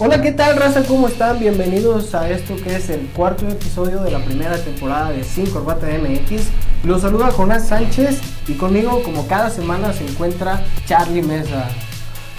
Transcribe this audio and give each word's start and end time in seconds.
Hola, 0.00 0.20
¿qué 0.20 0.32
tal, 0.32 0.56
raza? 0.56 0.82
¿Cómo 0.82 1.06
están? 1.06 1.38
Bienvenidos 1.38 2.16
a 2.16 2.28
esto 2.28 2.56
que 2.56 2.74
es 2.74 2.90
el 2.90 3.06
cuarto 3.10 3.48
episodio 3.48 4.02
de 4.02 4.10
la 4.10 4.18
primera 4.24 4.58
temporada 4.58 5.12
de 5.12 5.22
Sin 5.22 5.46
Corbata 5.46 5.86
MX. 5.86 6.48
Los 6.82 7.02
saluda 7.02 7.30
Jonás 7.30 7.68
Sánchez 7.68 8.18
y 8.48 8.54
conmigo, 8.54 9.04
como 9.04 9.28
cada 9.28 9.50
semana, 9.50 9.92
se 9.92 10.04
encuentra 10.04 10.64
Charlie 10.88 11.22
Mesa. 11.22 11.68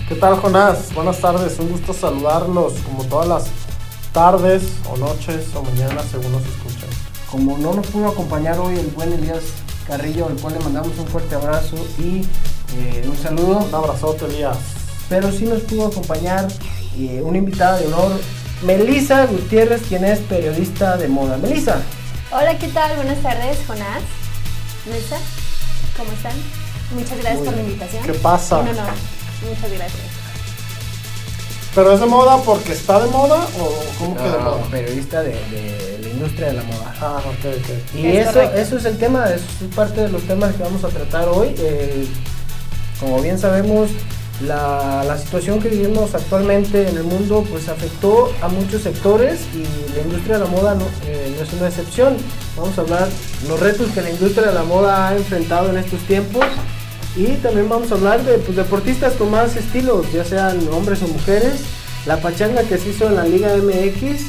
¿Qué 0.10 0.16
tal, 0.16 0.36
Jonás? 0.36 0.94
Buenas 0.94 1.22
tardes, 1.22 1.58
un 1.58 1.70
gusto 1.70 1.94
saludarlos 1.94 2.74
como 2.86 3.06
todas 3.06 3.30
las 3.30 3.46
tardes 4.12 4.64
o 4.92 4.98
noches 4.98 5.56
o 5.56 5.64
mañanas 5.64 6.08
según 6.12 6.34
nos 6.34 6.44
escuchan. 6.44 6.90
Como 7.32 7.58
no 7.58 7.74
nos 7.74 7.88
pudo 7.88 8.10
acompañar 8.10 8.60
hoy 8.60 8.78
el 8.78 8.88
buen 8.88 9.14
Elías 9.14 9.44
Carrillo, 9.88 10.28
al 10.28 10.36
cual 10.36 10.56
le 10.56 10.60
mandamos 10.60 10.92
un 11.00 11.08
fuerte 11.08 11.36
abrazo 11.36 11.78
y 12.00 12.26
eh, 12.78 13.08
un 13.08 13.16
saludo. 13.16 13.60
Un 13.60 13.74
abrazote, 13.74 14.26
Elías. 14.26 14.58
Pero 15.08 15.32
sí 15.32 15.46
nos 15.46 15.62
pudo 15.62 15.88
acompañar 15.88 16.48
eh, 16.98 17.22
una 17.24 17.38
invitada 17.38 17.78
de 17.78 17.88
honor, 17.88 18.12
Melisa 18.64 19.26
Gutiérrez, 19.26 19.82
quien 19.88 20.06
es 20.06 20.20
periodista 20.20 20.98
de 20.98 21.08
moda. 21.08 21.38
Melisa. 21.38 21.78
Hola, 22.32 22.58
¿qué 22.58 22.68
tal? 22.70 22.96
Buenas 22.96 23.22
tardes, 23.22 23.58
Jonás. 23.68 24.02
Melissa, 24.88 25.18
¿cómo 25.98 26.12
están? 26.12 26.34
Muchas 26.94 27.18
gracias 27.20 27.40
por 27.44 27.54
la 27.56 27.62
invitación. 27.62 28.04
¿Qué 28.04 28.14
pasa? 28.14 28.58
No, 28.58 28.64
no, 28.66 28.72
muchas 28.74 29.72
gracias. 29.72 30.04
¿Pero 31.74 31.92
es 31.94 32.00
de 32.00 32.06
moda 32.06 32.38
porque 32.38 32.72
está 32.72 33.02
de 33.02 33.10
moda 33.10 33.46
o 33.60 33.84
cómo 34.00 34.16
que 34.16 34.24
de 34.24 34.30
No, 34.30 34.40
moda? 34.40 34.64
periodista 34.72 35.22
de, 35.24 35.32
de 35.32 36.00
la 36.04 36.10
industria 36.10 36.48
de 36.48 36.54
la 36.54 36.64
moda. 36.64 36.96
Ah, 37.02 37.18
ok, 37.26 37.46
ok. 37.60 37.96
Y 37.96 38.08
Es 38.08 38.22
eso, 38.28 38.34
correcto. 38.34 38.58
eso 38.58 38.78
es 38.78 38.86
el 38.86 38.98
tema, 38.98 39.26
eso 39.30 39.44
es 39.68 39.76
parte 39.76 40.02
de 40.02 40.10
los 40.10 40.22
temas 40.24 40.56
que 40.56 40.64
vamos 40.64 40.84
a 40.86 40.88
tratar 40.88 41.28
hoy. 41.28 41.54
Eh, 41.58 42.08
como 43.00 43.20
bien 43.22 43.38
sabemos, 43.38 43.90
la, 44.42 45.04
la 45.06 45.18
situación 45.18 45.62
que 45.62 45.70
vivimos 45.70 46.14
actualmente 46.14 46.88
en 46.90 46.98
el 46.98 47.04
mundo 47.04 47.46
pues 47.50 47.70
afectó 47.70 48.34
a 48.42 48.48
muchos 48.50 48.82
sectores 48.82 49.42
y 49.54 49.96
la 49.96 50.02
industria 50.02 50.38
de 50.38 50.44
la 50.44 50.50
moda 50.50 50.76
no, 50.76 50.86
eh, 51.06 51.34
no 51.38 51.44
es 51.44 51.54
una 51.54 51.68
excepción. 51.68 52.18
Vamos 52.58 52.78
a 52.78 52.82
hablar 52.82 53.08
los 53.48 53.60
retos 53.60 53.92
que 53.92 54.02
la 54.02 54.10
industria 54.10 54.48
de 54.48 54.54
la 54.54 54.64
moda 54.64 55.08
ha 55.08 55.16
enfrentado 55.16 55.70
en 55.70 55.78
estos 55.78 56.00
tiempos 56.02 56.46
y 57.16 57.28
también 57.36 57.70
vamos 57.70 57.92
a 57.92 57.96
hablar 57.96 58.24
de 58.24 58.38
pues, 58.40 58.58
deportistas 58.58 59.14
con 59.14 59.32
más 59.32 59.56
estilos, 59.56 60.12
ya 60.12 60.26
sean 60.26 60.68
hombres 60.74 61.02
o 61.02 61.08
mujeres, 61.08 61.62
la 62.06 62.18
pachanga 62.18 62.64
que 62.64 62.78
se 62.78 62.90
hizo 62.90 63.08
en 63.08 63.16
la 63.16 63.24
Liga 63.24 63.56
MX 63.56 64.22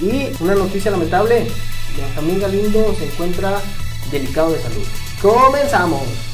y 0.00 0.30
una 0.40 0.54
noticia 0.54 0.92
lamentable, 0.92 1.48
Benjamín 1.96 2.40
Galindo 2.40 2.94
se 2.96 3.06
encuentra 3.06 3.58
delicado 4.12 4.52
de 4.52 4.62
salud. 4.62 4.84
Comenzamos. 5.20 6.27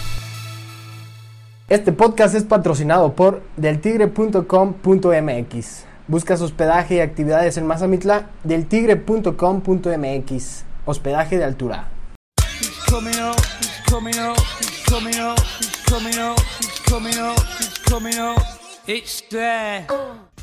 Este 1.74 1.90
podcast 1.90 2.36
es 2.36 2.44
patrocinado 2.44 3.16
por 3.16 3.42
deltigre.com.mx. 3.56 5.84
Buscas 6.06 6.40
hospedaje 6.40 6.94
y 6.94 7.00
actividades 7.00 7.56
en 7.56 7.66
Mazamitla, 7.66 8.30
deltigre.com.mx. 8.44 10.64
Hospedaje 10.84 11.36
de 11.36 11.42
altura. 11.42 11.88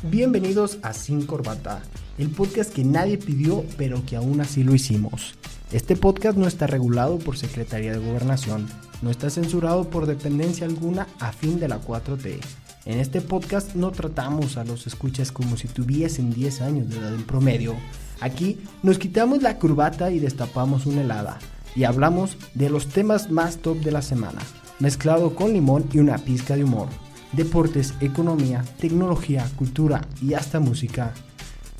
Bienvenidos 0.02 0.78
a 0.82 0.92
Sin 0.92 1.24
Corbata, 1.24 1.80
el 2.18 2.28
podcast 2.28 2.74
que 2.74 2.84
nadie 2.84 3.16
pidió 3.16 3.64
pero 3.78 4.04
que 4.04 4.16
aún 4.16 4.42
así 4.42 4.64
lo 4.64 4.74
hicimos. 4.74 5.34
Este 5.72 5.96
podcast 5.96 6.36
no 6.36 6.46
está 6.46 6.66
regulado 6.66 7.18
por 7.18 7.38
Secretaría 7.38 7.92
de 7.92 7.98
Gobernación, 7.98 8.66
no 9.00 9.10
está 9.10 9.30
censurado 9.30 9.88
por 9.88 10.06
dependencia 10.06 10.66
alguna 10.66 11.06
a 11.18 11.32
fin 11.32 11.58
de 11.58 11.68
la 11.68 11.80
4T. 11.80 12.40
En 12.84 13.00
este 13.00 13.20
podcast 13.20 13.74
no 13.74 13.90
tratamos 13.90 14.56
a 14.56 14.64
los 14.64 14.86
escuchas 14.86 15.32
como 15.32 15.56
si 15.56 15.68
tuviesen 15.68 16.32
10 16.32 16.60
años 16.60 16.90
de 16.90 16.98
edad 16.98 17.14
en 17.14 17.24
promedio. 17.24 17.74
Aquí 18.20 18.60
nos 18.82 18.98
quitamos 18.98 19.40
la 19.42 19.58
corbata 19.58 20.10
y 20.10 20.18
destapamos 20.18 20.84
una 20.84 21.00
helada 21.00 21.38
y 21.74 21.84
hablamos 21.84 22.36
de 22.54 22.68
los 22.68 22.88
temas 22.88 23.30
más 23.30 23.56
top 23.56 23.78
de 23.78 23.92
la 23.92 24.02
semana, 24.02 24.42
mezclado 24.78 25.34
con 25.34 25.52
limón 25.52 25.88
y 25.92 25.98
una 25.98 26.18
pizca 26.18 26.54
de 26.54 26.64
humor 26.64 26.88
deportes, 27.32 27.94
economía, 28.00 28.64
tecnología, 28.78 29.48
cultura 29.56 30.02
y 30.20 30.34
hasta 30.34 30.60
música. 30.60 31.12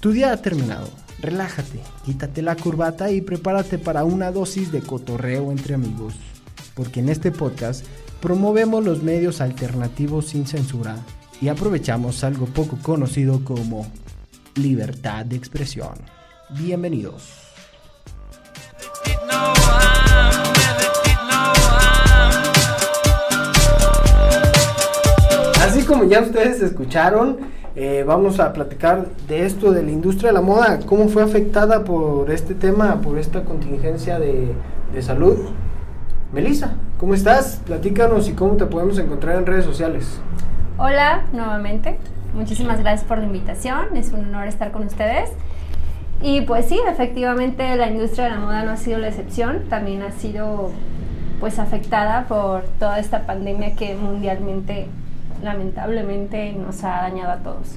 Tu 0.00 0.12
día 0.12 0.32
ha 0.32 0.36
terminado. 0.38 1.01
Relájate, 1.22 1.78
quítate 2.04 2.42
la 2.42 2.56
corbata 2.56 3.12
y 3.12 3.20
prepárate 3.20 3.78
para 3.78 4.02
una 4.02 4.32
dosis 4.32 4.72
de 4.72 4.80
cotorreo 4.80 5.52
entre 5.52 5.74
amigos. 5.74 6.14
Porque 6.74 6.98
en 6.98 7.08
este 7.08 7.30
podcast 7.30 7.86
promovemos 8.20 8.84
los 8.84 9.04
medios 9.04 9.40
alternativos 9.40 10.26
sin 10.26 10.48
censura 10.48 10.96
y 11.40 11.46
aprovechamos 11.46 12.24
algo 12.24 12.46
poco 12.46 12.76
conocido 12.82 13.44
como 13.44 13.86
libertad 14.56 15.24
de 15.24 15.36
expresión. 15.36 15.94
Bienvenidos. 16.58 17.30
Así 25.60 25.84
como 25.84 26.02
ya 26.02 26.20
ustedes 26.20 26.60
escucharon, 26.62 27.51
eh, 27.74 28.04
vamos 28.06 28.38
a 28.40 28.52
platicar 28.52 29.06
de 29.28 29.46
esto 29.46 29.72
de 29.72 29.82
la 29.82 29.90
industria 29.90 30.28
de 30.30 30.34
la 30.34 30.42
moda, 30.42 30.80
cómo 30.86 31.08
fue 31.08 31.22
afectada 31.22 31.84
por 31.84 32.30
este 32.30 32.54
tema, 32.54 33.00
por 33.00 33.18
esta 33.18 33.44
contingencia 33.44 34.18
de, 34.18 34.52
de 34.92 35.02
salud. 35.02 35.38
Melissa, 36.32 36.74
¿cómo 36.98 37.14
estás? 37.14 37.60
Platícanos 37.64 38.28
y 38.28 38.32
cómo 38.32 38.56
te 38.56 38.66
podemos 38.66 38.98
encontrar 38.98 39.36
en 39.36 39.46
redes 39.46 39.64
sociales. 39.64 40.20
Hola, 40.78 41.24
nuevamente. 41.32 41.98
Muchísimas 42.34 42.80
gracias 42.80 43.06
por 43.06 43.18
la 43.18 43.24
invitación. 43.24 43.96
Es 43.96 44.12
un 44.12 44.20
honor 44.20 44.48
estar 44.48 44.72
con 44.72 44.86
ustedes. 44.86 45.30
Y 46.22 46.42
pues 46.42 46.66
sí, 46.66 46.80
efectivamente 46.88 47.76
la 47.76 47.88
industria 47.88 48.24
de 48.24 48.30
la 48.30 48.38
moda 48.38 48.64
no 48.64 48.70
ha 48.72 48.76
sido 48.76 48.98
la 48.98 49.08
excepción. 49.08 49.64
También 49.68 50.02
ha 50.02 50.12
sido 50.12 50.70
pues 51.40 51.58
afectada 51.58 52.26
por 52.28 52.62
toda 52.78 52.98
esta 53.00 53.26
pandemia 53.26 53.74
que 53.74 53.94
mundialmente 53.94 54.86
lamentablemente 55.42 56.52
nos 56.52 56.82
ha 56.84 57.02
dañado 57.02 57.32
a 57.32 57.36
todos. 57.38 57.76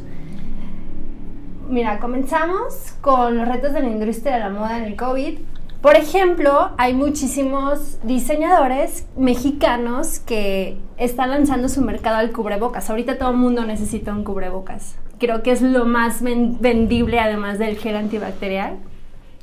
Mira, 1.68 2.00
comenzamos 2.00 2.94
con 3.02 3.38
los 3.38 3.48
retos 3.48 3.74
de 3.74 3.82
la 3.82 3.88
industria 3.88 4.36
de 4.36 4.40
la 4.40 4.50
moda 4.50 4.78
en 4.78 4.84
el 4.86 4.96
COVID. 4.96 5.40
Por 5.82 5.96
ejemplo, 5.96 6.70
hay 6.78 6.94
muchísimos 6.94 7.98
diseñadores 8.04 9.06
mexicanos 9.18 10.20
que 10.20 10.78
están 10.98 11.30
lanzando 11.32 11.70
su 11.70 11.82
mercado 11.82 12.18
al 12.18 12.32
cubrebocas. 12.32 12.90
Ahorita 12.90 13.18
todo 13.18 13.32
el 13.32 13.38
mundo 13.38 13.66
necesita 13.66 14.12
un 14.12 14.24
cubrebocas. 14.24 14.96
Creo 15.20 15.44
que 15.44 15.52
es 15.52 15.62
lo 15.62 15.86
más 15.86 16.22
ven- 16.22 16.58
vendible, 16.60 17.20
además 17.20 17.58
del 17.60 17.78
gel 17.78 17.96
antibacterial, 17.98 18.78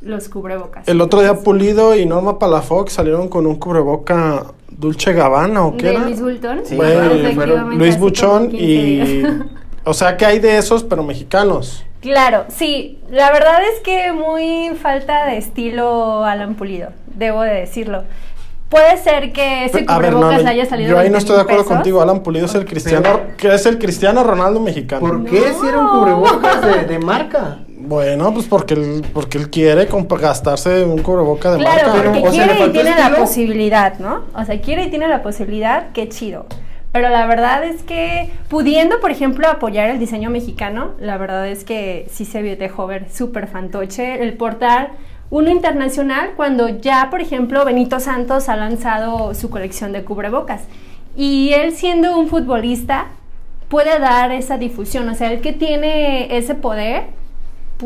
los 0.01 0.29
cubrebocas. 0.29 0.87
El 0.89 1.01
otro 1.01 1.21
día 1.21 1.35
Pulido 1.35 1.95
y 1.97 2.07
Norma 2.07 2.39
Palafox 2.39 2.93
salieron 2.93 3.29
con 3.29 3.47
un 3.47 3.57
cubreboca 3.57 4.47
Dulce 4.83 5.13
Gabbana 5.15 5.65
o 5.65 5.77
qué 5.77 5.87
de 5.87 5.91
era? 5.95 6.01
Luis 6.05 6.21
Bulton. 6.21 6.61
Sí, 6.65 6.75
Bueno, 6.77 6.93
Efectivamente, 7.05 7.35
fueron 7.35 7.79
Luis 7.79 7.99
Buchón 7.99 8.51
15 8.51 8.65
y... 8.65 9.23
O 9.85 9.95
sea 9.95 10.17
que 10.17 10.25
hay 10.27 10.39
de 10.39 10.59
esos, 10.59 10.85
pero 10.85 11.03
mexicanos. 11.03 11.85
Claro, 12.01 12.45
sí. 12.49 13.01
La 13.11 13.33
verdad 13.33 13.59
es 13.75 13.81
que 13.81 14.13
muy 14.13 14.77
falta 14.81 15.27
de 15.27 15.39
estilo 15.39 16.25
Alan 16.25 16.55
Pulido, 16.55 16.91
debo 17.17 17.43
de 17.43 17.55
decirlo. 17.55 18.05
Puede 18.69 18.97
ser 18.99 19.33
que 19.33 19.65
ese 19.65 19.85
A 19.89 19.99
ver, 19.99 20.13
no, 20.13 20.19
cubrebocas 20.19 20.39
no, 20.39 20.45
le 20.45 20.49
haya 20.51 20.67
salido 20.67 20.91
yo 20.91 20.97
ahí 20.99 21.03
20 21.11 21.13
no 21.13 21.19
estoy 21.19 21.35
de 21.37 21.43
acuerdo 21.43 21.63
pesos. 21.65 21.75
contigo. 21.77 22.01
Alan 22.01 22.23
Pulido 22.23 22.47
es 22.47 22.55
el 22.55 22.65
cristiano, 22.65 23.03
Pero- 23.03 23.37
que 23.37 23.55
es 23.55 23.67
el 23.67 23.79
cristiano 23.79 24.23
Ronaldo 24.23 24.61
mexicano. 24.61 25.01
¿Por 25.01 25.25
qué 25.25 25.53
si 25.61 25.67
era 25.67 25.79
un 25.81 25.89
cubrebocas 25.89 26.63
de, 26.63 26.85
de 26.85 26.99
marca? 27.01 27.59
Bueno, 27.93 28.33
pues 28.33 28.47
porque 28.47 28.73
él, 28.73 29.05
porque 29.13 29.37
él 29.37 29.51
quiere 29.51 29.87
gastarse 30.19 30.83
un 30.83 31.03
cubreboca 31.03 31.53
de 31.53 31.59
Claro, 31.59 31.89
marca. 31.89 31.93
porque 31.93 32.21
Pero, 32.21 32.31
o 32.31 32.33
sea, 32.33 32.47
¿le 32.47 32.53
quiere 32.55 32.69
y 32.71 32.73
tiene 32.73 32.91
la 32.91 32.97
estilo? 33.03 33.19
posibilidad, 33.19 33.99
¿no? 33.99 34.23
O 34.35 34.45
sea, 34.47 34.59
quiere 34.63 34.85
y 34.85 34.89
tiene 34.89 35.09
la 35.09 35.23
posibilidad, 35.23 35.93
qué 35.93 36.09
chido. 36.09 36.47
Pero 36.91 37.11
la 37.11 37.27
verdad 37.27 37.63
es 37.65 37.83
que 37.83 38.31
pudiendo, 38.49 38.99
por 39.01 39.11
ejemplo, 39.11 39.47
apoyar 39.47 39.91
el 39.91 39.99
diseño 39.99 40.31
mexicano, 40.31 40.93
la 41.01 41.19
verdad 41.19 41.47
es 41.47 41.65
que 41.65 42.07
sí 42.11 42.25
se 42.25 42.43
dejó 42.43 42.87
ver 42.87 43.11
súper 43.13 43.47
fantoche 43.47 44.23
el 44.23 44.33
portar 44.39 44.93
uno 45.29 45.51
internacional 45.51 46.31
cuando 46.35 46.71
ya, 46.71 47.09
por 47.11 47.21
ejemplo, 47.21 47.63
Benito 47.67 48.01
Santos 48.01 48.49
ha 48.49 48.57
lanzado 48.57 49.35
su 49.35 49.51
colección 49.51 49.93
de 49.93 50.03
cubrebocas. 50.03 50.63
Y 51.15 51.53
él 51.53 51.73
siendo 51.73 52.19
un 52.19 52.29
futbolista 52.29 53.09
puede 53.69 53.99
dar 53.99 54.33
esa 54.33 54.57
difusión, 54.57 55.11
o 55.11 55.15
sea, 55.15 55.31
el 55.31 55.43
que 55.43 55.53
tiene 55.53 56.39
ese 56.39 56.55
poder 56.55 57.21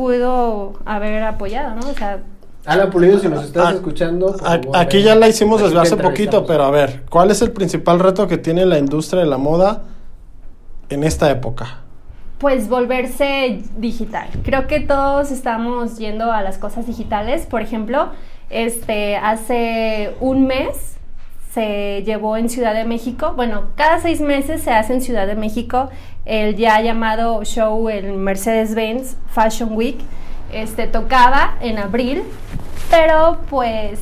pudo 0.00 0.74
haber 0.84 1.22
apoyado, 1.22 1.74
¿no? 1.74 1.88
O 1.88 1.94
sea, 1.94 2.18
Alan 2.66 2.90
Pulido, 2.90 3.18
si 3.18 3.28
nos 3.28 3.44
estás 3.46 3.66
Ah, 3.68 3.70
escuchando. 3.72 4.34
A- 4.44 4.58
favor, 4.58 4.76
Aquí 4.76 5.02
ya 5.02 5.14
la 5.14 5.26
hicimos 5.26 5.62
desde 5.62 5.78
hace 5.80 5.96
poquito, 5.96 6.44
pero 6.44 6.64
a 6.64 6.70
ver, 6.70 7.04
¿cuál 7.08 7.30
es 7.30 7.40
el 7.40 7.50
principal 7.52 7.98
reto 7.98 8.26
que 8.28 8.36
tiene 8.36 8.66
la 8.66 8.78
industria 8.78 9.22
de 9.22 9.26
la 9.28 9.38
moda 9.38 9.84
en 10.90 11.02
esta 11.02 11.30
época? 11.30 11.78
Pues 12.38 12.68
volverse 12.68 13.62
digital. 13.78 14.28
Creo 14.44 14.66
que 14.66 14.80
todos 14.80 15.30
estamos 15.30 15.96
yendo 15.96 16.30
a 16.30 16.42
las 16.42 16.58
cosas 16.58 16.86
digitales. 16.86 17.46
Por 17.46 17.62
ejemplo, 17.62 18.10
este 18.50 19.16
hace 19.16 20.14
un 20.20 20.46
mes 20.46 20.96
se 21.52 22.02
llevó 22.04 22.36
en 22.36 22.50
Ciudad 22.50 22.74
de 22.74 22.84
México. 22.84 23.32
Bueno, 23.34 23.68
cada 23.76 23.98
seis 24.00 24.20
meses 24.20 24.60
se 24.62 24.72
hace 24.72 24.92
en 24.92 25.00
Ciudad 25.00 25.26
de 25.26 25.36
México 25.36 25.88
el 26.26 26.56
ya 26.56 26.80
llamado 26.80 27.42
show, 27.44 27.88
el 27.88 28.12
Mercedes-Benz 28.12 29.16
Fashion 29.30 29.70
Week. 29.72 29.98
Este 30.52 30.86
tocaba 30.86 31.54
en 31.60 31.78
abril, 31.78 32.22
pero 32.90 33.38
pues 33.48 34.00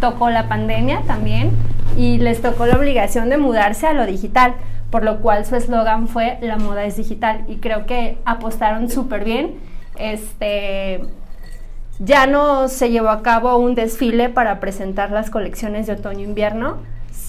tocó 0.00 0.30
la 0.30 0.48
pandemia 0.48 1.02
también 1.06 1.50
y 1.96 2.18
les 2.18 2.40
tocó 2.40 2.66
la 2.66 2.76
obligación 2.76 3.28
de 3.28 3.38
mudarse 3.38 3.86
a 3.86 3.92
lo 3.92 4.06
digital, 4.06 4.54
por 4.90 5.02
lo 5.02 5.20
cual 5.20 5.44
su 5.44 5.56
eslogan 5.56 6.08
fue 6.08 6.38
La 6.40 6.56
moda 6.56 6.84
es 6.84 6.96
digital 6.96 7.44
y 7.48 7.56
creo 7.56 7.86
que 7.86 8.18
apostaron 8.24 8.90
súper 8.90 9.24
bien. 9.24 9.58
Este, 9.98 11.00
ya 11.98 12.26
no 12.26 12.68
se 12.68 12.90
llevó 12.90 13.08
a 13.08 13.22
cabo 13.22 13.56
un 13.56 13.74
desfile 13.74 14.28
para 14.28 14.60
presentar 14.60 15.10
las 15.10 15.30
colecciones 15.30 15.86
de 15.86 15.94
otoño-invierno, 15.94 16.78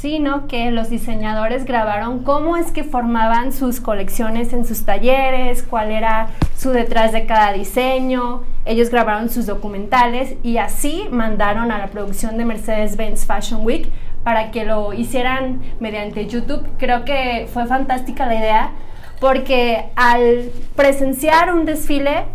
sino 0.01 0.47
que 0.47 0.71
los 0.71 0.89
diseñadores 0.89 1.63
grabaron 1.63 2.23
cómo 2.23 2.57
es 2.57 2.71
que 2.71 2.83
formaban 2.83 3.53
sus 3.53 3.79
colecciones 3.79 4.51
en 4.51 4.65
sus 4.65 4.83
talleres, 4.83 5.61
cuál 5.61 5.91
era 5.91 6.29
su 6.57 6.71
detrás 6.71 7.11
de 7.11 7.27
cada 7.27 7.53
diseño, 7.53 8.41
ellos 8.65 8.89
grabaron 8.89 9.29
sus 9.29 9.45
documentales 9.45 10.33
y 10.41 10.57
así 10.57 11.07
mandaron 11.11 11.71
a 11.71 11.77
la 11.77 11.87
producción 11.87 12.39
de 12.39 12.45
Mercedes-Benz 12.45 13.27
Fashion 13.27 13.63
Week 13.63 13.91
para 14.23 14.49
que 14.49 14.65
lo 14.65 14.91
hicieran 14.91 15.61
mediante 15.79 16.25
YouTube. 16.25 16.65
Creo 16.79 17.05
que 17.05 17.47
fue 17.53 17.67
fantástica 17.67 18.25
la 18.25 18.35
idea 18.35 18.71
porque 19.19 19.85
al 19.95 20.49
presenciar 20.75 21.53
un 21.53 21.65
desfile 21.65 22.25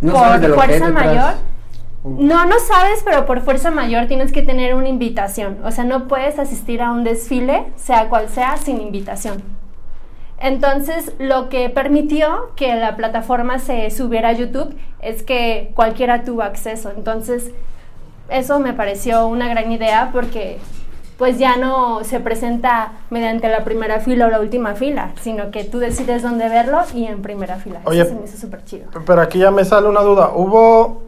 No 0.00 0.12
por 0.12 0.54
fuerza 0.54 0.88
mayor. 0.90 1.34
No, 2.04 2.46
no 2.46 2.58
sabes, 2.60 3.02
pero 3.04 3.26
por 3.26 3.40
fuerza 3.40 3.70
mayor 3.70 4.06
tienes 4.06 4.32
que 4.32 4.42
tener 4.42 4.74
una 4.74 4.88
invitación. 4.88 5.58
O 5.64 5.70
sea, 5.70 5.84
no 5.84 6.06
puedes 6.06 6.38
asistir 6.38 6.80
a 6.80 6.92
un 6.92 7.04
desfile, 7.04 7.64
sea 7.76 8.08
cual 8.08 8.28
sea, 8.28 8.56
sin 8.56 8.80
invitación. 8.80 9.42
Entonces, 10.40 11.12
lo 11.18 11.48
que 11.48 11.68
permitió 11.68 12.52
que 12.54 12.74
la 12.76 12.96
plataforma 12.96 13.58
se 13.58 13.90
subiera 13.90 14.28
a 14.28 14.32
YouTube 14.32 14.76
es 15.00 15.22
que 15.24 15.72
cualquiera 15.74 16.22
tuvo 16.22 16.42
acceso. 16.42 16.90
Entonces, 16.96 17.50
eso 18.28 18.60
me 18.60 18.72
pareció 18.72 19.26
una 19.26 19.48
gran 19.48 19.72
idea 19.72 20.10
porque 20.12 20.58
pues 21.16 21.36
ya 21.36 21.56
no 21.56 22.04
se 22.04 22.20
presenta 22.20 22.92
mediante 23.10 23.48
la 23.48 23.64
primera 23.64 23.98
fila 23.98 24.26
o 24.26 24.30
la 24.30 24.40
última 24.40 24.76
fila, 24.76 25.10
sino 25.20 25.50
que 25.50 25.64
tú 25.64 25.80
decides 25.80 26.22
dónde 26.22 26.48
verlo 26.48 26.82
y 26.94 27.06
en 27.06 27.22
primera 27.22 27.56
fila. 27.56 27.80
Oye, 27.86 28.02
eso 28.02 28.10
se 28.10 28.14
me 28.14 28.24
hizo 28.24 28.38
súper 28.38 28.64
chido. 28.64 28.86
Pero 29.04 29.20
aquí 29.20 29.40
ya 29.40 29.50
me 29.50 29.64
sale 29.64 29.88
una 29.88 30.02
duda. 30.02 30.30
¿Hubo 30.32 31.07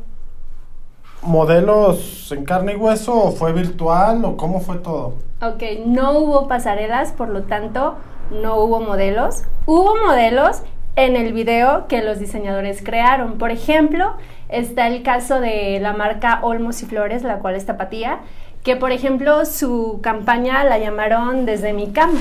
modelos 1.22 2.30
en 2.32 2.44
carne 2.44 2.72
y 2.72 2.76
hueso 2.76 3.14
o 3.14 3.32
fue 3.32 3.52
virtual 3.52 4.24
o 4.24 4.36
cómo 4.36 4.60
fue 4.60 4.78
todo? 4.78 5.14
Ok, 5.42 5.62
no 5.86 6.18
hubo 6.18 6.48
pasarelas, 6.48 7.12
por 7.12 7.28
lo 7.28 7.42
tanto, 7.42 7.96
no 8.30 8.56
hubo 8.56 8.80
modelos. 8.80 9.44
Hubo 9.66 9.96
modelos 9.96 10.62
en 10.96 11.16
el 11.16 11.32
video 11.32 11.86
que 11.86 12.02
los 12.02 12.18
diseñadores 12.18 12.82
crearon. 12.82 13.38
Por 13.38 13.50
ejemplo, 13.50 14.14
está 14.48 14.86
el 14.86 15.02
caso 15.02 15.40
de 15.40 15.78
la 15.80 15.92
marca 15.92 16.40
Olmos 16.42 16.82
y 16.82 16.86
Flores, 16.86 17.22
la 17.22 17.38
cual 17.38 17.54
es 17.54 17.66
tapatía, 17.66 18.20
que 18.62 18.76
por 18.76 18.92
ejemplo 18.92 19.46
su 19.46 20.00
campaña 20.02 20.64
la 20.64 20.78
llamaron 20.78 21.46
Desde 21.46 21.72
mi 21.72 21.92
cama. 21.92 22.20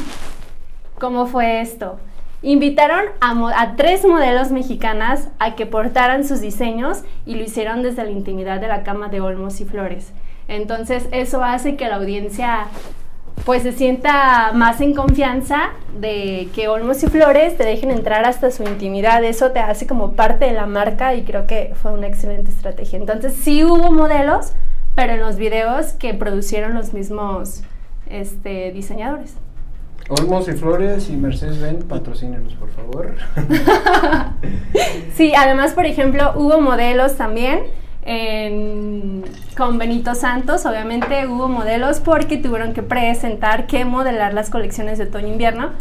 ¿Cómo 0.99 1.25
fue 1.25 1.61
esto? 1.61 1.99
Invitaron 2.41 3.03
a, 3.19 3.75
tres 3.75 4.05
modelos 4.05 4.51
mexicanas 4.51 5.27
a 5.39 5.55
que 5.55 5.65
portaran 5.65 6.23
sus 6.23 6.39
diseños 6.39 7.03
y 7.25 7.35
lo 7.35 7.43
hicieron 7.43 7.83
desde 7.83 8.03
la 8.05 8.11
intimidad 8.11 8.61
de 8.61 8.69
la 8.69 8.83
cama 8.83 9.09
de 9.09 9.19
Olmos 9.19 9.59
y 9.59 9.65
Flores. 9.65 10.13
Entonces 10.47 11.07
eso 11.11 11.43
hace 11.43 11.75
que 11.75 11.89
la 11.89 11.97
audiencia 11.97 12.67
pues 13.45 13.63
se 13.63 13.71
sienta 13.73 14.51
más 14.53 14.79
en 14.79 14.93
confianza 14.93 15.71
de 15.99 16.49
que 16.55 16.69
Olmos 16.69 17.03
y 17.03 17.07
Flores 17.07 17.57
te 17.57 17.65
dejen 17.65 17.91
entrar 17.91 18.23
hasta 18.23 18.51
su 18.51 18.63
intimidad. 18.63 19.21
Eso 19.23 19.51
te 19.51 19.59
hace 19.59 19.85
como 19.85 20.13
parte 20.13 20.45
de 20.45 20.53
la 20.53 20.65
marca 20.65 21.15
y 21.15 21.23
creo 21.23 21.45
que 21.45 21.73
fue 21.81 21.91
una 21.91 22.07
excelente 22.07 22.51
estrategia. 22.51 22.99
Entonces 22.99 23.33
sí 23.33 23.65
hubo 23.65 23.91
modelos, 23.91 24.53
pero 24.95 25.13
en 25.13 25.19
los 25.19 25.35
videos 25.35 25.87
que 25.93 26.13
producieron 26.13 26.73
los 26.73 26.93
mismos 26.93 27.63
este, 28.09 28.71
diseñadores. 28.71 29.35
Olmos 30.09 30.47
y 30.47 30.53
Flores 30.53 31.09
y 31.09 31.15
Mercedes-Benz, 31.17 31.85
patrocínenos, 31.85 32.53
por 32.55 32.69
favor. 32.71 33.15
Sí, 35.13 35.33
además, 35.35 35.73
por 35.73 35.85
ejemplo, 35.85 36.31
hubo 36.37 36.61
modelos 36.61 37.17
también 37.17 37.63
en- 38.03 39.23
con 39.57 39.77
Benito 39.77 40.15
Santos. 40.15 40.65
Obviamente 40.65 41.27
hubo 41.27 41.49
modelos 41.49 41.99
porque 41.99 42.37
tuvieron 42.37 42.73
que 42.73 42.83
presentar 42.83 43.67
que 43.67 43.83
modelar 43.83 44.33
las 44.33 44.49
colecciones 44.49 44.97
de 44.97 45.05
otoño-invierno, 45.05 45.71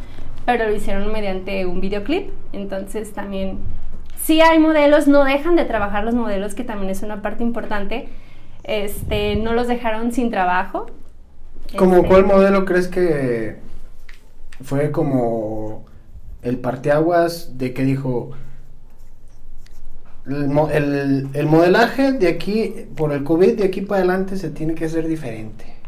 pero 0.45 0.67
lo 0.67 0.75
hicieron 0.75 1.13
mediante 1.13 1.67
un 1.67 1.81
videoclip. 1.81 2.31
Entonces 2.53 3.13
también, 3.13 3.59
sí 4.21 4.41
hay 4.41 4.59
modelos, 4.59 5.07
no 5.07 5.25
dejan 5.25 5.55
de 5.55 5.65
trabajar 5.65 6.03
los 6.03 6.15
modelos, 6.15 6.55
que 6.57 6.65
también 6.65 6.91
es 6.91 7.03
una 7.03 7.23
parte 7.23 7.45
importante. 7.45 8.09
Este, 8.65 9.37
no 9.37 9.53
los 9.53 9.69
dejaron 9.69 10.11
sin 10.11 10.31
trabajo. 10.33 10.87
¿Como 11.77 11.97
Este, 11.97 12.09
cuál 12.09 12.25
modelo 12.27 12.65
crees 12.65 12.89
que 12.89 13.57
fue 14.63 14.91
como 14.91 15.85
el 16.43 16.59
parteaguas 16.59 17.59
de 17.59 17.75
que 17.75 17.85
dijo 17.85 18.33
el, 20.27 21.29
el 21.33 21.47
modelaje 21.47 22.13
de 22.13 22.29
aquí, 22.29 22.87
por 22.97 23.13
el 23.13 23.25
COVID, 23.25 23.59
de 23.59 23.65
aquí 23.65 23.81
para 23.81 24.01
adelante 24.01 24.37
se 24.37 24.51
tiene 24.51 24.75
que 24.75 24.85
hacer 24.85 25.07
diferente? 25.07 25.79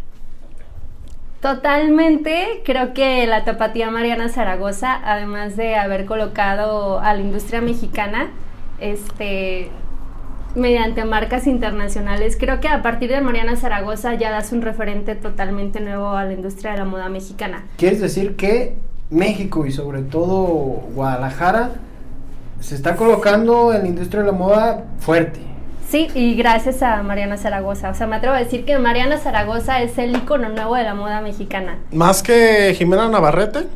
Totalmente, 1.40 2.62
creo 2.64 2.92
que 2.92 3.26
la 3.26 3.44
tapatía 3.44 3.90
Mariana 3.90 4.28
Zaragoza, 4.28 5.00
además 5.02 5.56
de 5.56 5.74
haber 5.74 6.04
colocado 6.04 7.00
a 7.00 7.14
la 7.14 7.20
industria 7.20 7.62
mexicana, 7.62 8.30
este, 8.78 9.70
mediante 10.54 11.04
marcas 11.04 11.46
internacionales, 11.46 12.36
creo 12.38 12.60
que 12.60 12.68
a 12.68 12.82
partir 12.82 13.10
de 13.10 13.20
Mariana 13.20 13.56
Zaragoza 13.56 14.14
ya 14.14 14.30
das 14.30 14.52
un 14.52 14.62
referente 14.62 15.14
totalmente 15.14 15.80
nuevo 15.80 16.10
a 16.10 16.24
la 16.24 16.32
industria 16.32 16.72
de 16.72 16.78
la 16.78 16.84
moda 16.84 17.08
mexicana. 17.08 17.64
¿Quieres 17.76 18.00
decir 18.00 18.36
que 18.36 18.76
México 19.10 19.66
y 19.66 19.72
sobre 19.72 20.02
todo 20.02 20.34
Guadalajara 20.94 21.70
se 22.60 22.74
está 22.74 22.96
colocando 22.96 23.72
en 23.72 23.82
la 23.82 23.88
industria 23.88 24.22
de 24.22 24.26
la 24.26 24.36
moda 24.36 24.84
fuerte? 24.98 25.40
Sí, 25.88 26.08
y 26.14 26.36
gracias 26.36 26.84
a 26.84 27.02
Mariana 27.02 27.36
Zaragoza. 27.36 27.90
O 27.90 27.94
sea, 27.94 28.06
me 28.06 28.16
atrevo 28.16 28.36
a 28.36 28.38
decir 28.38 28.64
que 28.64 28.78
Mariana 28.78 29.18
Zaragoza 29.18 29.82
es 29.82 29.98
el 29.98 30.14
icono 30.16 30.48
nuevo 30.48 30.76
de 30.76 30.84
la 30.84 30.94
moda 30.94 31.20
mexicana. 31.20 31.78
Más 31.90 32.22
que 32.22 32.72
Jimena 32.78 33.08
Navarrete. 33.08 33.66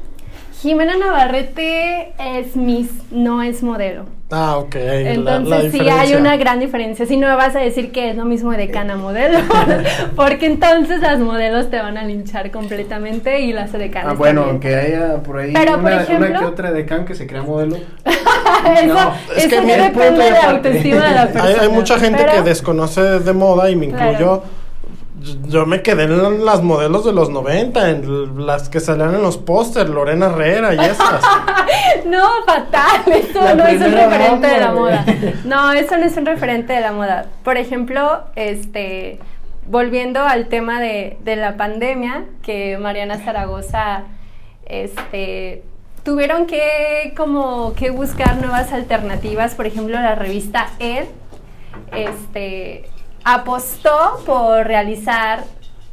Jimena 0.65 0.97
Navarrete 0.97 2.15
es 2.19 2.57
Miss, 2.57 2.89
no 3.11 3.43
es 3.43 3.63
modelo. 3.63 4.07
Ah, 4.31 4.57
ok. 4.57 4.75
la- 4.77 5.11
Entonces 5.11 5.65
la 5.65 5.71
sí 5.71 5.89
hay 5.91 6.15
una 6.15 6.39
gran 6.39 6.59
diferencia. 6.59 7.05
Si 7.05 7.19
no 7.19 7.29
me 7.29 7.35
vas 7.35 7.55
a 7.55 7.59
decir 7.59 7.93
que 7.93 8.09
es 8.09 8.17
lo 8.17 8.25
mismo 8.25 8.51
de 8.53 8.71
cana 8.71 8.97
modelo, 8.97 9.41
porque 10.17 10.47
entonces 10.47 11.03
las 11.03 11.19
modelos 11.19 11.69
te 11.69 11.77
van 11.83 11.99
a 11.99 12.05
linchar 12.05 12.51
completamente 12.51 13.41
y 13.43 13.53
las 13.53 13.73
de 13.75 13.91
cana. 13.91 14.13
Ah, 14.13 14.15
bueno, 14.15 14.45
aunque 14.49 14.75
haya 14.75 15.23
por 15.23 15.37
ahí 15.37 15.53
Pero, 15.53 15.73
por 15.73 15.81
una, 15.81 16.03
ejemplo- 16.03 16.31
una 16.31 16.39
que 16.39 16.45
otra 16.47 16.73
de 16.73 16.87
can 16.87 17.05
que 17.05 17.15
se 17.15 17.27
crea 17.27 17.43
modelo. 17.43 17.77
eso, 18.07 18.87
no, 18.95 19.15
es 19.37 19.47
que 19.47 19.57
eso 19.57 19.63
punto 19.67 19.83
depende 19.85 20.25
de 20.25 20.31
la 20.31 20.51
autoestima 20.51 21.09
de 21.09 21.15
la 21.15 21.27
persona. 21.27 21.45
Hay, 21.45 21.55
hay 21.61 21.69
mucha 21.69 21.99
gente 21.99 22.23
pero- 22.25 22.33
que 22.43 22.49
desconoce 22.49 23.03
de 23.03 23.33
moda 23.35 23.69
y 23.69 23.77
me 23.77 23.85
incluyo. 23.85 24.19
Yo- 24.19 24.43
Yo 25.47 25.65
me 25.65 25.83
quedé 25.83 26.05
en 26.05 26.45
las 26.45 26.63
modelos 26.63 27.05
de 27.05 27.13
los 27.13 27.31
90, 27.31 27.91
en 27.91 28.47
las 28.47 28.69
que 28.69 28.81
salían 28.81 29.15
en 29.15 29.23
los 29.23 29.39
pósters, 29.39 29.89
Lorena 29.89 30.27
Herrera 30.27 30.75
y 30.75 30.79
esas. 30.79 31.23
No, 32.07 32.29
fatal, 32.45 33.01
eso 33.13 33.41
La 33.41 33.55
no 33.55 33.67
es 33.67 33.81
un 33.81 33.93
referente 33.93 34.47
de 34.47 34.61
la 34.61 34.73
moda. 34.73 35.05
No, 35.45 35.73
eso 35.73 35.97
no 35.97 36.05
es 36.05 36.17
un 36.17 36.27
referente 36.27 36.73
de 36.75 36.81
la 36.81 36.93
moda. 36.93 37.27
Por 37.43 37.57
ejemplo, 37.57 38.25
este, 38.37 39.19
volviendo 39.67 40.21
al 40.21 40.49
tema 40.49 40.81
de, 40.81 41.17
de 41.25 41.37
la 41.37 41.57
pandemia, 41.57 42.25
que 42.43 42.77
Mariana 42.79 43.19
Zaragoza, 43.19 44.03
este, 44.67 45.63
tuvieron 46.03 46.47
que 46.47 47.15
como 47.17 47.73
que 47.75 47.91
buscar 47.91 48.37
nuevas 48.37 48.73
alternativas. 48.73 49.55
Por 49.55 49.67
ejemplo, 49.67 49.99
la 49.99 50.15
revista 50.15 50.69
Ed, 50.79 51.07
este, 51.93 52.85
apostó 53.25 54.23
por 54.27 54.67
realizar 54.67 55.45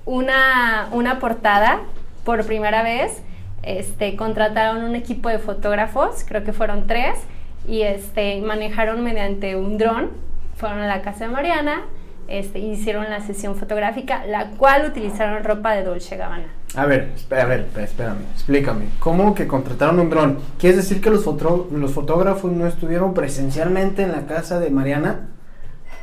una, 0.05 0.89
una 0.91 1.19
portada 1.19 1.79
por 2.23 2.45
primera 2.45 2.83
vez. 2.83 3.23
Este, 3.63 4.15
contrataron 4.15 4.83
un 4.83 4.95
equipo 4.95 5.29
de 5.29 5.39
fotógrafos, 5.39 6.25
creo 6.27 6.43
que 6.43 6.51
fueron 6.51 6.87
tres, 6.87 7.19
y 7.67 7.83
este, 7.83 8.41
manejaron 8.41 9.03
mediante 9.03 9.55
un 9.55 9.77
dron, 9.77 10.09
fueron 10.55 10.79
a 10.79 10.87
la 10.87 11.01
casa 11.03 11.27
de 11.27 11.31
Mariana, 11.31 11.83
este, 12.27 12.59
hicieron 12.59 13.09
la 13.09 13.21
sesión 13.21 13.55
fotográfica, 13.55 14.25
la 14.25 14.51
cual 14.51 14.87
utilizaron 14.89 15.43
ropa 15.43 15.73
de 15.73 15.83
Dolce 15.83 16.17
Gabbana. 16.17 16.47
A 16.75 16.85
ver, 16.85 17.11
a 17.29 17.45
ver, 17.45 17.67
espérame, 17.77 18.21
explícame. 18.33 18.85
¿Cómo 18.99 19.35
que 19.35 19.45
contrataron 19.45 19.99
un 19.99 20.09
dron? 20.09 20.39
¿Quieres 20.57 20.77
decir 20.77 21.01
que 21.01 21.09
los, 21.09 21.25
los 21.25 21.91
fotógrafos 21.91 22.51
no 22.51 22.65
estuvieron 22.65 23.13
presencialmente 23.13 24.03
en 24.03 24.13
la 24.13 24.25
casa 24.25 24.59
de 24.59 24.69
Mariana? 24.71 25.27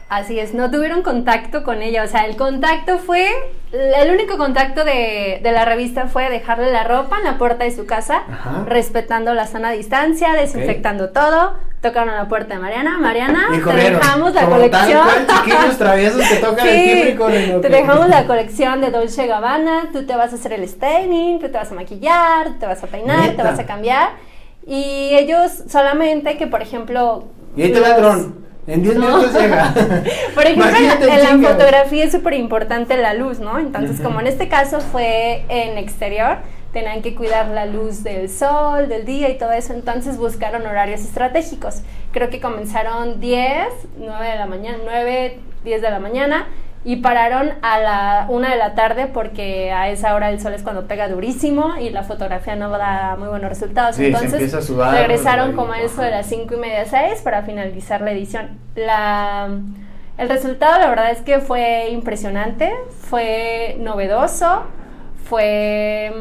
Así 0.09 0.41
es, 0.41 0.55
no 0.55 0.71
tuvieron 0.71 1.03
contacto 1.03 1.63
con 1.65 1.83
ella, 1.83 2.03
o 2.03 2.07
sea, 2.07 2.25
el 2.25 2.37
contacto 2.37 2.99
fue, 2.99 3.29
el 3.73 4.11
único 4.11 4.39
contacto 4.39 4.83
de, 4.83 5.41
de 5.43 5.53
la 5.53 5.67
revista 5.67 6.07
fue 6.07 6.31
dejarle 6.31 6.73
la 6.73 6.85
ropa 6.85 7.19
en 7.19 7.25
la 7.25 7.37
puerta 7.37 7.65
de 7.65 7.73
su 7.73 7.85
casa, 7.85 8.23
Ajá. 8.31 8.65
respetando 8.67 9.35
la 9.35 9.47
sana 9.47 9.71
distancia, 9.71 10.33
desinfectando 10.33 11.11
todo, 11.11 11.57
tocaron 11.83 12.09
a 12.09 12.17
la 12.17 12.27
puerta 12.27 12.55
de 12.55 12.61
Mariana, 12.61 12.97
Mariana, 12.97 13.49
te 13.51 13.73
dejamos 13.75 14.33
la 14.33 14.45
Como 14.45 14.57
colección. 14.57 15.07
Tal 15.07 15.27
cual, 15.27 15.45
chiquillos 15.45 15.77
traviesos 15.77 16.27
que 16.27 16.37
tocan 16.37 16.67
el 16.67 16.85
timbre 16.85 17.11
y 17.11 17.15
corren, 17.19 17.57
ok. 17.57 17.63
te 17.63 17.69
dejamos 17.69 18.09
la 18.09 18.27
colección 18.27 18.81
de 18.81 18.91
Dolce 18.91 19.27
Gabbana, 19.27 19.91
tú 19.93 20.07
te 20.07 20.17
vas 20.17 20.33
a 20.33 20.37
hacer 20.37 20.55
el 20.55 20.67
staining, 20.67 21.39
tú 21.39 21.49
te 21.49 21.59
vas 21.59 21.71
a 21.71 21.75
maquillar, 21.75 22.59
te 22.59 22.65
vas 22.65 22.83
a 22.83 22.87
peinar, 22.87 23.33
te 23.37 23.43
vas 23.43 23.59
a 23.59 23.67
cambiar. 23.67 24.13
Y 24.67 25.11
ellos 25.13 25.65
solamente 25.69 26.39
que, 26.39 26.47
por 26.47 26.63
ejemplo... 26.63 27.25
Y 27.57 27.63
ahí 27.63 27.73
te 27.73 27.79
el 27.79 27.97
dron. 27.97 28.48
En 28.69 28.83
10 28.83 28.97
No. 28.97 29.07
minutos 29.19 29.33
llega. 29.41 29.73
Por 30.35 30.45
ejemplo, 30.45 30.69
en, 30.69 30.77
Imagínate 30.77 31.07
la- 31.07 31.15
en 31.17 31.23
la 31.25 31.31
chinga. 31.31 31.49
fotografía 31.51 32.05
es 32.05 32.13
súper 32.13 32.35
importante 32.35 32.97
la 32.97 33.15
luz, 33.15 33.41
¿no? 33.41 33.59
Entonces, 33.59 34.01
como 34.01 34.21
en 34.21 34.27
este 34.27 34.49
caso 34.49 34.81
fue 34.81 35.43
en 35.49 35.79
exterior, 35.79 36.37
tenían 36.73 37.01
que 37.01 37.15
cuidar 37.15 37.49
la 37.49 37.65
luz 37.65 38.05
del 38.05 38.29
sol, 38.29 38.89
del 38.89 39.07
día 39.07 39.31
y 39.31 39.39
todo 39.39 39.53
eso, 39.53 39.73
entonces 39.73 40.19
buscaron 40.19 40.67
horarios 40.67 41.01
estratégicos. 41.01 41.81
Creo 42.13 42.29
que 42.29 42.41
comenzaron 42.41 43.21
10, 43.21 43.69
9 43.99 44.29
de 44.31 44.37
la 44.37 44.47
mañana, 44.47 44.79
9, 44.85 45.39
10 45.65 45.81
de 45.83 45.91
la 45.91 45.99
mañana 45.99 46.47
y 46.85 46.97
pararon 46.97 47.51
a 47.63 47.79
la 47.81 48.27
1 48.29 48.49
de 48.49 48.57
la 48.57 48.75
tarde 48.75 49.09
porque 49.13 49.73
a 49.73 49.89
esa 49.89 50.15
hora 50.15 50.31
el 50.31 50.41
sol 50.41 50.55
es 50.55 50.63
cuando 50.63 50.87
pega 50.87 51.09
durísimo 51.09 51.77
y 51.81 51.91
la 51.91 52.05
fotografía 52.05 52.57
no 52.57 52.71
da 52.71 53.17
muy 53.19 53.29
buenos 53.29 53.49
resultados. 53.51 53.97
Sí, 53.97 54.07
entonces, 54.07 54.55
a 54.55 54.63
sudar, 54.63 54.95
regresaron 54.95 55.55
como 55.55 55.73
a 55.73 55.81
eso 55.81 56.03
de 56.03 56.11
las 56.11 56.27
5 56.27 56.55
y 56.55 56.57
media, 56.59 56.85
6 56.85 57.23
para 57.23 57.43
finalizar 57.43 58.01
la 58.01 58.13
edición. 58.13 58.59
La, 58.77 59.49
el 60.19 60.29
resultado, 60.29 60.79
la 60.79 60.89
verdad 60.89 61.11
es 61.11 61.21
que 61.21 61.41
fue 61.41 61.91
impresionante, 61.91 62.73
fue 63.03 63.77
novedoso, 63.81 64.65
fue 65.25 66.13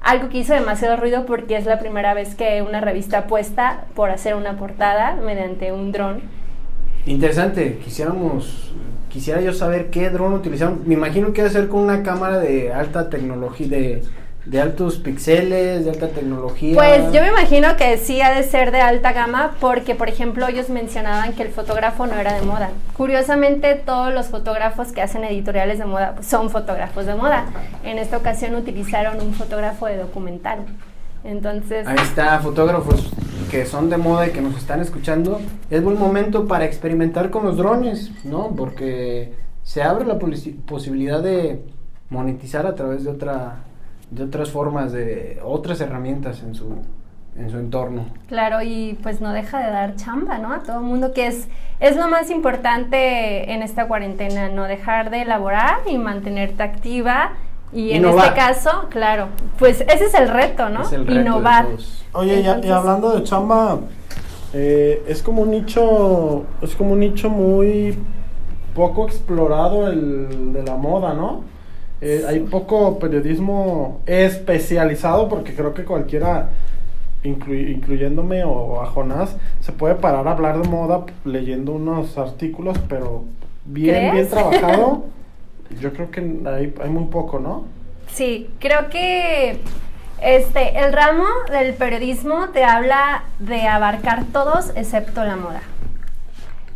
algo 0.00 0.28
que 0.28 0.38
hizo 0.38 0.54
demasiado 0.54 0.96
ruido 0.96 1.26
porque 1.26 1.56
es 1.56 1.66
la 1.66 1.78
primera 1.78 2.14
vez 2.14 2.34
que 2.34 2.62
una 2.62 2.80
revista 2.80 3.18
apuesta 3.18 3.84
por 3.94 4.10
hacer 4.10 4.34
una 4.34 4.56
portada 4.56 5.16
mediante 5.16 5.72
un 5.72 5.92
dron. 5.92 6.22
Interesante, 7.06 7.78
quisiéramos, 7.78 8.72
quisiera 9.08 9.40
yo 9.40 9.52
saber 9.52 9.90
qué 9.90 10.10
dron 10.10 10.34
utilizaron. 10.34 10.82
Me 10.86 10.94
imagino 10.94 11.32
que 11.32 11.42
debe 11.42 11.52
ser 11.52 11.68
con 11.68 11.80
una 11.80 12.02
cámara 12.02 12.38
de 12.38 12.72
alta 12.72 13.10
tecnología, 13.10 13.68
de, 13.68 14.02
de 14.44 14.60
altos 14.60 14.96
píxeles, 14.96 15.84
de 15.84 15.90
alta 15.90 16.08
tecnología. 16.08 16.74
Pues 16.74 17.12
yo 17.12 17.20
me 17.22 17.28
imagino 17.28 17.76
que 17.76 17.98
sí 17.98 18.20
ha 18.20 18.30
de 18.30 18.42
ser 18.42 18.70
de 18.70 18.80
alta 18.80 19.12
gama 19.12 19.56
porque, 19.60 19.94
por 19.94 20.08
ejemplo, 20.08 20.46
ellos 20.48 20.70
mencionaban 20.70 21.34
que 21.34 21.42
el 21.42 21.50
fotógrafo 21.50 22.06
no 22.06 22.14
era 22.14 22.34
de 22.34 22.42
moda. 22.42 22.70
Curiosamente, 22.96 23.74
todos 23.74 24.12
los 24.14 24.26
fotógrafos 24.26 24.92
que 24.92 25.02
hacen 25.02 25.24
editoriales 25.24 25.78
de 25.78 25.84
moda 25.84 26.12
pues, 26.14 26.26
son 26.26 26.50
fotógrafos 26.50 27.06
de 27.06 27.14
moda. 27.14 27.46
En 27.84 27.98
esta 27.98 28.16
ocasión 28.16 28.54
utilizaron 28.54 29.20
un 29.20 29.34
fotógrafo 29.34 29.86
de 29.86 29.98
documental. 29.98 30.60
Entonces, 31.24 31.86
Ahí 31.86 31.96
está, 32.00 32.38
fotógrafos 32.38 33.10
que 33.50 33.64
son 33.66 33.90
de 33.90 33.96
moda 33.96 34.26
y 34.26 34.30
que 34.30 34.40
nos 34.40 34.56
están 34.56 34.80
escuchando. 34.80 35.40
Es 35.70 35.82
buen 35.82 35.98
momento 35.98 36.46
para 36.46 36.64
experimentar 36.64 37.30
con 37.30 37.44
los 37.44 37.56
drones, 37.56 38.10
¿no? 38.24 38.48
Porque 38.56 39.32
se 39.62 39.82
abre 39.82 40.04
la 40.06 40.18
posi- 40.18 40.56
posibilidad 40.62 41.22
de 41.22 41.62
monetizar 42.10 42.66
a 42.66 42.74
través 42.74 43.04
de 43.04 43.10
otra 43.10 43.56
de 44.10 44.22
otras 44.24 44.50
formas 44.50 44.90
de 44.92 45.38
otras 45.44 45.80
herramientas 45.82 46.42
en 46.42 46.54
su 46.54 46.76
en 47.36 47.50
su 47.50 47.58
entorno. 47.58 48.06
Claro, 48.26 48.62
y 48.62 48.98
pues 49.02 49.20
no 49.20 49.32
deja 49.32 49.58
de 49.64 49.70
dar 49.70 49.94
chamba, 49.94 50.38
¿no? 50.38 50.52
A 50.52 50.60
todo 50.60 50.78
el 50.78 50.84
mundo, 50.86 51.12
que 51.12 51.28
es, 51.28 51.46
es 51.78 51.96
lo 51.96 52.08
más 52.08 52.30
importante 52.30 53.52
en 53.52 53.62
esta 53.62 53.86
cuarentena, 53.86 54.48
no 54.48 54.64
dejar 54.64 55.10
de 55.10 55.22
elaborar 55.22 55.76
y 55.88 55.98
mantenerte 55.98 56.62
activa. 56.64 57.34
Y 57.72 57.92
en 57.92 58.04
este 58.04 58.34
caso, 58.34 58.70
claro, 58.90 59.28
pues 59.58 59.80
ese 59.82 60.06
es 60.06 60.14
el 60.14 60.28
reto, 60.28 60.68
¿no? 60.68 60.82
Es 60.82 60.92
el 60.92 61.06
reto 61.06 61.14
de 61.14 61.20
Innovar. 61.20 61.66
Oye, 62.14 62.40
y, 62.40 62.70
hablando 62.70 63.14
de 63.14 63.22
chamba, 63.24 63.80
eh, 64.54 65.02
es 65.06 65.22
como 65.22 65.42
un 65.42 65.50
nicho, 65.50 66.44
es 66.62 66.74
como 66.74 66.92
un 66.92 67.00
nicho 67.00 67.28
muy 67.28 67.98
poco 68.74 69.06
explorado 69.06 69.88
el 69.88 70.52
de 70.54 70.62
la 70.62 70.76
moda, 70.76 71.12
¿no? 71.12 71.42
Eh, 72.00 72.24
Hay 72.26 72.40
poco 72.40 72.98
periodismo 72.98 74.00
especializado 74.06 75.28
porque 75.28 75.54
creo 75.54 75.74
que 75.74 75.84
cualquiera, 75.84 76.50
inclu- 77.24 77.70
incluyéndome 77.70 78.44
o 78.44 78.80
a 78.80 78.86
Jonás, 78.86 79.36
se 79.60 79.72
puede 79.72 79.96
parar 79.96 80.26
a 80.28 80.30
hablar 80.32 80.62
de 80.62 80.68
moda 80.68 81.04
leyendo 81.24 81.72
unos 81.72 82.16
artículos, 82.16 82.78
pero 82.88 83.24
bien, 83.66 84.12
bien 84.12 84.28
trabajado. 84.28 85.04
Yo 85.80 85.92
creo 85.92 86.10
que 86.10 86.20
hay, 86.20 86.90
muy 86.90 87.06
poco, 87.06 87.38
¿no? 87.38 87.64
Sí, 88.08 88.50
creo 88.58 88.88
que 88.88 89.60
este 90.20 90.78
el 90.80 90.92
ramo 90.92 91.24
del 91.50 91.74
periodismo 91.74 92.48
te 92.48 92.64
habla 92.64 93.24
de 93.38 93.68
abarcar 93.68 94.24
todos 94.32 94.72
excepto 94.74 95.24
la 95.24 95.36
moda. 95.36 95.60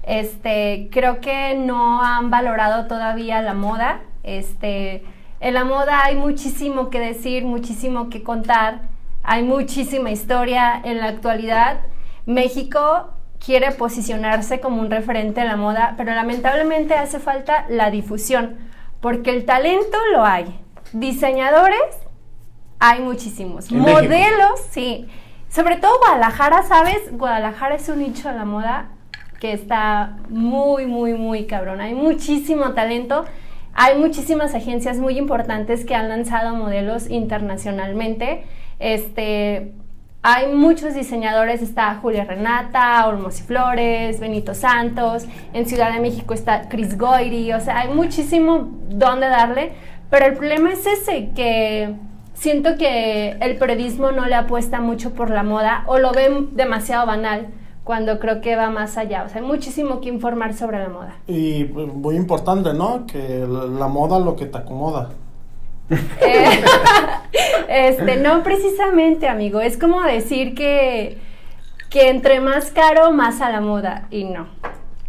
Este, 0.03 0.89
creo 0.91 1.21
que 1.21 1.55
no 1.55 2.03
han 2.03 2.31
valorado 2.31 2.87
todavía 2.87 3.41
la 3.41 3.55
moda. 3.55 4.01
Este, 4.25 5.05
en 5.41 5.55
la 5.55 5.65
moda 5.65 6.05
hay 6.05 6.17
muchísimo 6.17 6.91
que 6.91 7.01
decir, 7.01 7.45
muchísimo 7.45 8.11
que 8.11 8.23
contar, 8.23 8.83
hay 9.23 9.43
muchísima 9.43 10.11
historia 10.11 10.81
en 10.85 10.99
la 10.99 11.09
actualidad. 11.09 11.81
México 12.27 13.11
quiere 13.45 13.73
posicionarse 13.73 14.61
como 14.61 14.81
un 14.81 14.91
referente 14.91 15.41
en 15.41 15.49
la 15.49 15.57
moda, 15.57 15.95
pero 15.97 16.15
lamentablemente 16.15 16.95
hace 16.95 17.19
falta 17.19 17.67
la 17.69 17.91
difusión, 17.91 18.57
porque 19.03 19.31
el 19.31 19.45
talento 19.45 19.99
lo 20.13 20.25
hay. 20.25 20.59
Diseñadores 20.95 21.83
hay 22.79 23.01
muchísimos. 23.01 23.71
En 23.71 23.83
México. 23.83 24.01
Modelos, 24.01 24.61
sí. 24.71 25.09
Sobre 25.51 25.77
todo 25.77 25.99
Guadalajara, 25.99 26.63
¿sabes? 26.63 26.99
Guadalajara 27.13 27.75
es 27.75 27.89
un 27.91 27.99
nicho 27.99 28.31
de 28.31 28.37
la 28.37 28.45
moda 28.47 28.93
que 29.41 29.53
está 29.53 30.17
muy, 30.31 30.87
muy, 30.87 31.15
muy 31.15 31.47
cabrón. 31.47 31.81
Hay 31.81 31.95
muchísimo 31.95 32.73
talento. 32.73 33.25
Hay 33.75 33.99
muchísimas 33.99 34.55
agencias 34.55 34.99
muy 34.99 35.19
importantes 35.19 35.85
que 35.85 35.95
han 35.95 36.09
lanzado 36.09 36.55
modelos 36.55 37.11
internacionalmente. 37.11 38.45
Este, 38.79 39.73
hay 40.23 40.53
muchos 40.53 40.95
diseñadores, 40.95 41.63
está 41.63 41.97
Julia 41.97 42.25
Renata, 42.25 43.07
Olmos 43.09 43.41
y 43.41 43.43
Flores, 43.43 44.21
Benito 44.21 44.55
Santos, 44.55 45.25
en 45.53 45.67
Ciudad 45.67 45.93
de 45.93 46.01
México 46.01 46.33
está 46.33 46.69
Chris 46.69 46.97
Goyri, 46.97 47.53
o 47.53 47.61
sea, 47.61 47.81
hay 47.81 47.93
muchísimo 47.93 48.69
donde 48.89 49.27
darle, 49.27 49.73
pero 50.11 50.27
el 50.27 50.35
problema 50.35 50.71
es 50.73 50.87
ese, 50.87 51.31
que 51.35 51.95
siento 52.35 52.77
que 52.79 53.31
el 53.41 53.57
periodismo 53.57 54.13
no 54.13 54.27
le 54.27 54.37
apuesta 54.37 54.81
mucho 54.81 55.13
por 55.13 55.29
la 55.29 55.43
moda 55.43 55.83
o 55.87 55.99
lo 55.99 56.13
ven 56.13 56.55
demasiado 56.55 57.05
banal 57.05 57.49
cuando 57.83 58.21
creo 58.21 58.41
que 58.41 58.55
va 58.55 58.71
más 58.71 58.97
allá, 58.97 59.25
o 59.25 59.29
sea, 59.29 59.41
hay 59.41 59.47
muchísimo 59.47 60.01
que 60.01 60.09
informar 60.09 60.55
sobre 60.55 60.79
la 60.79 60.89
moda. 60.89 61.17
Y 61.27 61.65
pues, 61.65 61.93
muy 61.93 62.15
importante, 62.15 62.73
¿no? 62.75 63.07
Que 63.07 63.45
la 63.45 63.89
moda 63.89 64.21
lo 64.21 64.37
que 64.37 64.47
te 64.47 64.57
acomoda. 64.57 65.11
Eh, 66.21 67.89
este, 67.89 68.17
no 68.17 68.43
precisamente, 68.43 69.29
amigo. 69.29 69.61
Es 69.61 69.77
como 69.77 70.03
decir 70.03 70.55
que, 70.55 71.19
que 71.91 72.09
entre 72.09 72.41
más 72.41 72.71
caro, 72.71 73.13
más 73.13 73.41
a 73.41 73.51
la 73.51 73.61
moda. 73.61 74.07
Y 74.11 74.25
no. 74.25 74.47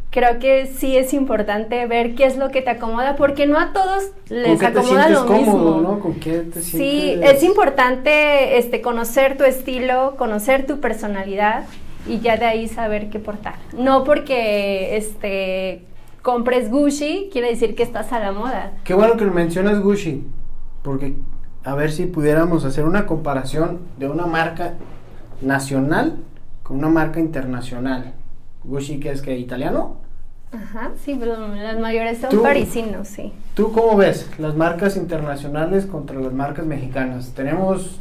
Creo 0.10 0.38
que 0.40 0.68
sí 0.68 0.96
es 0.96 1.14
importante 1.14 1.86
ver 1.88 2.14
qué 2.16 2.26
es 2.26 2.38
lo 2.38 2.50
que 2.50 2.62
te 2.62 2.70
acomoda, 2.70 3.16
porque 3.16 3.48
no 3.48 3.58
a 3.60 3.74
todos 3.74 4.12
¿Con 4.28 4.38
les 4.42 4.60
qué 4.60 4.68
te 4.68 4.80
acomoda 4.80 5.04
sientes 5.06 5.22
lo 5.22 5.26
cómodo, 5.26 5.76
mismo. 5.76 5.82
no? 5.82 6.00
¿Con 6.00 6.14
qué 6.20 6.40
te 6.40 6.62
Sí, 6.62 7.20
es 7.22 7.42
importante 7.44 8.58
este, 8.60 8.82
conocer 8.82 9.38
tu 9.38 9.44
estilo, 9.44 10.16
conocer 10.18 10.68
tu 10.68 10.80
personalidad 10.80 11.64
y 12.08 12.20
ya 12.20 12.38
de 12.38 12.46
ahí 12.46 12.68
saber 12.68 13.10
qué 13.10 13.18
portar. 13.20 13.56
No 13.76 14.04
porque 14.04 14.98
este, 14.98 15.82
compres 16.22 16.70
Gucci 16.70 17.30
quiere 17.32 17.50
decir 17.50 17.74
que 17.76 17.82
estás 17.82 18.12
a 18.14 18.20
la 18.20 18.32
moda. 18.32 18.72
Qué 18.84 18.94
bueno 18.94 19.18
que 19.18 19.26
mencionas 19.26 19.80
Gucci, 19.82 20.24
porque 20.84 21.16
a 21.64 21.76
ver 21.76 21.92
si 21.92 22.06
pudiéramos 22.06 22.66
hacer 22.66 22.86
una 22.86 23.06
comparación 23.06 23.80
de 23.98 24.10
una 24.10 24.26
marca 24.26 24.74
nacional 25.42 26.18
con 26.62 26.78
una 26.78 26.90
marca 26.90 27.20
internacional. 27.20 28.14
Gucci, 28.64 29.00
que 29.00 29.12
es 29.12 29.22
que 29.22 29.38
italiano. 29.38 29.98
Ajá, 30.52 30.92
sí, 31.04 31.18
pero 31.20 31.48
las 31.48 31.80
mayores 31.80 32.20
son 32.20 32.44
parisinos, 32.44 33.08
sí. 33.08 33.34
¿Tú 33.56 33.72
cómo 33.72 33.98
ves 33.98 34.30
las 34.38 34.56
marcas 34.56 34.96
internacionales 34.96 35.86
contra 35.86 36.20
las 36.20 36.32
marcas 36.32 36.66
mexicanas? 36.66 37.34
¿Tenemos 37.34 38.00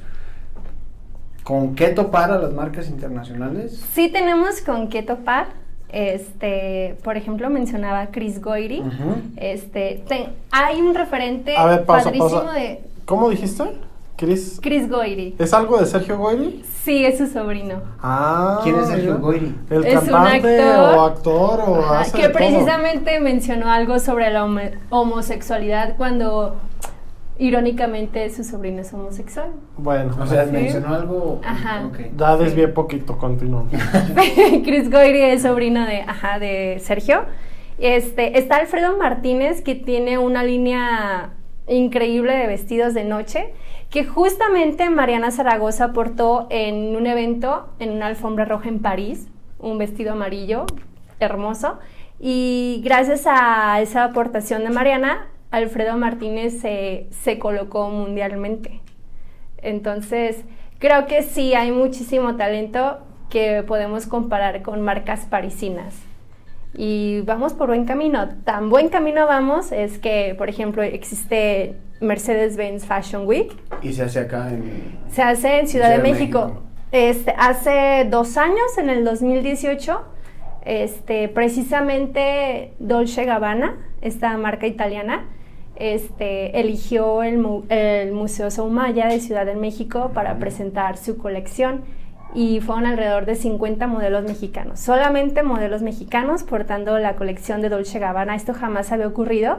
con 1.44 1.74
qué 1.74 1.88
topar 1.88 2.30
a 2.30 2.38
las 2.38 2.52
marcas 2.52 2.88
internacionales? 2.88 3.82
Sí 3.92 4.10
tenemos 4.10 4.60
con 4.60 4.88
qué 4.88 5.02
topar. 5.02 5.61
Este, 5.92 6.96
por 7.04 7.16
ejemplo, 7.16 7.48
mencionaba 7.50 8.06
Chris 8.06 8.40
Goyri. 8.40 8.80
Ujú. 8.80 9.14
Este, 9.36 10.02
te- 10.08 10.28
hay 10.50 10.80
un 10.80 10.94
referente 10.94 11.56
A 11.56 11.66
ver, 11.66 11.84
pausa, 11.84 12.04
padrísimo 12.04 12.30
pausa. 12.30 12.52
de 12.54 12.80
¿Cómo 13.04 13.28
dijiste? 13.30 13.64
Chris. 14.16 14.58
Chris 14.62 14.88
Goiri. 14.88 15.34
¿Es 15.38 15.52
algo 15.52 15.78
de 15.78 15.86
Sergio 15.86 16.16
Goyri? 16.16 16.62
Sí, 16.84 17.04
es 17.04 17.18
su 17.18 17.26
sobrino. 17.26 17.80
Ah. 18.00 18.60
¿Quién 18.62 18.76
es 18.76 18.86
Sergio. 18.86 19.18
Goyri? 19.18 19.52
El 19.68 19.84
Es 19.84 20.02
un 20.04 20.14
actor. 20.14 20.94
o 20.94 21.00
actor 21.02 21.60
o 21.66 21.84
hace 21.92 22.12
que 22.12 22.22
de 22.22 22.28
todo. 22.28 22.38
precisamente 22.38 23.18
mencionó 23.20 23.68
algo 23.70 23.98
sobre 23.98 24.30
la 24.30 24.44
homo- 24.44 24.60
homosexualidad 24.90 25.96
cuando 25.96 26.56
irónicamente 27.42 28.30
su 28.30 28.44
sobrino 28.44 28.80
es 28.82 28.92
homosexual. 28.94 29.50
Bueno, 29.76 30.16
O 30.20 30.26
sea, 30.26 30.44
Sí. 30.46 30.52
mencionó 30.52 30.94
algo. 30.94 31.40
Ajá. 31.44 31.84
ok. 31.86 31.98
ya 32.16 32.36
desvié 32.36 32.68
poquito, 32.68 33.18
continuamos. 33.18 33.72
Chris 34.64 34.90
Goyri 34.90 35.22
es 35.22 35.42
sobrino 35.42 35.84
de, 35.84 36.02
ajá, 36.02 36.38
de 36.38 36.78
Sergio. 36.80 37.24
Este, 37.78 38.38
está 38.38 38.56
Alfredo 38.56 38.96
Martínez 38.96 39.60
que 39.60 39.74
tiene 39.74 40.18
una 40.18 40.44
línea 40.44 41.30
increíble 41.66 42.32
de 42.34 42.46
vestidos 42.46 42.94
de 42.94 43.04
noche 43.04 43.52
que 43.90 44.04
justamente 44.04 44.88
Mariana 44.88 45.30
Zaragoza 45.30 45.92
portó 45.92 46.46
en 46.50 46.94
un 46.96 47.06
evento 47.06 47.68
en 47.78 47.90
una 47.90 48.06
alfombra 48.06 48.44
roja 48.44 48.68
en 48.68 48.78
París, 48.78 49.28
un 49.58 49.78
vestido 49.78 50.12
amarillo 50.12 50.66
hermoso 51.20 51.78
y 52.20 52.80
gracias 52.84 53.24
a 53.26 53.80
esa 53.80 54.04
aportación 54.04 54.62
de 54.62 54.70
Mariana, 54.70 55.26
Alfredo 55.52 55.96
Martínez 55.96 56.60
se, 56.60 57.06
se 57.10 57.38
colocó 57.38 57.88
mundialmente. 57.90 58.80
Entonces, 59.58 60.44
creo 60.78 61.06
que 61.06 61.22
sí 61.22 61.54
hay 61.54 61.70
muchísimo 61.70 62.36
talento 62.36 62.98
que 63.30 63.62
podemos 63.62 64.06
comparar 64.06 64.62
con 64.62 64.80
marcas 64.82 65.26
parisinas. 65.26 65.94
Y 66.74 67.20
vamos 67.22 67.52
por 67.52 67.68
buen 67.68 67.84
camino. 67.84 68.28
Tan 68.44 68.70
buen 68.70 68.88
camino 68.88 69.26
vamos 69.26 69.72
es 69.72 69.98
que, 69.98 70.34
por 70.36 70.48
ejemplo, 70.48 70.82
existe 70.82 71.76
Mercedes-Benz 72.00 72.86
Fashion 72.86 73.26
Week. 73.26 73.54
Y 73.82 73.92
se 73.92 74.04
hace 74.04 74.20
acá 74.20 74.48
en. 74.48 74.98
Se 75.10 75.22
hace 75.22 75.60
en 75.60 75.68
Ciudad, 75.68 75.90
de, 75.90 75.98
México. 75.98 76.62
Este, 76.92 77.34
hace 77.38 78.06
dos 78.10 78.36
años, 78.36 78.78
en 78.78 78.90
el 78.90 79.04
2018, 79.04 80.02
este, 80.64 81.28
precisamente 81.28 82.72
Dolce 82.78 83.24
Gabbana, 83.24 83.76
esta 84.00 84.36
marca 84.36 84.66
italiana, 84.66 85.24
este, 85.82 86.60
eligió 86.60 87.22
el, 87.22 87.38
mu- 87.38 87.64
el 87.68 88.12
Museo 88.12 88.50
Soumaya 88.50 89.08
de 89.08 89.20
Ciudad 89.20 89.44
de 89.46 89.54
México 89.54 90.10
para 90.14 90.38
presentar 90.38 90.96
su 90.96 91.18
colección 91.18 91.82
y 92.34 92.60
fueron 92.60 92.86
alrededor 92.86 93.26
de 93.26 93.34
50 93.34 93.86
modelos 93.86 94.24
mexicanos, 94.24 94.80
solamente 94.80 95.42
modelos 95.42 95.82
mexicanos 95.82 96.44
portando 96.44 96.98
la 96.98 97.14
colección 97.16 97.60
de 97.60 97.68
Dolce 97.68 97.98
Gabbana. 97.98 98.34
Esto 98.36 98.54
jamás 98.54 98.90
había 98.92 99.06
ocurrido 99.06 99.58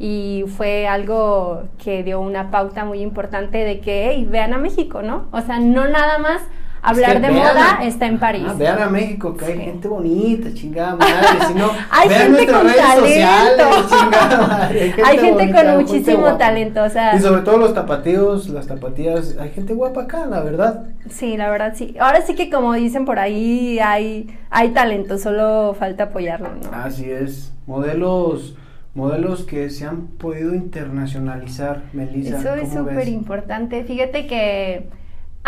y 0.00 0.44
fue 0.56 0.88
algo 0.88 1.64
que 1.82 2.02
dio 2.02 2.20
una 2.20 2.50
pauta 2.50 2.84
muy 2.84 3.00
importante 3.02 3.58
de 3.58 3.80
que, 3.80 4.10
hey, 4.10 4.26
vean 4.28 4.52
a 4.52 4.58
México, 4.58 5.02
¿no? 5.02 5.26
O 5.32 5.40
sea, 5.42 5.58
no 5.60 5.86
nada 5.88 6.18
más 6.18 6.42
hablar 6.82 7.10
Es 7.10 7.16
que 7.16 7.26
de 7.26 7.32
vean 7.32 7.54
moda 7.54 7.78
está 7.82 8.06
en 8.06 8.18
París. 8.18 8.44
Ah, 8.48 8.54
vean 8.58 8.82
a 8.82 8.88
México, 8.88 9.36
que 9.36 9.44
hay 9.44 9.54
Sí. 9.54 9.60
gente 9.60 9.88
bonita, 9.88 10.54
chingada 10.54 10.96
madre. 10.96 11.14
Si 11.48 11.54
no, 11.54 11.70
Hay 11.90 12.08
vean 12.08 12.34
gente 12.36 12.52
con 12.52 12.62
redes 12.64 12.76
talento. 12.76 13.06
sociales, 13.06 13.66
chingada 13.88 14.46
madre. 14.46 14.94
Hay 15.04 15.18
gente 15.18 15.30
bonita, 15.46 15.64
con 15.64 15.80
muchísimo 15.82 16.36
talento, 16.36 16.82
o 16.84 16.88
sea- 16.88 17.14
Y 17.16 17.20
sobre 17.20 17.42
todo 17.42 17.56
los 17.58 17.74
tapatíos, 17.74 18.48
las 18.48 18.66
tapatías, 18.66 19.36
hay 19.40 19.50
gente 19.50 19.74
guapa 19.74 20.02
acá, 20.02 20.26
la 20.26 20.40
verdad. 20.40 20.84
Sí, 21.08 21.36
la 21.36 21.50
verdad 21.50 21.72
sí. 21.76 21.96
Ahora 22.00 22.22
sí 22.22 22.34
que 22.34 22.50
como 22.50 22.72
dicen 22.74 23.04
por 23.04 23.18
ahí, 23.18 23.78
hay, 23.80 24.28
hay 24.50 24.70
talento, 24.70 25.18
solo 25.18 25.74
falta 25.78 26.04
apoyarlo, 26.04 26.48
¿no? 26.62 26.70
Así 26.76 27.10
es. 27.10 27.52
Modelos, 27.66 28.56
modelos 28.94 29.44
que 29.44 29.70
se 29.70 29.84
han 29.84 30.06
podido 30.08 30.54
internacionalizar, 30.54 31.82
Melissa. 31.92 32.38
Eso 32.38 32.54
es 32.54 32.72
súper 32.72 33.08
importante. 33.08 33.84
Fíjate 33.84 34.26
que 34.26 34.88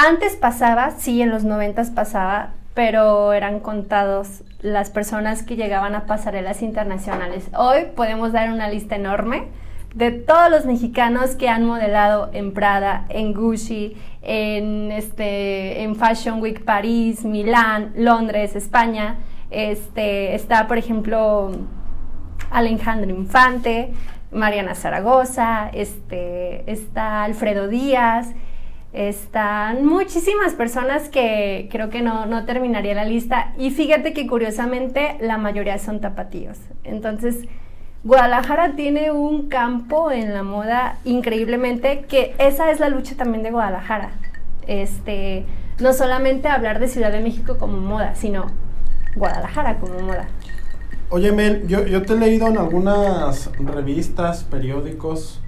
antes 0.00 0.35
pasaba, 0.35 0.92
sí, 0.92 1.21
en 1.21 1.28
los 1.28 1.45
noventas 1.45 1.90
pasaba, 1.90 2.54
pero 2.73 3.35
eran 3.35 3.61
contados 3.61 4.42
las 4.62 4.88
personas 4.88 5.42
que 5.42 5.57
llegaban 5.57 5.95
a 5.95 6.07
pasarelas 6.07 6.62
internacionales. 6.62 7.50
Hoy 7.54 7.88
podemos 7.95 8.33
dar 8.33 8.50
una 8.50 8.71
lista 8.71 8.97
enorme 8.97 9.49
de 9.95 10.11
todos 10.11 10.50
los 10.50 10.64
mexicanos 10.64 11.35
que 11.35 11.50
han 11.50 11.66
modelado 11.66 12.30
en 12.33 12.54
Prada, 12.54 13.04
en 13.11 13.35
Gucci, 13.35 13.95
en 14.23 14.90
este, 14.90 15.83
en 15.83 15.97
Fashion 15.97 16.40
Week 16.40 16.64
París, 16.64 17.25
Milán, 17.25 17.93
Londres, 17.95 18.56
España. 18.56 19.19
Este, 19.50 20.34
está, 20.34 20.67
por 20.67 20.78
ejemplo, 20.78 21.50
Alejandro 22.50 23.10
Infante, 23.10 23.93
Mariana 24.32 24.75
Zaragoza, 24.75 25.69
este, 25.75 26.71
está 26.71 27.25
Alfredo 27.25 27.69
Díaz, 27.69 28.28
están 28.93 29.87
muchísimas 29.87 30.55
personas 30.55 31.09
que 31.09 31.69
creo 31.71 31.91
que 31.91 32.03
no, 32.03 32.26
no 32.26 32.45
terminaría 32.45 32.95
la 32.95 33.05
lista. 33.05 33.53
Y 33.57 33.71
fíjate 33.71 34.13
que 34.13 34.26
curiosamente 34.26 35.17
la 35.21 35.39
mayoría 35.39 35.79
son 35.79 36.00
tapatíos. 36.00 36.59
Entonces, 36.85 37.47
Guadalajara 38.03 38.73
tiene 38.76 39.11
un 39.11 39.49
campo 39.49 40.11
en 40.11 40.33
la 40.33 40.43
moda 40.43 40.99
increíblemente 41.05 42.07
que 42.09 42.35
esa 42.39 42.71
es 42.71 42.81
la 42.81 42.89
lucha 42.89 43.15
también 43.17 43.43
de 43.43 43.50
Guadalajara. 43.50 44.13
Este, 44.67 45.45
no 45.81 45.93
solamente 45.93 46.49
hablar 46.49 46.81
de 46.81 46.89
Ciudad 46.89 47.13
de 47.13 47.21
México 47.21 47.59
como 47.59 47.76
moda, 47.79 48.15
sino 48.15 48.47
Guadalajara 49.17 49.79
como 49.79 50.00
moda. 50.00 50.29
Oye, 51.11 51.33
Mel, 51.33 51.67
yo, 51.67 51.87
yo 51.87 52.03
te 52.03 52.13
he 52.13 52.17
leído 52.17 52.47
en 52.47 52.57
algunas 52.57 53.50
revistas, 53.59 54.45
periódicos. 54.45 55.41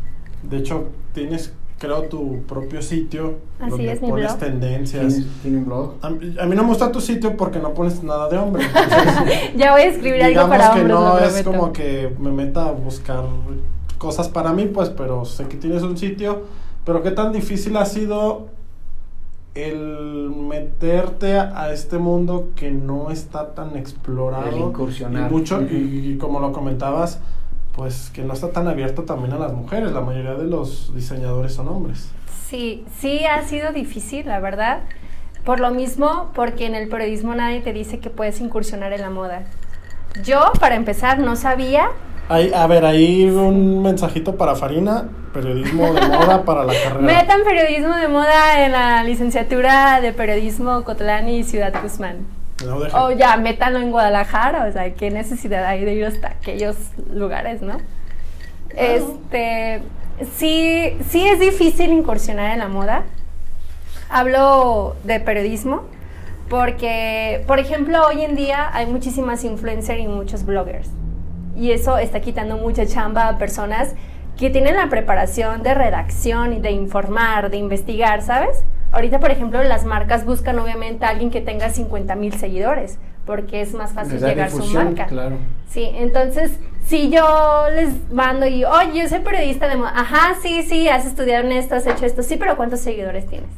De 0.42 0.58
hecho, 0.58 0.90
tienes, 1.14 1.54
creo, 1.82 2.02
tu 2.04 2.42
propio 2.42 2.80
sitio 2.80 3.38
Así 3.58 3.70
donde 3.70 3.92
es, 3.92 4.00
mi 4.02 4.08
pones 4.10 4.26
blog. 4.28 4.38
tendencias. 4.38 5.16
¿Tiene, 5.42 5.58
un 5.58 5.64
blog? 5.66 5.94
A, 6.00 6.10
mí- 6.10 6.36
a 6.40 6.46
mí 6.46 6.54
no 6.56 6.62
me 6.62 6.68
gusta 6.68 6.92
tu 6.92 7.00
sitio 7.00 7.36
porque 7.36 7.58
no 7.58 7.74
pones 7.74 8.02
nada 8.04 8.28
de 8.28 8.38
hombre. 8.38 8.64
entonces, 8.64 9.50
Ya 9.56 9.72
voy 9.72 9.82
a 9.82 9.86
escribir 9.86 10.22
algo 10.22 10.28
digamos 10.28 10.50
para 10.56 10.74
que 10.74 10.80
hombres, 10.80 10.88
no 10.98 11.18
lo 11.18 11.18
es 11.26 11.42
como 11.42 11.72
que 11.72 12.14
me 12.20 12.30
meta 12.30 12.68
a 12.68 12.72
buscar 12.72 13.24
cosas 13.98 14.28
para 14.28 14.52
mí, 14.52 14.66
pues, 14.66 14.90
pero 14.90 15.24
sé 15.24 15.46
que 15.48 15.56
tienes 15.56 15.82
un 15.82 15.98
sitio. 15.98 16.42
Pero 16.84 17.02
qué 17.02 17.10
tan 17.10 17.32
difícil 17.32 17.76
ha 17.76 17.84
sido 17.84 18.46
el 19.54 20.30
meterte 20.34 21.38
a, 21.38 21.52
a 21.62 21.72
este 21.72 21.98
mundo 21.98 22.50
que 22.56 22.70
no 22.70 23.10
está 23.10 23.54
tan 23.54 23.76
explorado. 23.76 24.46
El 24.48 24.58
incursionar. 24.58 25.30
Y 25.30 25.34
mucho, 25.34 25.56
Ujú. 25.56 25.66
y, 25.74 26.12
y 26.12 26.18
como 26.18 26.40
lo 26.40 26.52
comentabas, 26.52 27.20
pues 27.74 28.10
que 28.14 28.22
no 28.22 28.34
está 28.34 28.50
tan 28.50 28.68
abierto 28.68 29.02
también 29.02 29.32
a 29.32 29.38
las 29.38 29.52
mujeres. 29.52 29.92
La 29.92 30.00
mayoría 30.00 30.34
de 30.34 30.44
los 30.44 30.94
diseñadores 30.94 31.54
son 31.54 31.68
hombres. 31.68 32.10
Sí, 32.48 32.84
sí 32.98 33.24
ha 33.24 33.42
sido 33.44 33.72
difícil, 33.72 34.26
la 34.26 34.40
verdad. 34.40 34.80
Por 35.44 35.58
lo 35.58 35.70
mismo, 35.70 36.30
porque 36.34 36.66
en 36.66 36.74
el 36.74 36.88
periodismo 36.88 37.34
nadie 37.34 37.60
te 37.60 37.72
dice 37.72 37.98
que 37.98 38.10
puedes 38.10 38.40
incursionar 38.40 38.92
en 38.92 39.00
la 39.00 39.10
moda. 39.10 39.44
Yo, 40.22 40.52
para 40.60 40.74
empezar, 40.74 41.18
no 41.18 41.36
sabía. 41.36 41.88
Hay, 42.28 42.52
a 42.54 42.66
ver, 42.66 42.84
ahí 42.84 43.24
un 43.24 43.82
mensajito 43.82 44.36
para 44.36 44.54
Farina, 44.54 45.08
periodismo 45.32 45.92
de 45.92 46.06
moda 46.06 46.42
para 46.44 46.64
la 46.64 46.74
carrera. 46.74 47.00
Metan 47.00 47.42
periodismo 47.42 47.96
de 47.96 48.08
moda 48.08 48.64
en 48.64 48.72
la 48.72 49.02
licenciatura 49.02 50.00
de 50.00 50.12
periodismo 50.12 50.84
Cotlán 50.84 51.28
y 51.28 51.42
Ciudad 51.42 51.72
Guzmán. 51.82 52.41
No 52.64 52.78
O 52.94 53.10
ya, 53.10 53.36
métanlo 53.36 53.78
en 53.78 53.90
Guadalajara, 53.90 54.66
o 54.66 54.72
sea, 54.72 54.92
qué 54.94 55.10
necesidad 55.10 55.64
hay 55.64 55.84
de 55.84 55.94
ir 55.94 56.04
hasta 56.04 56.28
aquellos 56.28 56.76
lugares, 57.12 57.62
¿no? 57.62 57.78
Este, 58.76 59.82
sí, 60.36 60.96
sí 61.08 61.26
es 61.26 61.40
difícil 61.40 61.92
incursionar 61.92 62.52
en 62.52 62.58
la 62.58 62.68
moda. 62.68 63.04
Hablo 64.08 64.96
de 65.04 65.20
periodismo 65.20 65.84
porque, 66.48 67.44
por 67.46 67.58
ejemplo, 67.58 68.06
hoy 68.06 68.22
en 68.22 68.36
día 68.36 68.70
hay 68.72 68.86
muchísimas 68.86 69.44
influencers 69.44 70.00
y 70.00 70.06
muchos 70.06 70.44
bloggers. 70.44 70.90
Y 71.56 71.72
eso 71.72 71.98
está 71.98 72.20
quitando 72.20 72.56
mucha 72.56 72.86
chamba 72.86 73.28
a 73.28 73.38
personas 73.38 73.94
que 74.38 74.50
tienen 74.50 74.76
la 74.76 74.88
preparación 74.88 75.62
de 75.62 75.74
redacción 75.74 76.54
y 76.54 76.60
de 76.60 76.70
informar, 76.70 77.50
de 77.50 77.58
investigar, 77.58 78.22
¿sabes? 78.22 78.64
Ahorita, 78.92 79.20
por 79.20 79.30
ejemplo, 79.30 79.62
las 79.62 79.86
marcas 79.86 80.26
buscan 80.26 80.58
obviamente 80.58 81.06
a 81.06 81.08
alguien 81.08 81.30
que 81.30 81.40
tenga 81.40 81.70
50 81.70 82.14
mil 82.14 82.34
seguidores, 82.34 82.98
porque 83.24 83.62
es 83.62 83.72
más 83.72 83.92
fácil 83.92 84.20
llegar 84.20 84.48
a 84.48 84.50
su 84.50 84.64
marca. 84.66 85.06
Claro. 85.06 85.38
Sí, 85.68 85.90
entonces, 85.94 86.58
si 86.84 87.08
yo 87.08 87.66
les 87.74 88.12
mando 88.12 88.46
y, 88.46 88.64
oye, 88.64 89.00
yo 89.00 89.08
soy 89.08 89.20
periodista 89.20 89.66
de 89.66 89.76
moda, 89.76 89.92
ajá, 89.94 90.36
sí, 90.42 90.62
sí, 90.62 90.88
has 90.90 91.06
estudiado 91.06 91.46
en 91.46 91.52
esto, 91.52 91.74
has 91.74 91.86
hecho 91.86 92.04
esto, 92.04 92.22
sí, 92.22 92.36
pero 92.36 92.56
¿cuántos 92.56 92.80
seguidores 92.80 93.26
tienes? 93.26 93.48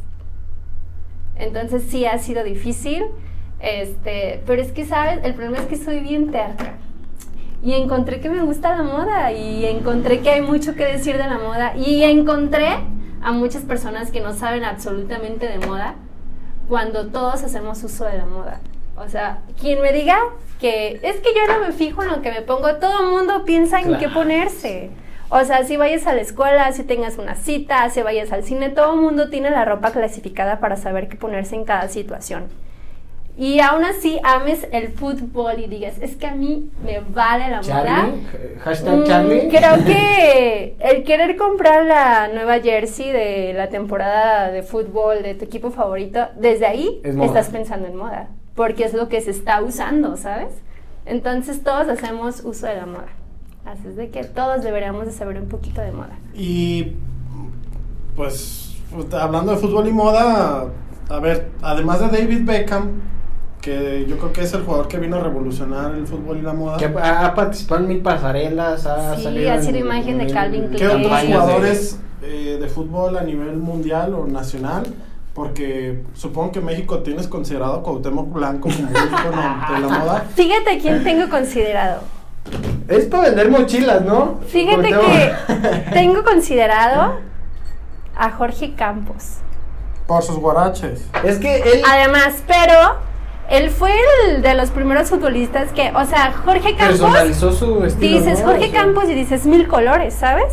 Entonces 1.36 1.82
sí 1.88 2.06
ha 2.06 2.16
sido 2.18 2.44
difícil, 2.44 3.04
este, 3.58 4.40
pero 4.46 4.62
es 4.62 4.70
que, 4.70 4.84
¿sabes? 4.84 5.18
El 5.24 5.34
problema 5.34 5.58
es 5.58 5.66
que 5.66 5.76
soy 5.76 5.98
bien 5.98 6.30
terca. 6.30 6.74
Y 7.60 7.72
encontré 7.72 8.20
que 8.20 8.30
me 8.30 8.42
gusta 8.42 8.76
la 8.76 8.82
moda 8.82 9.32
y 9.32 9.64
encontré 9.64 10.20
que 10.20 10.30
hay 10.30 10.42
mucho 10.42 10.74
que 10.74 10.84
decir 10.84 11.16
de 11.16 11.26
la 11.26 11.38
moda 11.38 11.74
y 11.76 12.04
encontré 12.04 12.76
a 13.24 13.32
muchas 13.32 13.62
personas 13.62 14.10
que 14.10 14.20
no 14.20 14.34
saben 14.34 14.64
absolutamente 14.64 15.48
de 15.48 15.58
moda 15.66 15.94
cuando 16.68 17.06
todos 17.06 17.42
hacemos 17.42 17.82
uso 17.82 18.04
de 18.04 18.18
la 18.18 18.26
moda. 18.26 18.60
O 18.96 19.08
sea, 19.08 19.40
quien 19.58 19.80
me 19.80 19.92
diga 19.92 20.18
que 20.60 21.00
es 21.02 21.16
que 21.16 21.30
yo 21.34 21.52
no 21.52 21.66
me 21.66 21.72
fijo 21.72 22.02
en 22.02 22.10
lo 22.10 22.22
que 22.22 22.30
me 22.30 22.42
pongo, 22.42 22.76
todo 22.76 23.00
el 23.00 23.08
mundo 23.08 23.44
piensa 23.44 23.80
en 23.80 23.98
qué 23.98 24.08
ponerse. 24.08 24.90
O 25.30 25.42
sea, 25.42 25.64
si 25.64 25.76
vayas 25.78 26.06
a 26.06 26.12
la 26.12 26.20
escuela, 26.20 26.70
si 26.72 26.84
tengas 26.84 27.16
una 27.16 27.34
cita, 27.34 27.88
si 27.88 28.02
vayas 28.02 28.30
al 28.30 28.44
cine, 28.44 28.68
todo 28.68 28.92
el 28.92 29.00
mundo 29.00 29.30
tiene 29.30 29.50
la 29.50 29.64
ropa 29.64 29.90
clasificada 29.90 30.60
para 30.60 30.76
saber 30.76 31.08
qué 31.08 31.16
ponerse 31.16 31.56
en 31.56 31.64
cada 31.64 31.88
situación. 31.88 32.44
Y 33.36 33.58
aún 33.58 33.84
así 33.84 34.20
ames 34.22 34.66
el 34.70 34.88
fútbol 34.92 35.58
y 35.58 35.66
digas, 35.66 35.94
es 36.00 36.14
que 36.14 36.28
a 36.28 36.34
mí 36.36 36.70
me 36.84 37.00
vale 37.00 37.48
la 37.50 37.62
moda. 37.62 37.84
Charlie, 37.84 38.22
hashtag 38.62 38.94
Mm, 39.00 39.04
Charlie. 39.04 39.48
Creo 39.48 39.84
que 39.84 40.76
el 40.80 41.02
querer 41.02 41.36
comprar 41.36 41.84
la 41.84 42.28
nueva 42.28 42.60
jersey 42.60 43.10
de 43.10 43.52
la 43.52 43.68
temporada 43.70 44.52
de 44.52 44.62
fútbol 44.62 45.22
de 45.24 45.34
tu 45.34 45.44
equipo 45.46 45.70
favorito, 45.72 46.28
desde 46.38 46.66
ahí 46.66 47.00
Es 47.02 47.16
estás 47.16 47.48
pensando 47.48 47.88
en 47.88 47.96
moda, 47.96 48.28
porque 48.54 48.84
es 48.84 48.94
lo 48.94 49.08
que 49.08 49.20
se 49.20 49.32
está 49.32 49.60
usando, 49.62 50.16
¿sabes? 50.16 50.52
Entonces 51.04 51.62
todos 51.64 51.88
hacemos 51.88 52.40
uso 52.44 52.66
de 52.66 52.76
la 52.76 52.86
moda. 52.86 53.08
Así 53.64 53.88
es 53.88 53.96
de 53.96 54.10
que 54.10 54.22
todos 54.24 54.62
deberíamos 54.62 55.06
de 55.06 55.12
saber 55.12 55.38
un 55.40 55.48
poquito 55.48 55.80
de 55.80 55.90
moda. 55.90 56.16
Y 56.34 56.92
pues 58.14 58.76
hablando 59.12 59.52
de 59.52 59.58
fútbol 59.58 59.88
y 59.88 59.92
moda, 59.92 60.68
a 61.08 61.18
ver, 61.18 61.48
además 61.62 61.98
de 62.00 62.16
David 62.16 62.42
Beckham, 62.44 63.00
que 63.64 64.04
yo 64.06 64.18
creo 64.18 64.32
que 64.32 64.42
es 64.42 64.52
el 64.52 64.62
jugador 64.62 64.88
que 64.88 64.98
vino 64.98 65.16
a 65.16 65.20
revolucionar 65.20 65.94
el 65.94 66.06
fútbol 66.06 66.36
y 66.38 66.42
la 66.42 66.52
moda. 66.52 66.76
Que 66.76 66.84
ha, 66.84 67.26
ha 67.26 67.34
participado 67.34 67.80
en 67.80 67.88
mil 67.88 68.00
pasarelas, 68.02 68.84
ha 68.86 69.16
Sí, 69.16 69.22
salido 69.22 69.50
ha 69.50 69.54
en- 69.54 69.64
sido 69.64 69.78
imagen 69.78 70.18
de 70.18 70.26
Calvin 70.32 70.64
en 70.64 70.70
¿Qué 70.70 70.76
Klein. 70.76 71.04
otros 71.06 71.20
de- 71.22 71.26
jugadores 71.26 72.00
eh, 72.22 72.58
de 72.60 72.68
fútbol 72.68 73.16
a 73.16 73.22
nivel 73.22 73.56
mundial 73.56 74.14
o 74.14 74.26
nacional? 74.26 74.82
Porque 75.32 76.02
supongo 76.14 76.52
que 76.52 76.60
México 76.60 76.98
tienes 77.00 77.26
considerado 77.26 77.82
Cuauhtémoc 77.82 78.30
Blanco 78.32 78.68
como 78.68 78.88
un 78.88 78.94
ícono 78.94 79.74
de 79.74 79.80
la 79.80 79.88
moda. 79.98 80.24
Fíjate 80.34 80.78
quién 80.78 81.02
tengo 81.02 81.28
considerado. 81.30 82.02
Es 82.86 83.06
para 83.06 83.24
vender 83.24 83.50
mochilas, 83.50 84.02
¿no? 84.02 84.40
Fíjate 84.46 84.90
que 84.90 85.32
tengo 85.94 86.22
considerado 86.22 87.14
a 88.14 88.30
Jorge 88.30 88.74
Campos. 88.74 89.38
Por 90.06 90.22
sus 90.22 90.36
guaraches. 90.36 91.02
Es 91.24 91.38
que 91.38 91.56
él... 91.56 91.82
Además, 91.90 92.42
pero 92.46 92.96
él 93.50 93.70
fue 93.70 93.92
el 94.28 94.42
de 94.42 94.54
los 94.54 94.70
primeros 94.70 95.10
futbolistas 95.10 95.70
que, 95.72 95.92
o 95.94 96.04
sea, 96.04 96.32
Jorge 96.44 96.74
Campos, 96.76 97.00
personalizó 97.00 97.52
su 97.52 97.84
estilo. 97.84 98.18
dices 98.18 98.40
¿no? 98.40 98.46
Jorge 98.46 98.70
Campos 98.70 99.04
y 99.08 99.14
dices 99.14 99.46
mil 99.46 99.68
colores, 99.68 100.14
¿sabes? 100.14 100.52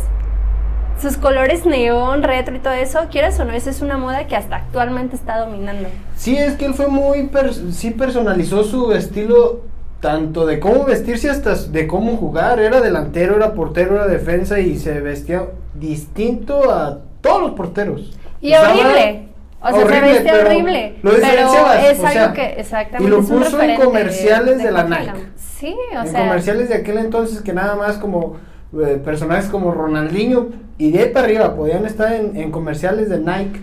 Sus 1.00 1.16
colores 1.16 1.66
neón, 1.66 2.22
retro 2.22 2.54
y 2.54 2.60
todo 2.60 2.74
eso, 2.74 3.00
quieras 3.10 3.38
o 3.40 3.44
no, 3.44 3.52
esa 3.52 3.70
es 3.70 3.80
una 3.80 3.96
moda 3.96 4.26
que 4.26 4.36
hasta 4.36 4.56
actualmente 4.56 5.16
está 5.16 5.38
dominando. 5.38 5.88
Sí, 6.16 6.36
es 6.36 6.54
que 6.54 6.66
él 6.66 6.74
fue 6.74 6.86
muy... 6.86 7.28
pers- 7.28 7.72
sí 7.72 7.90
personalizó 7.90 8.62
su 8.62 8.92
estilo 8.92 9.62
tanto 10.00 10.46
de 10.46 10.60
cómo 10.60 10.84
vestirse 10.84 11.30
hasta 11.30 11.54
de 11.54 11.86
cómo 11.88 12.16
jugar. 12.16 12.60
Era 12.60 12.80
delantero, 12.80 13.36
era 13.36 13.54
portero, 13.54 13.96
era 13.96 14.06
defensa 14.06 14.60
y 14.60 14.76
se 14.78 15.00
vestía 15.00 15.46
distinto 15.74 16.70
a 16.70 16.98
todos 17.20 17.42
los 17.42 17.50
porteros. 17.52 18.16
Y 18.40 18.50
Usaba- 18.52 18.70
horrible. 18.72 19.28
O 19.62 19.68
sea, 19.68 19.78
se 19.78 19.84
horrible, 19.84 20.20
pero 20.24 20.46
horrible. 20.46 20.96
Lo 21.02 21.10
pero 21.12 21.24
es 21.24 22.00
o 22.00 22.06
algo 22.06 22.34
que 22.34 22.46
exactamente 22.58 23.04
Y 23.04 23.08
lo 23.08 23.18
puso 23.18 23.60
en 23.62 23.80
comerciales 23.80 24.62
de, 24.62 24.72
la 24.72 24.84
Nike. 24.84 25.12
Sí, 25.36 25.76
o 25.96 26.00
en 26.00 26.08
sea. 26.08 26.24
comerciales 26.24 26.68
de 26.68 26.74
aquel 26.74 26.98
entonces 26.98 27.42
que 27.42 27.52
nada 27.52 27.76
más 27.76 27.98
como 27.98 28.36
eh, 28.84 29.00
personajes 29.04 29.46
como 29.46 29.70
Ronaldinho 29.70 30.48
y 30.78 30.90
de 30.90 31.00
ahí 31.00 31.08
para 31.10 31.26
arriba 31.26 31.54
podían 31.54 31.86
estar 31.86 32.12
en, 32.12 32.36
en 32.36 32.50
comerciales 32.50 33.08
de 33.08 33.18
Nike. 33.20 33.60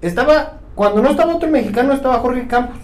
Estaba, 0.00 0.58
cuando 0.76 1.02
no 1.02 1.10
estaba 1.10 1.34
otro 1.34 1.48
mexicano, 1.48 1.92
estaba 1.92 2.18
Jorge 2.20 2.46
Campos. 2.46 2.76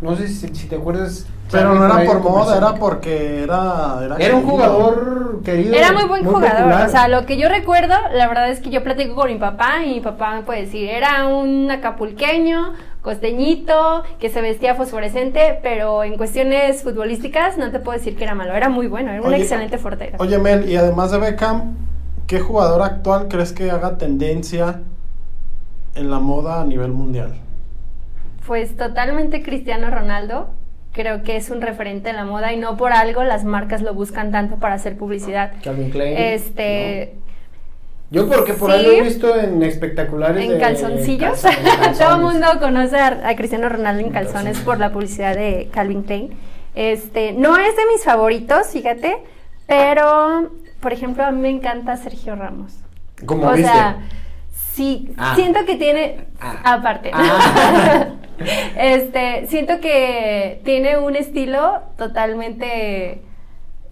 No 0.00 0.16
sé 0.16 0.26
si, 0.26 0.48
si 0.48 0.66
te 0.66 0.76
acuerdas. 0.76 1.26
Pero 1.50 1.74
no 1.74 1.84
era 1.84 2.04
por 2.04 2.20
moda, 2.20 2.56
era 2.56 2.74
porque 2.74 3.42
era... 3.42 3.98
Era, 4.04 4.16
Era 4.16 4.36
un 4.36 4.46
jugador 4.46 5.40
querido. 5.44 5.74
Era 5.74 5.92
muy 5.92 6.04
buen 6.04 6.24
jugador. 6.24 6.50
popular. 6.50 6.86
O 6.86 6.90
sea, 6.90 7.08
lo 7.08 7.26
que 7.26 7.36
yo 7.36 7.48
recuerdo, 7.48 7.94
la 8.12 8.28
verdad 8.28 8.50
es 8.50 8.60
que 8.60 8.70
yo 8.70 8.82
platico 8.82 9.14
con 9.14 9.32
mi 9.32 9.38
papá 9.38 9.82
y 9.84 9.94
mi 9.94 10.00
papá 10.00 10.34
me 10.34 10.42
puede 10.42 10.62
decir, 10.62 10.88
era 10.88 11.26
un 11.26 11.70
acapulqueño, 11.70 12.72
costeñito, 13.02 14.04
que 14.18 14.30
se 14.30 14.40
vestía 14.40 14.74
fosforescente, 14.74 15.58
pero 15.62 16.04
en 16.04 16.16
cuestiones 16.16 16.82
futbolísticas 16.82 17.58
no 17.58 17.70
te 17.70 17.80
puedo 17.80 17.98
decir 17.98 18.16
que 18.16 18.24
era 18.24 18.34
malo. 18.34 18.54
Era 18.54 18.68
muy 18.68 18.86
bueno, 18.86 19.10
era 19.10 19.20
un 19.20 19.28
Oye, 19.28 19.42
excelente 19.42 19.78
portero. 19.78 20.18
Oye, 20.20 20.38
Mel, 20.38 20.68
y 20.68 20.76
además 20.76 21.10
de 21.10 21.18
Beckham, 21.18 21.76
¿qué 22.26 22.40
jugador 22.40 22.82
actual 22.82 23.28
crees 23.28 23.52
que 23.52 23.70
haga 23.70 23.98
tendencia 23.98 24.82
en 25.94 26.10
la 26.10 26.20
moda 26.20 26.60
a 26.60 26.64
nivel 26.64 26.92
mundial? 26.92 27.34
Pues 28.46 28.76
totalmente 28.76 29.42
Cristiano 29.42 29.90
Ronaldo. 29.90 30.50
Creo 30.92 31.22
que 31.22 31.36
es 31.36 31.50
un 31.50 31.60
referente 31.60 32.10
en 32.10 32.16
la 32.16 32.24
moda 32.24 32.52
y 32.52 32.56
no 32.56 32.76
por 32.76 32.92
algo 32.92 33.22
las 33.22 33.44
marcas 33.44 33.80
lo 33.82 33.94
buscan 33.94 34.32
tanto 34.32 34.56
para 34.56 34.74
hacer 34.74 34.96
publicidad. 34.96 35.52
Calvin 35.62 35.90
Klein. 35.90 36.16
Este, 36.18 37.14
Yo 38.10 38.28
porque 38.28 38.54
por 38.54 38.72
Sí. 38.72 38.76
ahí 38.78 38.84
lo 38.86 38.90
he 38.92 39.02
visto 39.02 39.38
en 39.38 39.62
espectaculares. 39.62 40.44
en 40.44 40.52
de- 40.54 40.58
calzoncillos. 40.58 41.42
calza- 41.44 41.56
en 41.56 41.64
calzones. 41.64 41.98
Todo 41.98 42.14
el 42.16 42.20
mundo 42.22 42.46
conoce 42.58 42.96
a, 42.96 43.20
a 43.28 43.36
Cristiano 43.36 43.68
Ronaldo 43.68 44.02
en 44.04 44.10
calzones 44.10 44.58
por 44.60 44.78
la 44.80 44.90
publicidad 44.92 45.36
de 45.36 45.68
Calvin 45.72 46.02
Klein. 46.02 46.30
Este, 46.74 47.32
no 47.32 47.56
es 47.56 47.76
de 47.76 47.82
mis 47.92 48.02
favoritos, 48.04 48.68
fíjate, 48.72 49.16
pero 49.68 50.50
por 50.80 50.92
ejemplo 50.92 51.24
a 51.24 51.30
mí 51.30 51.40
me 51.40 51.50
encanta 51.50 51.96
Sergio 51.96 52.34
Ramos. 52.34 52.80
Como 53.26 53.46
o 53.46 53.52
viste. 53.52 53.70
sea, 53.70 53.98
sí, 54.80 55.12
Ah. 55.18 55.34
siento 55.34 55.60
que 55.66 55.76
tiene 55.76 56.24
Ah. 56.40 56.74
aparte. 56.74 57.10
Ah. 57.12 58.06
este, 58.76 59.46
siento 59.48 59.78
que 59.80 60.60
tiene 60.64 60.96
un 60.98 61.16
estilo 61.16 61.80
totalmente 61.98 63.20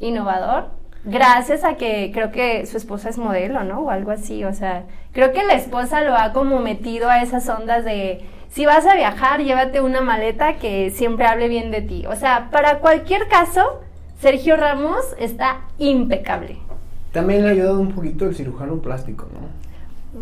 innovador. 0.01 0.70
Gracias 1.05 1.62
a 1.64 1.74
que 1.77 2.11
creo 2.14 2.31
que 2.33 2.64
su 2.66 2.77
esposa 2.79 3.11
es 3.11 3.18
modelo, 3.18 3.64
¿no? 3.64 3.81
O 3.81 3.90
algo 3.90 4.11
así, 4.11 4.44
o 4.44 4.53
sea, 4.55 4.85
creo 5.12 5.33
que 5.33 5.44
la 5.44 5.53
esposa 5.55 6.01
lo 6.03 6.14
ha 6.16 6.33
como 6.33 6.59
metido 6.61 7.11
a 7.11 7.22
esas 7.22 7.46
ondas 7.48 7.85
de 7.85 8.24
si 8.48 8.64
vas 8.64 8.87
a 8.87 8.94
viajar, 8.94 9.42
llévate 9.42 9.83
una 9.83 10.01
maleta 10.01 10.55
que 10.55 10.90
siempre 10.90 11.27
hable 11.27 11.48
bien 11.48 11.70
de 11.70 11.83
ti. 11.83 12.07
O 12.07 12.16
sea, 12.16 12.48
para 12.51 12.79
cualquier 12.79 13.29
caso, 13.29 13.81
Sergio 14.20 14.57
Ramos 14.57 15.05
está 15.18 15.61
impecable. 15.79 16.57
También 17.12 17.42
le 17.42 17.48
ha 17.48 17.53
ayudado 17.53 17.79
un 17.81 17.92
poquito 17.92 18.24
el 18.24 18.35
cirujano 18.35 18.77
plástico, 18.81 19.27
¿no? 19.35 19.68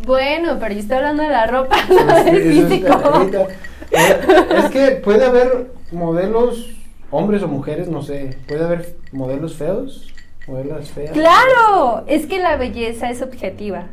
Bueno, 0.04 0.56
pero 0.60 0.74
yo 0.74 0.80
estoy 0.80 0.96
hablando 0.96 1.22
de 1.22 1.28
la 1.30 1.46
ropa, 1.46 1.76
no 1.88 2.24
del 2.24 2.42
físico. 2.42 2.92
ahorita. 2.92 3.42
Eh, 3.90 4.20
Es 4.58 4.70
que 4.70 4.90
puede 4.96 5.24
haber 5.24 5.70
modelos, 5.92 6.70
hombres 7.10 7.42
o 7.42 7.48
mujeres, 7.48 7.88
no 7.88 8.02
sé. 8.02 8.36
Puede 8.48 8.64
haber 8.64 8.96
modelos 9.12 9.54
feos, 9.56 10.12
modelos 10.46 10.90
feas. 10.90 11.12
Claro, 11.12 12.04
es 12.06 12.26
que 12.26 12.38
la 12.38 12.56
belleza 12.56 13.10
es 13.10 13.22
objetiva. 13.22 13.84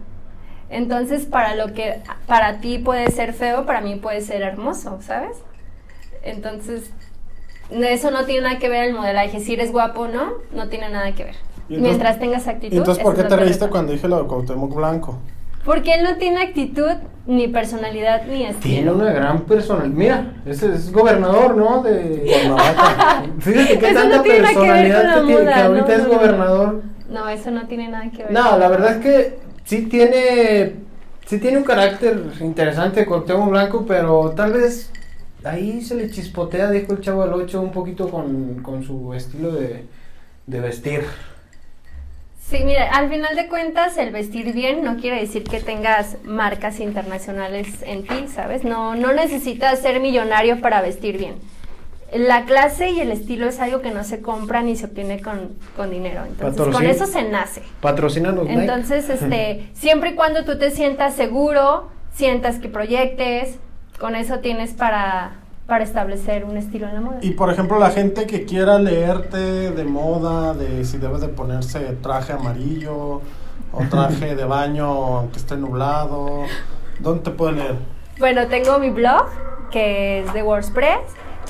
Entonces, 0.69 1.25
para 1.27 1.55
lo 1.55 1.73
que 1.73 1.99
para 2.25 2.59
ti 2.59 2.79
puede 2.79 3.11
ser 3.11 3.33
feo, 3.33 3.65
para 3.65 3.81
mí 3.81 3.95
puede 3.95 4.21
ser 4.21 4.41
hermoso, 4.41 4.97
¿sabes? 5.01 5.37
Entonces, 6.23 6.89
eso 7.69 8.09
no 8.11 8.25
tiene 8.25 8.41
nada 8.41 8.59
que 8.59 8.69
ver 8.69 8.85
el 8.85 8.93
modelaje. 8.93 9.39
Si 9.39 9.53
eres 9.53 9.71
guapo 9.71 10.01
o 10.01 10.07
no, 10.07 10.31
no 10.51 10.69
tiene 10.69 10.89
nada 10.89 11.11
que 11.13 11.25
ver. 11.25 11.35
Entonces- 11.69 11.79
Mientras 11.81 12.19
tengas 12.19 12.47
actitud. 12.47 12.73
¿Y 12.73 12.77
entonces 12.77 13.03
por 13.03 13.15
qué 13.15 13.21
es 13.21 13.27
te 13.27 13.35
reíste 13.35 13.69
cuando 13.69 13.93
dije 13.93 14.07
lo 14.07 14.21
de 14.23 14.27
Cuauhtémoc 14.27 14.73
Blanco? 14.75 15.19
Porque 15.65 15.93
él 15.93 16.03
no 16.03 16.17
tiene 16.17 16.41
actitud, 16.41 16.91
ni 17.25 17.47
personalidad, 17.47 18.23
ni 18.25 18.37
Tiene 18.39 18.49
estilo. 18.49 18.95
una 18.95 19.11
gran 19.13 19.41
personalidad. 19.41 19.95
Mira, 19.95 20.33
ese 20.45 20.73
es 20.73 20.91
gobernador, 20.91 21.55
¿no? 21.55 21.81
De 21.81 22.23
Cuernavaca. 22.25 23.23
Fíjate 23.39 23.79
qué 23.79 23.91
no 23.93 24.01
tanta 24.01 24.23
tiene 24.23 24.39
nada 24.41 24.53
que 24.53 24.59
ver 24.59 24.91
personalidad 24.93 25.03
con 25.03 25.05
la 25.05 25.21
que 25.21 25.25
tiene, 25.27 25.45
que 25.45 25.59
ahorita 25.61 25.87
no, 25.87 25.93
es 25.93 26.03
no, 26.03 26.13
gobernador. 26.13 26.81
No, 27.09 27.29
eso 27.29 27.51
no 27.51 27.67
tiene 27.67 27.87
nada 27.87 28.11
que 28.11 28.23
ver. 28.23 28.31
No, 28.31 28.57
la 28.57 28.67
verdad 28.67 28.97
es 28.97 28.97
que 28.97 29.39
sí 29.63 29.83
tiene, 29.83 30.73
sí 31.25 31.39
tiene 31.39 31.57
un 31.57 31.63
carácter 31.63 32.21
interesante 32.41 33.05
Cuauhtémoc 33.05 33.49
Blanco, 33.49 33.85
pero 33.87 34.31
tal 34.35 34.51
vez 34.53 34.91
ahí 35.45 35.81
se 35.81 35.95
le 35.95 36.09
chispotea, 36.09 36.71
dijo 36.71 36.91
el 36.93 37.01
Chavo 37.01 37.23
del 37.23 37.33
Ocho, 37.33 37.61
un 37.61 37.71
poquito 37.71 38.09
con, 38.09 38.61
con 38.61 38.83
su 38.83 39.13
estilo 39.13 39.51
de, 39.53 39.85
de 40.45 40.59
vestir. 40.59 41.03
Sí, 42.49 42.63
mira, 42.65 42.89
al 42.91 43.09
final 43.09 43.35
de 43.35 43.47
cuentas, 43.47 43.97
el 43.97 44.11
vestir 44.11 44.53
bien 44.53 44.83
no 44.83 44.97
quiere 44.97 45.19
decir 45.19 45.43
que 45.43 45.59
tengas 45.59 46.17
marcas 46.23 46.79
internacionales 46.79 47.67
en 47.85 48.03
ti, 48.05 48.27
¿sabes? 48.33 48.63
No, 48.63 48.95
no 48.95 49.11
necesitas 49.13 49.79
ser 49.79 49.99
millonario 49.99 50.61
para 50.61 50.81
vestir 50.81 51.17
bien. 51.17 51.35
La 52.13 52.45
clase 52.45 52.91
y 52.91 52.99
el 52.99 53.11
estilo 53.11 53.47
es 53.47 53.59
algo 53.59 53.81
que 53.81 53.89
no 53.89 54.03
se 54.03 54.21
compra 54.21 54.61
ni 54.61 54.75
se 54.75 54.85
obtiene 54.85 55.19
con, 55.19 55.53
con 55.75 55.89
dinero. 55.89 56.21
Entonces, 56.27 56.61
con 56.61 56.73
Patrocin- 56.83 56.89
eso 56.89 57.07
se 57.07 57.23
nace. 57.23 57.63
Patrocínanos, 57.81 58.45
Nike. 58.47 58.61
Entonces, 58.61 59.09
este, 59.09 59.67
siempre 59.73 60.11
y 60.11 60.13
cuando 60.15 60.43
tú 60.43 60.59
te 60.59 60.69
sientas 60.69 61.15
seguro, 61.15 61.89
sientas 62.13 62.59
que 62.59 62.69
proyectes, 62.69 63.57
con 63.99 64.15
eso 64.15 64.39
tienes 64.39 64.73
para, 64.73 65.37
para 65.67 65.83
establecer 65.83 66.43
un 66.45 66.57
estilo 66.57 66.87
en 66.87 66.93
la 66.95 67.01
moda. 67.01 67.17
Y 67.21 67.31
por 67.31 67.51
ejemplo, 67.51 67.79
la 67.79 67.89
gente 67.89 68.27
que 68.27 68.45
quiera 68.45 68.79
leerte 68.79 69.71
de 69.71 69.83
moda, 69.83 70.53
de 70.53 70.83
si 70.85 70.97
debes 70.97 71.21
de 71.21 71.29
ponerse 71.29 71.79
traje 72.01 72.33
amarillo 72.33 73.21
o 73.71 73.83
traje 73.89 74.35
de 74.35 74.45
baño 74.45 75.17
aunque 75.17 75.37
esté 75.37 75.55
nublado, 75.55 76.43
¿dónde 76.99 77.23
te 77.23 77.31
puede 77.31 77.53
leer? 77.53 77.75
Bueno, 78.19 78.47
tengo 78.47 78.77
mi 78.77 78.89
blog, 78.89 79.25
que 79.71 80.19
es 80.19 80.33
de 80.33 80.43
WordPress. 80.43 80.99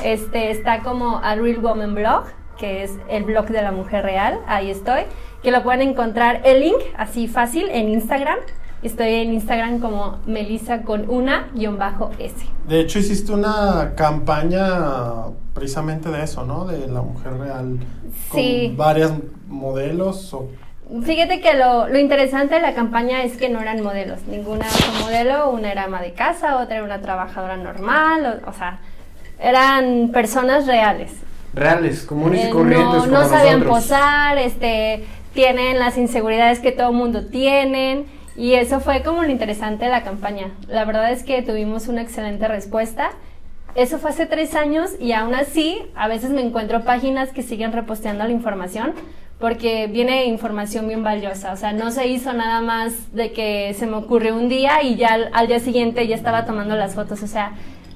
Este 0.04 0.52
está 0.52 0.82
como 0.82 1.18
a 1.18 1.36
Real 1.36 1.60
Woman 1.60 1.94
Blog, 1.94 2.26
que 2.58 2.84
es 2.84 2.92
el 3.10 3.24
blog 3.24 3.48
de 3.48 3.62
la 3.62 3.72
mujer 3.72 4.04
real, 4.04 4.40
ahí 4.48 4.72
estoy, 4.72 5.02
que 5.42 5.52
lo 5.52 5.62
pueden 5.64 5.82
encontrar 5.82 6.42
el 6.46 6.62
link 6.62 6.80
así 6.98 7.28
fácil 7.28 7.70
en 7.70 7.90
Instagram. 7.90 8.40
Estoy 8.84 9.14
en 9.16 9.34
Instagram 9.34 9.80
como 9.80 10.18
Melissa 10.26 10.82
con 10.82 11.10
una 11.10 11.48
guion 11.54 11.78
bajo 11.78 12.12
S. 12.20 12.36
De 12.68 12.82
hecho, 12.82 13.00
hiciste 13.00 13.32
una 13.32 13.94
campaña 13.96 14.68
precisamente 15.54 16.10
de 16.10 16.24
eso, 16.24 16.46
¿no? 16.46 16.66
De 16.66 16.88
la 16.88 17.02
mujer 17.02 17.34
real. 17.38 17.80
Con 18.30 18.40
Sí. 18.42 18.74
varias 18.76 19.12
modelos. 19.48 20.34
O... 20.34 20.48
Fíjate 21.04 21.40
que 21.40 21.54
lo, 21.54 21.88
lo 21.88 21.98
interesante 21.98 22.56
de 22.56 22.62
la 22.62 22.74
campaña 22.74 23.24
es 23.24 23.38
que 23.38 23.50
no 23.50 23.62
eran 23.62 23.82
modelos. 23.82 24.20
Ninguna 24.28 24.66
fue 24.66 25.02
modelo, 25.06 25.50
una 25.52 25.72
era 25.72 25.86
ama 25.86 26.02
de 26.02 26.12
casa, 26.14 26.58
otra 26.58 26.76
era 26.76 26.84
una 26.84 27.00
trabajadora 27.02 27.56
normal, 27.58 28.42
o, 28.46 28.50
o 28.50 28.54
sea, 28.54 28.80
eran 29.40 30.10
personas 30.12 30.68
reales. 30.68 31.12
Reales, 31.54 32.04
comunes 32.04 32.44
y 32.46 32.48
Eh, 32.48 32.50
corrientes. 32.50 32.86
no, 32.86 33.00
como 33.00 33.06
no 33.12 33.30
sabían 33.30 33.60
nosotros. 33.60 33.84
posar, 33.86 34.38
este, 34.40 35.06
tienen 35.34 35.80
las 35.80 35.98
inseguridades 35.98 36.60
que 36.60 36.72
todo 36.72 36.92
mundo 36.92 37.26
tienen 37.28 38.06
y 38.36 38.54
eso 38.54 38.80
fue 38.80 39.04
como 39.04 39.24
lo 39.24 39.30
interesante 39.30 39.86
de 39.86 39.92
la 39.92 40.04
campaña. 40.04 40.52
La 40.68 40.86
verdad 40.86 41.12
es 41.12 41.24
que 41.24 41.42
tuvimos 41.42 41.88
una 41.88 42.02
excelente 42.02 42.48
respuesta. 42.48 43.12
Eso 43.76 44.00
fue 44.00 44.12
hace 44.12 44.26
tres 44.26 44.56
años 44.56 44.92
y 45.00 45.14
aún 45.14 45.36
así 45.36 45.82
a 45.96 46.08
veces 46.08 46.32
me 46.32 46.42
encuentro 46.42 46.84
páginas 46.84 47.32
que 47.32 47.44
siguen 47.44 47.72
reposteando 47.72 48.24
la 48.24 48.32
información 48.32 48.94
porque 49.40 49.88
viene 49.88 50.26
información 50.26 50.88
bien 50.88 51.04
valiosa. 51.04 51.52
O 51.52 51.58
sea, 51.58 51.74
no 51.74 51.92
se 51.92 52.08
hizo 52.08 52.34
nada 52.34 52.62
más 52.62 53.14
de 53.14 53.34
que 53.34 53.74
se 53.78 53.86
me 53.88 53.98
ocurrió 53.98 54.36
un 54.36 54.48
día 54.48 54.82
y 54.84 54.96
ya 54.96 55.18
al, 55.34 55.48
día 55.48 55.60
siguiente 55.60 56.08
ya 56.08 56.16
estaba 56.16 56.46
tomando 56.46 56.76
las 56.76 56.96
fotos. 56.96 57.22
O 57.24 57.28
sea, 57.28 57.54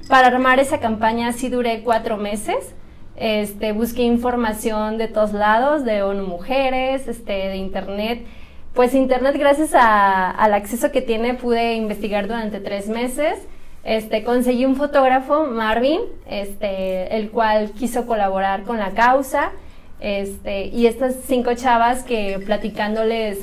para 0.10 0.28
armar 0.28 0.60
esa 0.60 0.80
campaña 0.80 1.32
sí 1.32 1.50
duré 1.50 1.82
cuatro 1.84 2.17
meses. 2.17 2.76
Este, 3.15 3.71
busqué 3.71 4.04
información 4.04 4.97
de 4.97 5.08
todos 5.08 5.34
lados, 5.34 5.86
de 5.86 6.04
ONU 6.04 6.28
Mujeres, 6.28 7.08
este, 7.08 7.34
de 7.34 7.56
Internet. 7.56 8.26
Pues 8.73 8.93
Internet, 8.93 9.36
gracias 9.38 9.73
a- 9.73 10.30
al 10.30 10.53
acceso 10.53 10.91
que 10.91 11.01
tiene, 11.01 11.34
pude 11.34 11.73
investigar 11.75 12.27
durante 12.27 12.60
tres 12.60 12.88
meses. 12.88 13.39
Este, 13.84 14.23
conseguí 14.23 14.65
un 14.65 14.75
fotógrafo, 14.75 15.45
Marvin, 15.45 16.01
este, 16.30 17.15
el 17.17 17.30
cual 17.32 17.71
quiso 17.71 18.06
colaborar 18.06 18.63
con 18.63 18.77
la 18.77 18.91
causa. 18.91 19.51
Este, 19.99 20.65
y 20.65 20.86
estas 20.86 21.15
cinco 21.25 21.53
chavas 21.56 22.03
que 22.03 22.39
platicándoles 22.45 23.39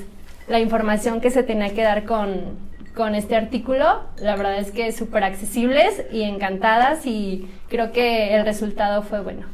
la 0.46 0.60
información 0.60 1.20
que 1.20 1.30
se 1.30 1.42
tenía 1.42 1.74
que 1.74 1.82
dar 1.82 2.04
con, 2.04 2.58
con 2.94 3.16
este 3.16 3.34
artículo, 3.34 4.02
la 4.18 4.36
verdad 4.36 4.58
es 4.58 4.70
que 4.70 4.92
súper 4.92 5.24
accesibles 5.24 6.04
y 6.12 6.22
encantadas 6.22 7.06
y 7.06 7.48
creo 7.68 7.90
que 7.90 8.34
el 8.36 8.44
resultado 8.44 9.02
fue 9.02 9.20
bueno. 9.20 9.46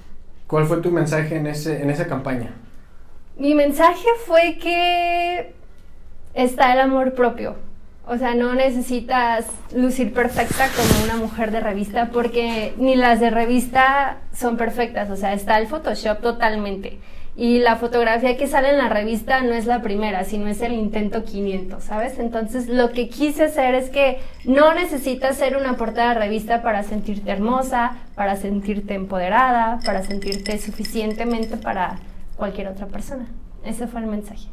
¿Cuál 0.47 0.67
fue 0.67 0.79
tu 0.79 0.91
mensaje 0.91 1.37
en, 1.37 1.47
ese, 1.47 1.81
en 1.81 1.89
esa 1.89 2.07
campaña? 2.07 2.51
Mi 3.39 3.55
mensaje 3.55 4.07
fue 4.27 4.59
que 4.59 5.55
está 6.35 6.73
el 6.73 6.81
amor 6.81 7.15
propio. 7.15 7.57
O 8.07 8.19
sea, 8.19 8.35
no 8.35 8.55
necesitas 8.55 9.47
lucir 9.75 10.13
perfecta 10.13 10.69
como 10.75 11.05
una 11.05 11.17
mujer 11.17 11.53
de 11.53 11.61
revista 11.61 12.11
porque 12.13 12.75
ni 12.77 12.97
las 12.97 13.21
de 13.21 13.31
revista 13.31 14.19
son 14.35 14.57
perfectas. 14.57 15.11
O 15.11 15.17
sea, 15.17 15.33
está 15.33 15.59
el 15.59 15.69
Photoshop 15.69 16.21
totalmente. 16.21 16.99
Y 17.37 17.61
la 17.61 17.77
fotografía 17.77 18.37
que 18.37 18.49
sale 18.49 18.71
en 18.71 18.79
la 18.79 18.89
revista 18.89 19.41
no 19.43 19.53
es 19.53 19.65
la 19.67 19.81
primera, 19.81 20.25
sino 20.25 20.49
es 20.49 20.61
el 20.61 20.73
intento 20.73 21.25
500, 21.25 21.83
¿sabes? 21.83 22.19
Entonces, 22.19 22.69
lo 22.69 22.91
que 22.91 23.09
quise 23.09 23.45
hacer 23.45 23.75
es 23.77 23.89
que 23.89 24.19
no 24.45 24.75
necesitas 24.75 25.37
ser 25.37 25.57
una 25.57 25.77
portada 25.77 26.15
de 26.15 26.21
revista 26.21 26.63
para 26.63 26.83
sentirte 26.83 27.31
hermosa, 27.31 27.97
para 28.17 28.35
sentirte 28.35 28.95
empoderada, 28.95 29.79
para 29.87 30.03
sentirte 30.03 30.59
suficientemente 30.59 31.57
para 31.57 32.01
cualquier 32.37 32.69
otra 32.69 32.87
persona. 32.87 33.27
Ese 33.65 33.87
fue 33.87 34.01
el 34.01 34.07
mensaje. 34.09 34.49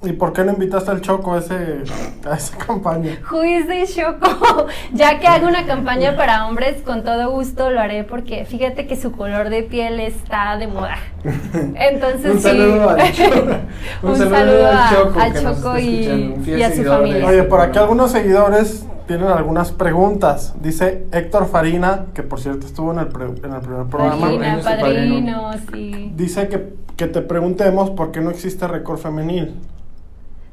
¿Y 0.00 0.12
por 0.12 0.32
qué 0.32 0.44
no 0.44 0.52
invitaste 0.52 0.92
al 0.92 1.00
Choco 1.00 1.34
a, 1.34 1.38
ese, 1.38 1.82
a 2.24 2.34
esa 2.36 2.56
campaña? 2.56 3.18
Juiz 3.28 3.66
de 3.66 3.84
Choco. 3.84 4.66
ya 4.92 5.18
que 5.18 5.26
hago 5.26 5.48
una 5.48 5.66
campaña 5.66 6.16
para 6.16 6.46
hombres, 6.46 6.82
con 6.82 7.02
todo 7.02 7.32
gusto 7.32 7.70
lo 7.70 7.80
haré 7.80 8.04
porque 8.04 8.44
fíjate 8.44 8.86
que 8.86 8.94
su 8.94 9.10
color 9.10 9.50
de 9.50 9.64
piel 9.64 9.98
está 9.98 10.56
de 10.56 10.68
moda. 10.68 10.98
Entonces 11.74 12.30
Un 12.30 12.36
sí. 12.36 12.42
saludo 12.44 12.90
al 12.90 13.12
Choco. 13.12 13.56
Un 14.04 14.16
saludo 14.16 14.68
al 14.68 14.94
Choco, 14.94 15.20
al 15.20 15.34
Choco 15.42 15.78
y- 15.78 16.62
a 16.62 16.72
su 16.76 16.84
familia. 16.84 17.26
Oye, 17.26 17.42
por 17.42 17.60
aquí 17.60 17.78
algunos 17.78 18.12
seguidores 18.12 18.86
tienen 19.08 19.26
algunas 19.26 19.72
preguntas. 19.72 20.54
Dice 20.60 21.06
Héctor 21.10 21.48
Farina, 21.48 22.06
que 22.14 22.22
por 22.22 22.38
cierto 22.40 22.66
estuvo 22.68 22.92
en 22.92 23.00
el, 23.00 23.08
pre- 23.08 23.24
en 23.24 23.52
el 23.52 23.60
primer 23.62 23.86
programa. 23.86 24.28
Sí, 24.30 24.38
padrino. 24.38 24.62
padrino, 24.62 25.50
sí. 25.72 26.12
Dice 26.14 26.46
que, 26.46 26.72
que 26.96 27.06
te 27.08 27.20
preguntemos 27.20 27.90
por 27.90 28.12
qué 28.12 28.20
no 28.20 28.30
existe 28.30 28.68
récord 28.68 28.98
femenil. 28.98 29.56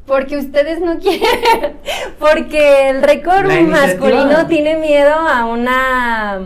Porque 0.06 0.38
ustedes 0.38 0.82
no 0.82 1.00
quieren. 1.00 1.78
Porque 2.20 2.90
el 2.90 3.02
récord 3.02 3.50
masculino 3.68 4.48
tiene 4.48 4.78
miedo 4.78 5.14
a 5.14 5.46
una 5.46 6.42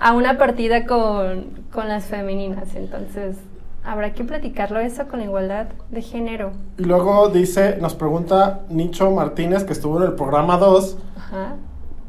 a 0.00 0.12
una 0.12 0.38
partida 0.38 0.86
con, 0.86 1.46
con 1.72 1.88
las 1.88 2.04
femeninas. 2.04 2.74
Entonces, 2.74 3.36
habrá 3.84 4.12
que 4.12 4.24
platicarlo 4.24 4.78
eso 4.80 5.08
con 5.08 5.18
la 5.20 5.24
igualdad 5.24 5.66
de 5.90 6.02
género. 6.02 6.52
Y 6.78 6.84
luego 6.84 7.28
dice, 7.28 7.78
nos 7.80 7.94
pregunta 7.94 8.60
Nicho 8.68 9.10
Martínez, 9.10 9.64
que 9.64 9.72
estuvo 9.72 9.98
en 9.98 10.04
el 10.04 10.12
programa 10.14 10.56
2, 10.58 10.98
Ajá. 11.16 11.56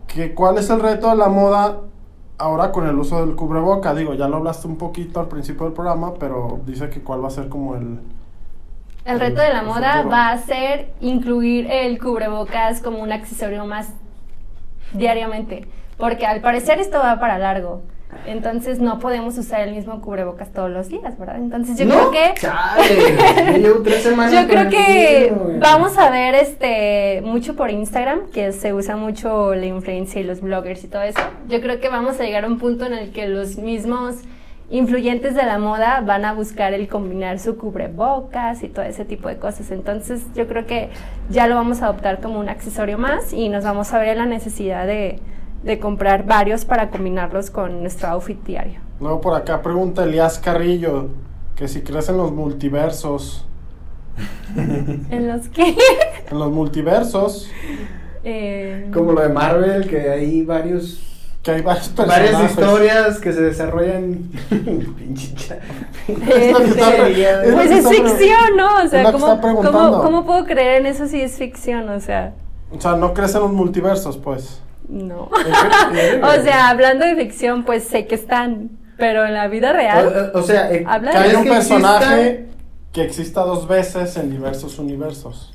que 0.08 0.34
cuál 0.34 0.58
es 0.58 0.70
el 0.70 0.80
reto 0.82 1.10
de 1.10 1.16
la 1.16 1.30
moda 1.30 1.78
ahora 2.38 2.72
con 2.72 2.88
el 2.88 2.98
uso 2.98 3.26
del 3.26 3.36
cubreboca. 3.36 3.94
Digo, 3.96 4.14
ya 4.14 4.28
lo 4.28 4.38
hablaste 4.38 4.68
un 4.68 4.78
poquito 4.78 5.20
al 5.20 5.28
principio 5.28 5.66
del 5.66 5.74
programa, 5.74 6.14
pero 6.20 6.60
dice 6.66 6.90
que 6.90 7.02
cuál 7.02 7.24
va 7.24 7.28
a 7.28 7.32
ser 7.32 7.50
como 7.50 7.76
el... 7.76 8.00
El 9.10 9.20
reto 9.20 9.42
de 9.42 9.50
la 9.50 9.64
moda 9.64 10.04
va 10.04 10.30
a 10.30 10.38
ser 10.38 10.88
incluir 11.02 11.68
el 11.72 11.98
cubrebocas 12.00 12.80
como 12.82 13.00
un 13.00 13.12
accesorio 13.12 13.66
más 13.66 13.90
diariamente, 14.94 15.68
porque 15.98 16.26
al 16.28 16.42
parecer 16.42 16.80
esto 16.80 17.00
va 17.00 17.20
para 17.20 17.40
largo. 17.40 17.82
Entonces 18.26 18.80
no 18.80 19.00
podemos 19.00 19.38
usar 19.38 19.62
el 19.62 19.76
mismo 19.76 20.02
cubrebocas 20.02 20.52
todos 20.52 20.70
los 20.70 20.90
días, 20.90 21.18
¿verdad? 21.18 21.38
Entonces 21.38 21.78
yo 21.78 21.86
No, 21.86 22.10
creo 22.10 22.12
que 22.12 22.34
chale, 22.40 23.60
llevo 23.60 23.82
tres 23.84 24.02
semanas 24.04 24.32
yo 24.34 24.48
creo 24.48 24.70
que 24.70 25.34
vamos 25.60 25.98
a 25.98 26.10
ver 26.10 26.34
este 26.36 27.22
mucho 27.24 27.56
por 27.56 27.70
Instagram, 27.70 28.30
que 28.32 28.52
se 28.52 28.74
usa 28.74 28.96
mucho 28.96 29.54
la 29.54 29.66
influencia 29.66 30.22
y 30.22 30.24
los 30.24 30.42
bloggers 30.42 30.84
y 30.84 30.88
todo 30.88 31.04
eso. 31.04 31.20
Yo 31.48 31.62
creo 31.62 31.80
que 31.80 31.90
vamos 31.90 32.20
a 32.20 32.24
llegar 32.24 32.46
a 32.46 32.48
un 32.48 32.58
punto 32.58 32.86
en 32.86 32.94
el 32.94 33.12
que 33.12 33.28
los 33.28 33.58
mismos 33.58 34.16
influyentes 34.72 35.36
de 35.36 35.44
la 35.44 35.58
moda 35.58 36.02
van 36.02 36.26
a 36.26 36.34
buscar 36.34 36.74
el 36.74 36.88
combinar 36.88 37.40
su 37.40 37.58
cubrebocas 37.58 38.64
y 38.64 38.70
todo 38.70 38.86
ese 38.86 39.06
tipo 39.06 39.28
de 39.28 39.38
cosas. 39.38 39.72
Entonces, 39.72 40.24
yo 40.36 40.48
creo 40.48 40.66
que 40.66 40.90
ya 41.30 41.48
lo 41.48 41.56
vamos 41.56 41.82
a 41.82 41.86
adoptar 41.86 42.22
como 42.22 42.40
un 42.40 42.50
accesorio 42.50 42.98
más 42.98 43.34
y 43.34 43.50
nos 43.50 43.64
vamos 43.64 43.94
a 43.94 44.00
ver 44.00 44.10
en 44.10 44.18
la 44.20 44.26
necesidad 44.26 44.86
de, 44.86 45.20
de 45.64 45.80
comprar 45.80 46.26
varios 46.26 46.66
para 46.66 46.90
combinarlos 46.90 47.50
con 47.50 47.82
nuestro 47.82 48.10
outfit 48.10 48.44
diario. 48.44 48.80
Luego 49.00 49.22
por 49.22 49.36
acá 49.36 49.62
pregunta 49.62 50.04
Elías 50.04 50.40
Carrillo, 50.40 51.08
que 51.56 51.68
si 51.68 51.82
crees 51.82 52.10
en 52.10 52.18
los 52.18 52.32
multiversos. 52.32 53.46
En 55.10 55.28
los 55.30 55.48
que 55.48 55.78
En 56.30 56.40
los 56.40 56.52
multiversos, 56.52 57.50
eh, 58.24 58.90
Como 58.94 59.14
lo 59.14 59.22
de 59.22 59.30
Marvel, 59.30 59.88
que 59.88 60.10
hay 60.10 60.42
varios 60.42 61.09
que 61.44 61.52
hay 61.52 61.62
varios 61.62 61.88
personajes. 61.90 62.32
varias 62.34 62.52
historias 62.52 63.20
que 63.20 63.34
se 63.34 63.42
desarrollan. 63.42 64.30
Pinche 64.98 65.34
cha- 65.36 65.58
Es 66.08 66.52
lo 66.52 66.58
que 66.60 66.66
está 66.66 66.88
pre- 66.92 66.98
Sería- 66.98 67.44
es 67.44 67.50
lo 67.50 67.56
Pues 67.56 67.70
que 67.70 67.78
es 67.78 67.88
ficción, 67.90 68.58
¿no? 68.58 68.84
O 68.84 68.88
sea, 68.88 69.06
que 69.06 69.12
¿cómo, 69.12 69.42
cómo, 69.42 70.02
cómo 70.02 70.26
puedo 70.26 70.46
creer 70.46 70.82
en 70.82 70.86
eso 70.88 71.08
si 71.08 71.22
es 71.22 71.38
ficción? 71.38 71.88
O 71.90 72.00
sea, 72.00 72.34
O 72.72 72.80
sea, 72.82 72.96
no 72.96 73.14
crees 73.14 73.34
en 73.36 73.42
los 73.42 73.52
multiversos, 73.54 74.18
pues. 74.18 74.62
no. 74.90 75.30
O 76.24 76.44
sea, 76.44 76.70
hablando 76.70 77.06
de 77.06 77.16
ficción, 77.16 77.64
pues 77.64 77.84
sé 77.86 78.06
que 78.06 78.16
están, 78.16 78.72
pero 78.98 79.26
en 79.26 79.34
la 79.34 79.48
vida 79.48 79.72
real. 79.72 80.32
O, 80.34 80.40
o 80.40 80.44
sea, 80.44 80.70
eh, 80.72 80.80
de- 81.02 81.10
Hay 81.18 81.36
un 81.36 81.44
que 81.44 81.50
personaje 81.52 82.22
exista- 82.32 82.50
que 82.92 83.02
exista 83.04 83.42
dos 83.42 83.68
veces 83.68 84.18
en 84.18 84.30
diversos 84.32 84.78
universos. 84.80 85.54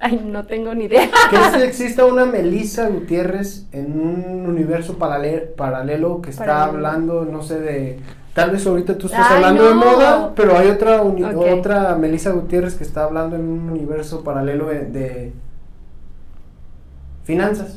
Ay, 0.00 0.20
no 0.24 0.44
tengo 0.44 0.74
ni 0.74 0.84
idea. 0.84 1.08
Que 1.30 1.58
si 1.58 1.64
exista 1.64 2.04
una 2.04 2.24
Melissa 2.24 2.88
Gutiérrez 2.88 3.66
en 3.72 4.00
un 4.00 4.46
universo 4.46 4.96
paralelo, 4.96 5.54
paralelo 5.56 6.22
que 6.22 6.30
está 6.30 6.44
Paralelo. 6.46 6.72
hablando, 6.76 7.24
no 7.24 7.42
sé, 7.42 7.58
de... 7.60 8.00
Tal 8.32 8.52
vez 8.52 8.64
ahorita 8.64 8.96
tú 8.96 9.06
estás 9.06 9.26
Ay, 9.28 9.36
hablando 9.36 9.66
de 9.68 9.74
moda, 9.74 10.32
pero 10.36 10.56
hay 10.56 10.68
otra 10.68 11.02
uni- 11.02 11.24
otra 11.24 11.96
Melissa 11.96 12.30
Gutiérrez 12.30 12.74
que 12.76 12.84
está 12.84 13.02
hablando 13.02 13.34
en 13.34 13.42
un 13.48 13.70
universo 13.70 14.22
paralelo 14.22 14.66
de, 14.66 14.84
de 14.84 15.32
finanzas. 17.24 17.74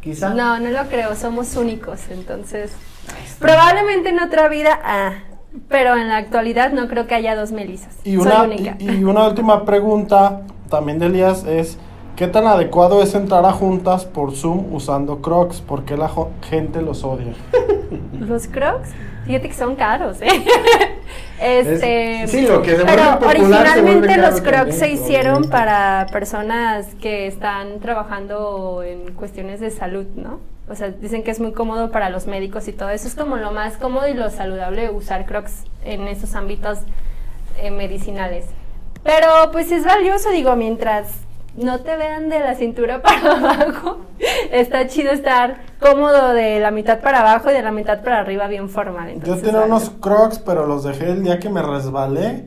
Quizá. 0.00 0.34
No, 0.34 0.58
no 0.58 0.68
lo 0.70 0.88
creo, 0.88 1.14
somos 1.14 1.56
únicos, 1.56 2.00
entonces. 2.10 2.72
Probablemente 3.38 4.08
en 4.10 4.18
otra 4.20 4.48
vida, 4.48 4.78
ah, 4.82 5.12
pero 5.68 5.96
en 5.96 6.08
la 6.08 6.16
actualidad 6.16 6.72
no 6.72 6.88
creo 6.88 7.06
que 7.06 7.14
haya 7.14 7.36
dos 7.36 7.52
Melisas. 7.52 7.94
Y 8.04 8.16
Soy 8.16 8.22
una, 8.26 8.42
única. 8.42 8.76
y, 8.78 8.90
y 8.90 9.04
una 9.04 9.26
última 9.28 9.64
pregunta 9.64 10.42
también 10.74 10.98
de 10.98 11.06
Elías 11.06 11.44
es, 11.44 11.78
¿qué 12.16 12.26
tan 12.26 12.48
adecuado 12.48 13.00
es 13.00 13.14
entrar 13.14 13.44
a 13.44 13.52
juntas 13.52 14.04
por 14.06 14.32
Zoom 14.34 14.74
usando 14.74 15.22
Crocs? 15.22 15.60
¿Por 15.60 15.84
qué 15.84 15.96
la 15.96 16.10
gente 16.42 16.82
los 16.82 17.04
odia? 17.04 17.32
Los 18.18 18.48
crocs, 18.48 18.88
fíjate 19.24 19.48
que 19.48 19.54
son 19.54 19.76
caros, 19.76 20.20
¿eh? 20.20 20.26
Este, 21.40 22.22
Es- 22.24 22.30
sí, 22.30 22.42
lo 22.46 22.62
que 22.62 22.76
se 22.76 22.84
pero 22.84 23.02
se 23.20 23.26
originalmente 23.26 24.16
los 24.16 24.40
crocs 24.40 24.50
también, 24.56 24.78
se 24.78 24.90
hicieron 24.90 25.44
para 25.44 26.06
personas 26.10 26.86
que 27.00 27.26
están 27.26 27.78
trabajando 27.80 28.82
en 28.82 29.12
cuestiones 29.14 29.60
de 29.60 29.70
salud, 29.70 30.06
¿no? 30.16 30.40
O 30.68 30.74
sea, 30.74 30.88
dicen 30.90 31.22
que 31.22 31.30
es 31.30 31.40
muy 31.40 31.52
cómodo 31.52 31.90
para 31.92 32.08
los 32.10 32.26
médicos 32.26 32.66
y 32.66 32.72
todo 32.72 32.88
eso 32.90 33.06
es 33.06 33.14
como 33.14 33.36
lo 33.36 33.52
más 33.52 33.76
cómodo 33.76 34.08
y 34.08 34.14
lo 34.14 34.30
saludable 34.30 34.90
usar 34.90 35.26
crocs 35.26 35.64
en 35.84 36.08
esos 36.08 36.34
ámbitos 36.34 36.78
eh, 37.58 37.70
medicinales. 37.70 38.46
Pero 39.04 39.50
pues 39.52 39.70
es 39.70 39.84
valioso, 39.84 40.30
digo, 40.30 40.56
mientras 40.56 41.08
no 41.56 41.80
te 41.80 41.96
vean 41.96 42.28
de 42.30 42.40
la 42.40 42.54
cintura 42.54 43.00
para 43.02 43.36
abajo, 43.36 43.98
está 44.50 44.86
chido 44.88 45.12
estar 45.12 45.58
cómodo 45.78 46.32
de 46.32 46.58
la 46.58 46.70
mitad 46.70 47.00
para 47.00 47.20
abajo 47.20 47.50
y 47.50 47.54
de 47.54 47.62
la 47.62 47.70
mitad 47.70 48.02
para 48.02 48.20
arriba 48.20 48.48
bien 48.48 48.68
formal. 48.68 49.20
Yo 49.22 49.36
tenía 49.36 49.60
vale. 49.60 49.66
unos 49.66 49.90
crocs, 50.00 50.38
pero 50.38 50.66
los 50.66 50.82
dejé 50.84 51.10
el 51.10 51.22
día 51.22 51.38
que 51.38 51.50
me 51.50 51.62
resbalé 51.62 52.46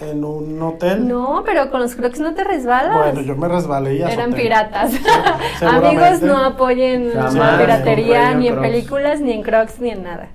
en 0.00 0.24
un 0.24 0.60
hotel. 0.62 1.06
No, 1.06 1.42
pero 1.44 1.70
con 1.70 1.80
los 1.80 1.94
crocs 1.96 2.20
no 2.20 2.32
te 2.34 2.44
resbalas. 2.44 2.96
Bueno, 2.96 3.20
yo 3.20 3.36
me 3.36 3.48
resbalé 3.48 3.96
y 3.96 4.02
Eran 4.02 4.32
piratas. 4.32 4.92
Amigos, 5.60 6.22
no 6.22 6.38
apoyen 6.44 7.10
Jamás 7.12 7.34
la 7.34 7.58
piratería 7.58 8.32
ni 8.34 8.48
en 8.48 8.54
Crocs. 8.54 8.68
películas, 8.68 9.20
ni 9.20 9.32
en 9.32 9.42
crocs, 9.42 9.80
ni 9.80 9.90
en 9.90 10.04
nada. 10.04 10.28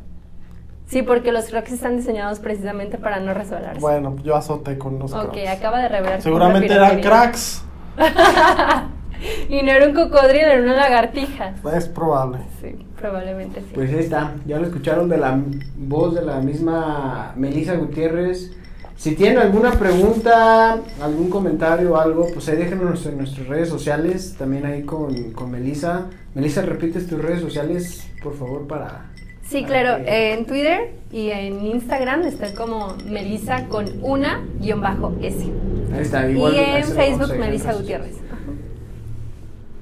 Sí, 0.94 1.02
porque 1.02 1.32
los 1.32 1.46
crocs 1.46 1.72
están 1.72 1.98
diseñados 1.98 2.40
precisamente 2.40 3.00
para 3.00 3.20
no 3.20 3.34
resbalarse. 3.34 3.82
Bueno, 3.82 4.16
yo 4.24 4.36
azoté 4.36 4.78
con 4.78 5.00
los 5.00 5.12
ok, 5.12 5.32
crocs. 5.32 5.50
acaba 5.50 5.82
de 5.82 5.90
revelar. 5.90 6.22
Seguramente 6.22 6.72
eran 6.72 7.02
cracks. 7.02 7.64
y 9.50 9.64
no 9.64 9.72
era 9.72 9.88
un 9.88 9.96
cocodrilo, 9.96 10.46
era 10.46 10.62
una 10.62 10.76
lagartija. 10.76 11.56
Es 11.76 11.88
probable. 11.88 12.42
Sí, 12.62 12.86
probablemente 12.96 13.62
sí. 13.62 13.72
Pues 13.74 13.92
ahí 13.92 14.02
está, 14.02 14.36
ya 14.46 14.60
lo 14.60 14.68
escucharon 14.68 15.10
de 15.10 15.18
la 15.18 15.36
voz 15.78 16.14
de 16.14 16.22
la 16.22 16.40
misma 16.42 17.34
Melissa 17.38 17.74
Gutiérrez. 17.74 18.52
Si 18.96 19.16
tienen 19.16 19.40
alguna 19.40 19.72
pregunta, 19.72 20.78
algún 21.02 21.32
comentario 21.32 21.94
o 21.94 21.98
algo, 21.98 22.28
pues 22.32 22.48
ahí 22.50 22.58
déjenos 22.58 23.04
en 23.08 23.18
nuestras 23.18 23.48
redes 23.48 23.68
sociales, 23.68 24.36
también 24.38 24.68
ahí 24.68 24.84
con, 24.84 25.32
con 25.32 25.50
Melissa. 25.50 26.06
Melissa, 26.36 26.62
repites 26.62 27.08
tus 27.08 27.20
redes 27.20 27.42
sociales, 27.42 28.08
por 28.22 28.38
favor, 28.38 28.68
para... 28.68 29.13
Sí, 29.54 29.64
para 29.66 29.66
claro. 29.66 30.04
En 30.08 30.48
Twitter 30.48 30.96
y 31.12 31.30
en 31.30 31.64
Instagram 31.64 32.24
está 32.24 32.56
como 32.56 32.98
Melissa 33.08 33.68
con 33.68 33.86
una 34.02 34.44
guion 34.60 34.82
bajo 34.82 35.14
S. 35.22 35.48
Ahí 35.94 36.02
está, 36.02 36.28
Y 36.28 36.32
igual, 36.32 36.56
en 36.56 36.84
Facebook 36.86 37.30
redes 37.30 37.78
Gutiérrez. 37.78 38.16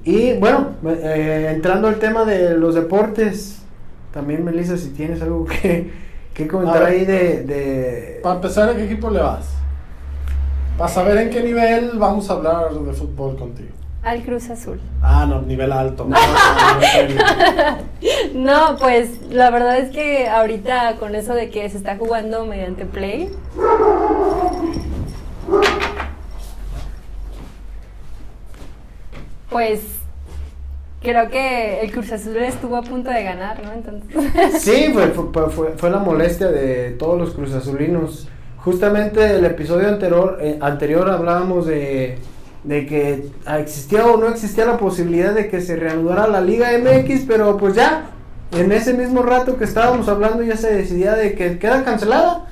Y 0.04 0.34
bueno, 0.34 0.72
eh, 0.84 1.52
entrando 1.54 1.88
al 1.88 1.98
tema 1.98 2.26
de 2.26 2.54
los 2.54 2.74
deportes, 2.74 3.62
también 4.12 4.44
Melissa, 4.44 4.76
si 4.76 4.90
tienes 4.90 5.22
algo 5.22 5.46
que, 5.62 5.90
que 6.34 6.46
comentar 6.46 6.80
ver. 6.80 6.88
ahí 6.88 7.04
de... 7.06 7.42
de... 7.44 8.20
Para 8.22 8.34
empezar, 8.34 8.68
¿a 8.68 8.76
qué 8.76 8.84
equipo 8.84 9.08
le 9.08 9.20
vas? 9.20 9.54
Para 10.76 10.90
saber 10.90 11.16
en 11.16 11.30
qué 11.30 11.42
nivel 11.42 11.92
vamos 11.94 12.28
a 12.28 12.34
hablar 12.34 12.74
de 12.74 12.92
fútbol 12.92 13.38
contigo. 13.38 13.70
Al 14.02 14.22
Cruz 14.24 14.50
Azul. 14.50 14.80
Ah, 15.00 15.26
no, 15.28 15.42
nivel 15.42 15.70
alto. 15.70 16.04
No, 16.08 16.16
no, 16.16 16.74
no, 16.76 16.82
en 16.82 16.90
serio. 16.90 17.22
No, 18.34 18.76
pues 18.80 19.20
la 19.30 19.50
verdad 19.50 19.78
es 19.78 19.90
que 19.90 20.26
ahorita 20.28 20.96
con 20.98 21.14
eso 21.14 21.34
de 21.34 21.50
que 21.50 21.68
se 21.70 21.76
está 21.76 21.96
jugando 21.96 22.44
mediante 22.46 22.84
Play. 22.84 23.30
Pues 29.50 29.80
creo 31.02 31.28
que 31.30 31.80
el 31.80 31.92
Cruz 31.92 32.12
Azul 32.12 32.36
estuvo 32.38 32.76
a 32.76 32.82
punto 32.82 33.10
de 33.10 33.22
ganar, 33.22 33.62
¿no? 33.62 33.72
Entonces. 33.72 34.62
Sí, 34.62 34.90
fue, 34.94 35.08
fue, 35.08 35.50
fue- 35.50 35.72
fue 35.76 35.90
la 35.90 35.98
molestia 35.98 36.48
de 36.48 36.90
todos 36.92 37.18
los 37.18 37.34
cruzazulinos. 37.34 38.28
Justamente 38.58 39.34
el 39.36 39.44
episodio 39.44 39.88
anterior, 39.88 40.38
eh, 40.40 40.56
anterior 40.60 41.10
hablábamos 41.10 41.66
de, 41.66 42.18
de 42.64 42.86
que 42.86 43.30
existía 43.58 44.06
o 44.06 44.16
no 44.16 44.28
existía 44.28 44.64
la 44.64 44.78
posibilidad 44.78 45.34
de 45.34 45.48
que 45.48 45.60
se 45.60 45.76
reanudara 45.76 46.28
la 46.28 46.40
Liga 46.40 46.70
MX, 46.78 47.24
pero 47.26 47.56
pues 47.56 47.74
ya, 47.74 48.10
en 48.52 48.70
ese 48.72 48.94
mismo 48.94 49.22
rato 49.22 49.56
que 49.56 49.64
estábamos 49.64 50.08
hablando 50.08 50.42
ya 50.42 50.56
se 50.56 50.72
decidía 50.72 51.14
de 51.14 51.34
que 51.34 51.58
queda 51.58 51.84
cancelada 51.84 52.46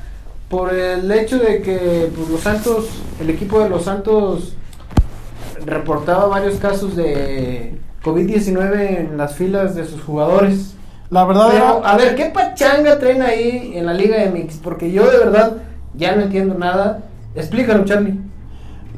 por 0.48 0.74
el 0.74 1.10
hecho 1.12 1.38
de 1.38 1.62
que 1.62 2.10
pues, 2.14 2.28
los 2.28 2.40
Santos, 2.40 2.88
el 3.20 3.30
equipo 3.30 3.60
de 3.60 3.68
los 3.68 3.84
Santos 3.84 4.54
reportaba 5.64 6.26
varios 6.26 6.56
casos 6.56 6.96
de 6.96 7.78
COVID-19 8.02 8.98
en 8.98 9.16
las 9.16 9.34
filas 9.36 9.76
de 9.76 9.84
sus 9.84 10.02
jugadores. 10.02 10.74
La 11.10 11.24
verdad 11.24 11.48
Pero, 11.52 11.86
a 11.86 11.96
ver, 11.96 12.16
¿qué 12.16 12.26
pachanga 12.26 12.98
traen 12.98 13.22
ahí 13.22 13.72
en 13.74 13.86
la 13.86 13.94
Liga 13.94 14.16
MX? 14.32 14.58
Porque 14.58 14.90
yo 14.90 15.08
de 15.10 15.18
verdad 15.18 15.56
ya 15.94 16.16
no 16.16 16.22
entiendo 16.22 16.54
nada. 16.54 17.02
Explícalo, 17.34 17.84
Charlie. 17.84 18.29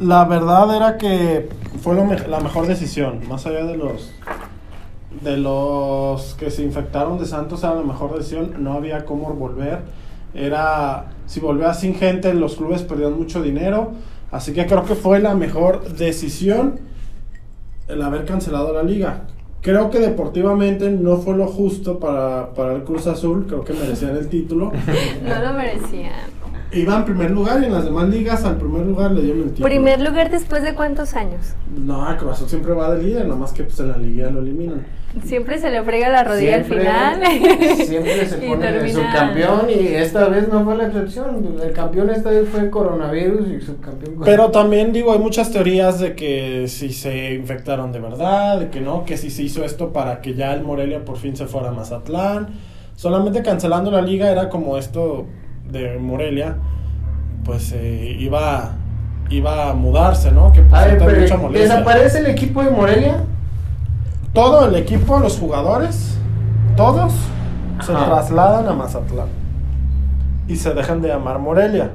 La 0.00 0.24
verdad 0.24 0.74
era 0.74 0.98
que 0.98 1.48
fue 1.80 1.94
lo 1.94 2.04
la 2.28 2.40
mejor 2.40 2.66
decisión, 2.66 3.26
más 3.28 3.46
allá 3.46 3.64
de 3.64 3.76
los 3.76 4.12
de 5.20 5.36
los 5.36 6.34
que 6.34 6.50
se 6.50 6.62
infectaron 6.62 7.18
de 7.18 7.26
Santos 7.26 7.62
era 7.62 7.74
la 7.74 7.82
mejor 7.82 8.16
decisión, 8.16 8.54
no 8.58 8.72
había 8.72 9.04
cómo 9.04 9.32
volver. 9.34 9.80
Era 10.34 11.12
si 11.26 11.40
volvía 11.40 11.74
sin 11.74 11.94
gente, 11.94 12.32
los 12.34 12.56
clubes 12.56 12.82
perdían 12.82 13.16
mucho 13.16 13.42
dinero, 13.42 13.92
así 14.30 14.52
que 14.52 14.66
creo 14.66 14.84
que 14.84 14.94
fue 14.94 15.20
la 15.20 15.34
mejor 15.34 15.92
decisión 15.92 16.80
el 17.88 18.02
haber 18.02 18.24
cancelado 18.24 18.72
la 18.72 18.82
liga. 18.82 19.24
Creo 19.60 19.90
que 19.90 20.00
deportivamente 20.00 20.90
no 20.90 21.18
fue 21.18 21.36
lo 21.36 21.46
justo 21.46 22.00
para, 22.00 22.52
para 22.54 22.72
el 22.72 22.82
Cruz 22.82 23.06
Azul, 23.06 23.46
creo 23.46 23.62
que 23.62 23.74
merecían 23.74 24.16
el 24.16 24.28
título. 24.28 24.72
No 25.22 25.38
lo 25.38 25.52
merecían. 25.52 26.31
Iba 26.74 26.96
en 26.96 27.04
primer 27.04 27.30
lugar 27.30 27.60
y 27.62 27.66
en 27.66 27.72
las 27.72 27.84
demás 27.84 28.08
ligas 28.08 28.44
al 28.44 28.56
primer 28.56 28.86
lugar 28.86 29.10
le 29.10 29.20
dieron 29.20 29.42
el 29.42 29.48
título. 29.50 29.66
Primer 29.68 30.00
lugar 30.00 30.30
después 30.30 30.62
de 30.62 30.74
cuántos 30.74 31.14
años. 31.14 31.54
No, 31.76 32.06
Cruz 32.18 32.32
Azul 32.32 32.48
siempre 32.48 32.72
va 32.72 32.94
de 32.94 33.02
líder, 33.02 33.26
nomás 33.26 33.52
que 33.52 33.64
pues 33.64 33.78
en 33.80 33.88
la 33.90 33.98
liga 33.98 34.30
lo 34.30 34.40
eliminan. 34.40 34.86
Siempre 35.22 35.58
se 35.58 35.68
le 35.68 35.82
frega 35.82 36.08
la 36.08 36.24
rodilla 36.24 36.64
Siempre- 36.64 36.88
al 36.88 37.20
final. 37.26 37.76
Siempre 37.86 38.26
se 38.26 38.36
pone 38.48 38.62
termina- 38.66 38.94
subcampeón 38.94 39.60
y 39.68 39.86
esta 39.88 40.28
vez 40.28 40.48
no 40.48 40.64
fue 40.64 40.74
la 40.76 40.86
excepción. 40.86 41.56
El 41.62 41.72
campeón 41.72 42.08
esta 42.08 42.30
vez 42.30 42.48
fue 42.48 42.70
coronavirus 42.70 43.48
y 43.48 43.60
subcampeón. 43.60 44.16
fue- 44.16 44.24
Pero 44.24 44.50
también 44.50 44.92
digo, 44.94 45.12
hay 45.12 45.18
muchas 45.18 45.50
teorías 45.52 46.00
de 46.00 46.14
que 46.14 46.68
si 46.68 46.90
se 46.94 47.34
infectaron 47.34 47.92
de 47.92 48.00
verdad, 48.00 48.58
de 48.60 48.70
que 48.70 48.80
no, 48.80 49.04
que 49.04 49.18
si 49.18 49.28
se 49.28 49.42
hizo 49.42 49.62
esto 49.64 49.92
para 49.92 50.22
que 50.22 50.32
ya 50.32 50.54
el 50.54 50.62
Morelia 50.62 51.04
por 51.04 51.18
fin 51.18 51.36
se 51.36 51.44
fuera 51.46 51.68
a 51.68 51.72
Mazatlán. 51.72 52.48
Solamente 52.96 53.42
cancelando 53.42 53.90
la 53.90 54.00
liga 54.00 54.30
era 54.30 54.48
como 54.48 54.78
esto 54.78 55.26
de 55.72 55.98
Morelia, 55.98 56.56
pues 57.44 57.72
eh, 57.72 58.16
iba, 58.20 58.76
iba 59.30 59.70
a 59.70 59.74
mudarse, 59.74 60.30
¿no? 60.30 60.52
Que 60.52 60.62
pues, 60.62 61.00
ver, 61.00 61.28
desaparece 61.52 62.18
el 62.18 62.26
equipo 62.26 62.62
de 62.62 62.70
Morelia. 62.70 63.24
Todo 64.32 64.66
el 64.68 64.74
equipo, 64.76 65.18
los 65.18 65.38
jugadores, 65.38 66.16
todos 66.76 67.12
se 67.80 67.92
trasladan 67.92 68.66
a 68.68 68.72
Mazatlán. 68.72 69.28
Y 70.48 70.56
se 70.56 70.72
dejan 70.74 71.02
de 71.02 71.08
llamar 71.08 71.38
Morelia. 71.38 71.90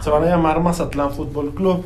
Se 0.00 0.10
van 0.10 0.22
a 0.24 0.26
llamar 0.26 0.60
Mazatlán 0.60 1.10
Fútbol 1.10 1.54
Club. 1.54 1.82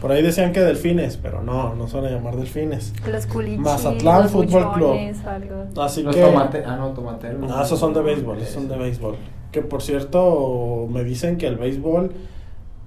Por 0.00 0.10
ahí 0.10 0.20
decían 0.22 0.52
que 0.52 0.60
Delfines, 0.60 1.16
pero 1.16 1.42
no, 1.42 1.74
no 1.74 1.86
se 1.86 1.96
van 1.96 2.06
a 2.06 2.10
llamar 2.10 2.36
Delfines. 2.36 2.92
Los 3.08 3.26
culichis, 3.26 3.60
Mazatlán 3.60 4.22
los 4.24 4.32
Fútbol 4.32 4.72
Club. 4.72 4.88
buchones 4.88 5.24
algo. 5.24 5.64
Así 5.82 6.02
Los 6.02 6.14
que... 6.14 6.24
tomate- 6.24 6.64
ah, 6.66 6.76
no, 6.76 6.88
tomateros. 6.88 7.40
No, 7.40 7.62
esos 7.62 7.78
son 7.78 7.94
de 7.94 8.02
béisbol, 8.02 8.38
esos 8.38 8.54
son 8.54 8.68
de 8.68 8.76
béisbol. 8.76 9.16
Que 9.52 9.62
por 9.62 9.82
cierto, 9.82 10.88
me 10.90 11.04
dicen 11.04 11.36
que 11.36 11.46
el 11.46 11.56
béisbol 11.56 12.10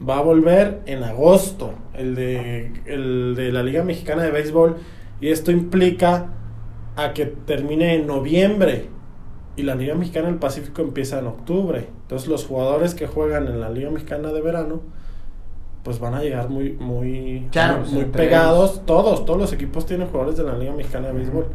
va 0.08 0.18
a 0.18 0.22
volver 0.22 0.82
en 0.86 1.04
agosto, 1.04 1.74
el 1.94 2.16
de, 2.16 2.72
el 2.86 3.36
de 3.36 3.52
la 3.52 3.64
Liga 3.64 3.84
Mexicana 3.84 4.24
de 4.24 4.32
Béisbol, 4.32 4.78
y 5.22 5.30
esto 5.30 5.52
implica 5.52 6.34
a 6.96 7.14
que 7.14 7.26
termine 7.26 7.96
en 7.96 8.08
noviembre 8.08 8.90
y 9.56 9.64
la 9.64 9.76
Liga 9.76 9.96
Mexicana 9.96 10.28
del 10.28 10.38
Pacífico 10.38 10.82
empieza 10.82 11.20
en 11.20 11.28
octubre. 11.28 11.88
Entonces 12.02 12.28
los 12.28 12.46
jugadores 12.46 12.94
que 12.94 13.08
juegan 13.08 13.48
en 13.48 13.60
la 13.60 13.70
Liga 13.70 13.90
Mexicana 13.90 14.32
de 14.32 14.42
verano 14.42 14.82
pues 15.84 16.00
van 16.00 16.16
a 16.16 16.22
llegar 16.22 16.50
muy 16.50 16.72
muy 16.72 17.48
Claro, 17.52 17.84
muy 17.86 18.06
pegados 18.06 18.82
todos 18.88 19.24
todos 19.24 19.40
los 19.40 19.54
equipos 19.54 19.86
tienen 19.86 20.08
jugadores 20.08 20.36
de 20.36 20.44
la 20.44 20.58
Liga 20.58 20.74
Mexicana 20.74 21.08
de 21.08 21.14
Béisbol. 21.14 21.48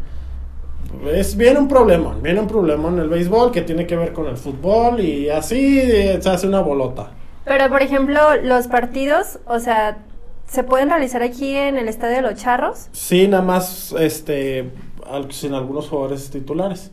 Es 1.12 1.36
viene 1.36 1.58
un 1.58 1.68
problema, 1.68 2.16
viene 2.22 2.40
un 2.40 2.46
problema 2.48 2.88
en 2.88 2.98
el 2.98 3.08
béisbol 3.08 3.52
que 3.52 3.62
tiene 3.62 3.86
que 3.86 3.96
ver 3.96 4.12
con 4.12 4.26
el 4.26 4.36
fútbol 4.36 5.00
y 5.00 5.30
así 5.30 5.78
eh, 5.80 6.18
se 6.20 6.28
hace 6.28 6.46
una 6.46 6.60
bolota. 6.60 7.10
Pero, 7.44 7.68
por 7.68 7.82
ejemplo, 7.82 8.18
los 8.42 8.66
partidos, 8.68 9.38
o 9.46 9.58
sea, 9.60 9.98
¿se 10.46 10.62
pueden 10.62 10.90
realizar 10.90 11.22
aquí 11.22 11.54
en 11.56 11.76
el 11.78 11.88
Estadio 11.88 12.16
de 12.16 12.22
los 12.22 12.34
Charros? 12.34 12.88
Sí, 12.92 13.28
nada 13.28 13.42
más 13.42 13.94
este 13.98 14.70
al- 15.10 15.32
sin 15.32 15.54
algunos 15.54 15.88
jugadores 15.88 16.28
titulares. 16.30 16.90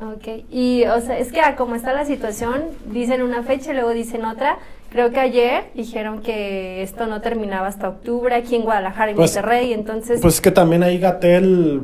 Ok, 0.00 0.44
y 0.50 0.84
o 0.86 1.00
sea, 1.00 1.18
es 1.18 1.30
que 1.30 1.40
ah, 1.40 1.54
como 1.54 1.74
está 1.76 1.92
la 1.92 2.04
situación, 2.04 2.62
dicen 2.86 3.22
una 3.22 3.42
fecha 3.42 3.70
y 3.72 3.74
luego 3.74 3.90
dicen 3.90 4.24
otra. 4.24 4.58
Creo 4.90 5.10
que 5.10 5.20
ayer 5.20 5.64
dijeron 5.74 6.20
que 6.22 6.82
esto 6.82 7.06
no 7.06 7.20
terminaba 7.20 7.66
hasta 7.66 7.88
octubre 7.88 8.34
aquí 8.34 8.56
en 8.56 8.62
Guadalajara 8.62 9.10
y 9.10 9.14
Pues- 9.14 9.34
Monterrey, 9.34 9.72
entonces... 9.72 10.20
Pues 10.20 10.40
que 10.40 10.50
también 10.50 10.82
ahí 10.82 10.98
Gatel 10.98 11.82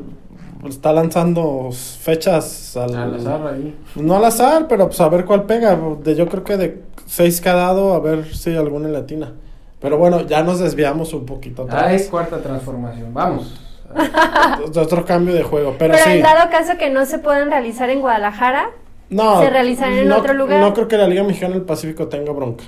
está 0.69 0.93
lanzando 0.93 1.71
fechas 1.73 2.77
al, 2.77 2.95
Al 2.95 3.15
azar 3.15 3.47
ahí. 3.47 3.77
No 3.97 4.17
al 4.17 4.25
azar, 4.25 4.67
pero 4.69 4.87
pues 4.89 5.01
a 5.01 5.09
ver 5.09 5.25
cuál 5.25 5.45
pega. 5.45 5.79
De, 6.03 6.15
yo 6.15 6.29
creo 6.29 6.45
que 6.45 6.57
de 6.57 6.83
seis 7.07 7.41
cada 7.41 7.67
dado, 7.69 7.95
a 7.95 8.01
ver 8.01 8.35
si 8.35 8.55
alguna 8.55 8.87
en 8.89 8.93
latina. 8.95 9.33
Pero 9.81 9.97
bueno, 9.97 10.23
ya 10.27 10.43
nos 10.43 10.59
desviamos 10.61 11.15
un 11.15 11.25
poquito 11.25 11.67
Ah, 11.71 11.93
es 11.93 12.09
cuarta 12.09 12.39
transformación. 12.43 13.15
Vamos. 13.15 13.59
De 14.73 14.81
Otro 14.81 15.05
cambio 15.05 15.35
de 15.35 15.43
juego. 15.43 15.75
Pero, 15.79 15.95
Pero, 15.95 16.05
sí. 16.05 16.11
en 16.19 16.23
dado 16.23 16.51
caso 16.51 16.79
que 16.79 16.91
no 16.91 17.07
se 17.07 17.19
puedan 17.19 17.51
realizar 17.51 17.89
en 17.91 18.01
Guadalajara, 18.01 18.71
No, 19.09 19.41
¿Se 19.43 19.51
realizarán 19.51 19.99
en 19.99 20.09
no- 20.09 20.19
otro 20.19 20.35
lugar? 20.35 20.61
No 20.61 20.75
creo 20.75 20.87
que 20.87 20.97
la 20.99 21.09
Liga 21.09 21.25
Mexicana 21.25 21.55
del 21.55 21.65
Pacífico 21.65 22.07
tenga 22.09 22.33
bronca. 22.33 22.65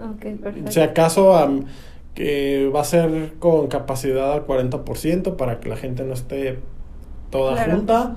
ok, 0.00 0.40
perfecto. 0.40 0.70
Si 0.72 0.80
acaso 0.80 1.34
que 2.14 2.70
va 2.74 2.80
a 2.80 2.84
ser 2.84 3.34
con 3.38 3.66
capacidad 3.66 4.32
al 4.32 4.46
40% 4.46 5.36
para 5.36 5.60
que 5.60 5.68
la 5.68 5.76
gente 5.76 6.02
no 6.04 6.14
esté 6.14 6.58
toda 7.30 7.54
Claro. 7.54 7.72
junta. 7.72 8.16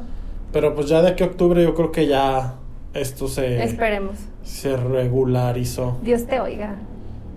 Pero 0.53 0.75
pues 0.75 0.87
ya 0.87 1.01
de 1.01 1.09
aquí 1.09 1.23
a 1.23 1.27
octubre 1.27 1.63
yo 1.63 1.73
creo 1.75 1.91
que 1.91 2.07
ya 2.07 2.55
esto 2.93 3.27
se, 3.27 3.63
Esperemos. 3.63 4.17
se 4.43 4.75
regularizó. 4.75 5.97
Dios 6.03 6.25
te 6.27 6.39
oiga. 6.39 6.75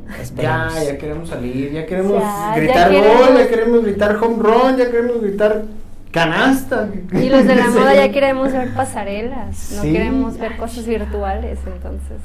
Ya, 0.09 0.23
Esperemos. 0.23 0.87
ya 0.87 0.99
queremos 0.99 1.29
salir, 1.29 1.73
ya 1.73 1.87
queremos 1.87 2.13
Ya, 2.21 2.53
ya 2.55 2.57
gritar 2.57 2.91
queremos. 2.91 3.27
gol, 3.29 3.39
ya 3.39 3.49
queremos 3.49 3.83
gritar 3.85 4.17
home 4.17 4.37
run, 4.43 4.77
ya 4.77 4.91
queremos 4.91 5.23
gritar 5.23 5.63
canasta. 6.11 6.89
Y 7.13 7.29
los 7.29 7.47
de 7.47 7.55
la 7.57 7.67
moda 7.71 7.95
ya 7.95 8.13
queremos 8.13 8.53
ver 8.53 8.75
pasarelas, 8.75 9.73
no 9.77 9.83
Sí. 9.83 9.93
queremos 9.93 10.37
ver 10.39 10.57
cosas 10.57 10.87
virtuales, 10.87 11.59
entonces 11.67 12.19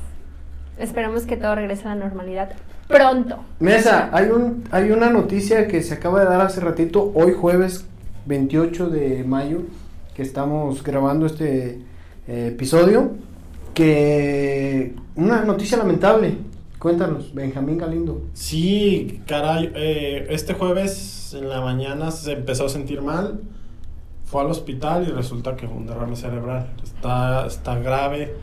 esperemos 0.78 1.24
que 1.26 1.38
todo 1.38 1.56
regrese 1.56 1.88
a 1.88 1.96
la 1.96 2.04
normalidad 2.06 2.50
pronto. 2.88 3.38
Mesa, 3.60 4.10
hay 4.12 4.28
un 4.30 4.64
hay 4.72 4.92
una 4.92 5.10
noticia 5.10 5.68
que 5.68 5.82
se 5.82 5.94
acaba 5.94 6.20
de 6.22 6.26
dar 6.26 6.42
hace 6.42 6.60
ratito, 6.62 7.12
hoy 7.16 7.34
jueves 7.34 7.86
28 8.30 8.90
de 8.92 9.24
mayo, 9.24 9.64
que 10.14 10.22
estamos 10.22 10.84
grabando 10.84 11.26
este 11.26 11.82
eh, 12.28 12.50
episodio, 12.54 13.14
que 13.74 14.96
una 15.16 15.44
noticia 15.44 15.78
lamentable. 15.78 16.38
Cuéntanos, 16.78 17.34
Benjamín 17.34 17.80
Galindo. 17.80 18.22
Sí, 18.34 19.22
caray, 19.26 19.72
eh, 19.76 20.28
este 20.30 20.54
jueves 20.54 21.34
en 21.34 21.50
la 21.50 21.60
mañana 21.62 22.12
se 22.12 22.34
empezó 22.34 22.68
a 22.68 22.70
sentir 22.70 23.02
mal, 23.02 23.42
fue 24.26 24.42
al 24.42 24.52
hospital 24.52 25.08
y 25.10 25.12
resulta 25.12 25.56
que 25.56 25.68
fue 25.68 25.76
un 25.76 25.88
derrame 25.88 26.16
cerebral. 26.16 26.70
Está, 26.84 27.48
está 27.48 27.80
grave, 27.80 28.36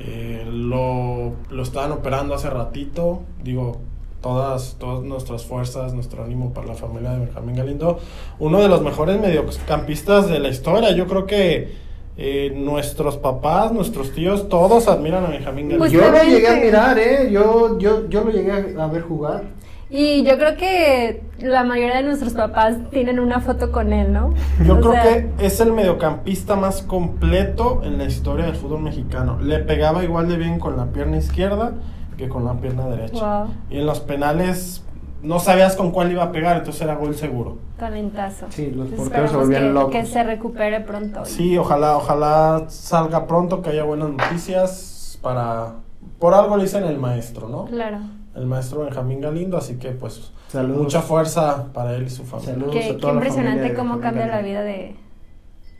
eh, 0.00 0.44
lo, 0.44 1.36
lo 1.50 1.62
estaban 1.62 1.92
operando 1.92 2.34
hace 2.34 2.50
ratito, 2.50 3.22
digo, 3.44 3.80
todas, 4.20 4.76
todas 4.78 5.02
nuestras 5.02 5.44
fuerzas, 5.44 5.94
nuestro 5.94 6.24
ánimo 6.24 6.52
para 6.52 6.66
la 6.68 6.74
familia 6.74 7.10
de 7.12 7.26
Benjamín 7.26 7.56
Galindo, 7.56 7.98
uno 8.38 8.60
de 8.60 8.68
los 8.68 8.82
mejores 8.82 9.20
mediocampistas 9.20 10.28
de 10.28 10.38
la 10.38 10.48
historia, 10.48 10.92
yo 10.92 11.06
creo 11.06 11.26
que 11.26 11.74
eh, 12.16 12.52
nuestros 12.54 13.16
papás, 13.16 13.72
nuestros 13.72 14.12
tíos, 14.12 14.48
todos 14.48 14.88
admiran 14.88 15.24
a 15.24 15.28
Benjamín 15.28 15.68
Galindo. 15.68 15.78
Pues 15.78 15.92
yo 15.92 16.10
lo 16.10 16.22
llegué 16.22 16.48
a 16.48 16.56
mirar, 16.56 16.98
¿eh? 16.98 17.30
Yo, 17.32 17.78
yo, 17.78 18.08
yo 18.08 18.24
lo 18.24 18.30
llegué 18.30 18.52
a, 18.52 18.84
a 18.84 18.86
ver 18.88 19.02
jugar. 19.02 19.44
Y 19.92 20.22
yo 20.22 20.36
creo 20.38 20.56
que 20.56 21.22
la 21.40 21.64
mayoría 21.64 21.96
de 21.96 22.02
nuestros 22.04 22.34
papás 22.34 22.76
tienen 22.90 23.18
una 23.18 23.40
foto 23.40 23.72
con 23.72 23.92
él, 23.92 24.12
¿no? 24.12 24.34
Yo 24.64 24.76
O 24.76 24.80
creo 24.80 24.92
sea, 24.92 25.02
que 25.02 25.28
es 25.44 25.60
el 25.60 25.72
mediocampista 25.72 26.54
más 26.54 26.82
completo 26.82 27.80
en 27.82 27.98
la 27.98 28.04
historia 28.04 28.46
del 28.46 28.54
fútbol 28.54 28.82
mexicano. 28.82 29.40
Le 29.42 29.58
pegaba 29.58 30.04
igual 30.04 30.28
de 30.28 30.36
bien 30.36 30.60
con 30.60 30.76
la 30.76 30.86
pierna 30.92 31.16
izquierda 31.16 31.72
que 32.20 32.28
con 32.28 32.44
la 32.44 32.54
pierna 32.54 32.86
derecha. 32.86 33.44
Wow, 33.44 33.54
Y 33.70 33.78
en 33.78 33.86
los 33.86 34.00
penales 34.00 34.84
no 35.22 35.38
sabías 35.40 35.74
con 35.76 35.90
cuál 35.90 36.12
iba 36.12 36.22
a 36.24 36.32
pegar, 36.32 36.58
entonces 36.58 36.80
era 36.82 36.94
gol 36.94 37.14
seguro. 37.14 37.58
talentazo. 37.78 38.46
Sí, 38.50 38.66
los 38.66 38.88
Entonces, 38.90 38.98
porteros 38.98 39.30
se 39.30 39.36
volvían 39.36 39.62
que, 39.62 39.68
locos. 39.70 39.92
que 39.92 40.06
se 40.06 40.22
recupere 40.22 40.80
pronto. 40.80 41.24
Sí, 41.24 41.56
ojalá, 41.58 41.96
ojalá 41.96 42.64
salga 42.68 43.26
pronto, 43.26 43.62
que 43.62 43.70
haya 43.70 43.84
buenas 43.84 44.10
noticias 44.10 45.18
para... 45.22 45.74
Por 46.18 46.34
algo 46.34 46.56
le 46.56 46.64
dicen 46.64 46.84
el 46.84 46.98
maestro, 46.98 47.48
¿no? 47.48 47.64
Claro. 47.64 47.98
El 48.34 48.46
maestro 48.46 48.80
Benjamín 48.84 49.20
Galindo, 49.20 49.56
así 49.56 49.76
que 49.76 49.90
pues 49.90 50.32
Saludos. 50.48 50.82
mucha 50.82 51.00
fuerza 51.02 51.66
para 51.72 51.94
él 51.96 52.04
y 52.04 52.10
su 52.10 52.24
familia. 52.24 52.54
Saludos. 52.54 52.72
Qué, 52.74 52.84
a 52.84 52.88
qué 52.88 52.94
toda 52.94 53.12
la 53.14 53.18
impresionante 53.18 53.74
cómo 53.74 54.00
cambia 54.00 54.26
la 54.26 54.40
vida 54.42 54.60
de, 54.62 54.96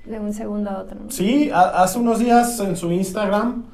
de 0.07 0.21
un 0.21 0.33
segundo 0.33 0.71
a 0.71 0.79
otro. 0.81 0.99
¿no? 1.05 1.11
Sí, 1.11 1.51
a- 1.53 1.83
hace 1.83 1.99
unos 1.99 2.19
días 2.19 2.59
en 2.61 2.77
su 2.77 2.91
Instagram 2.91 3.65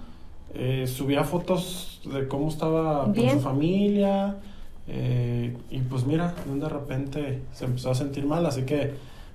eh, 0.54 0.86
subía 0.86 1.22
fotos 1.24 1.95
de 2.12 2.28
cómo 2.28 2.48
estaba 2.48 3.06
Bien. 3.06 3.28
con 3.30 3.38
su 3.38 3.44
familia. 3.44 4.36
eh, 4.88 5.56
y 5.70 5.78
pues 5.80 6.04
mira, 6.06 6.34
de 6.46 6.68
repente 6.68 7.42
se 7.52 7.64
empezó 7.64 7.90
a 7.90 7.94
sentir 7.94 8.24
mal, 8.24 8.46
así 8.46 8.62
que 8.62 8.94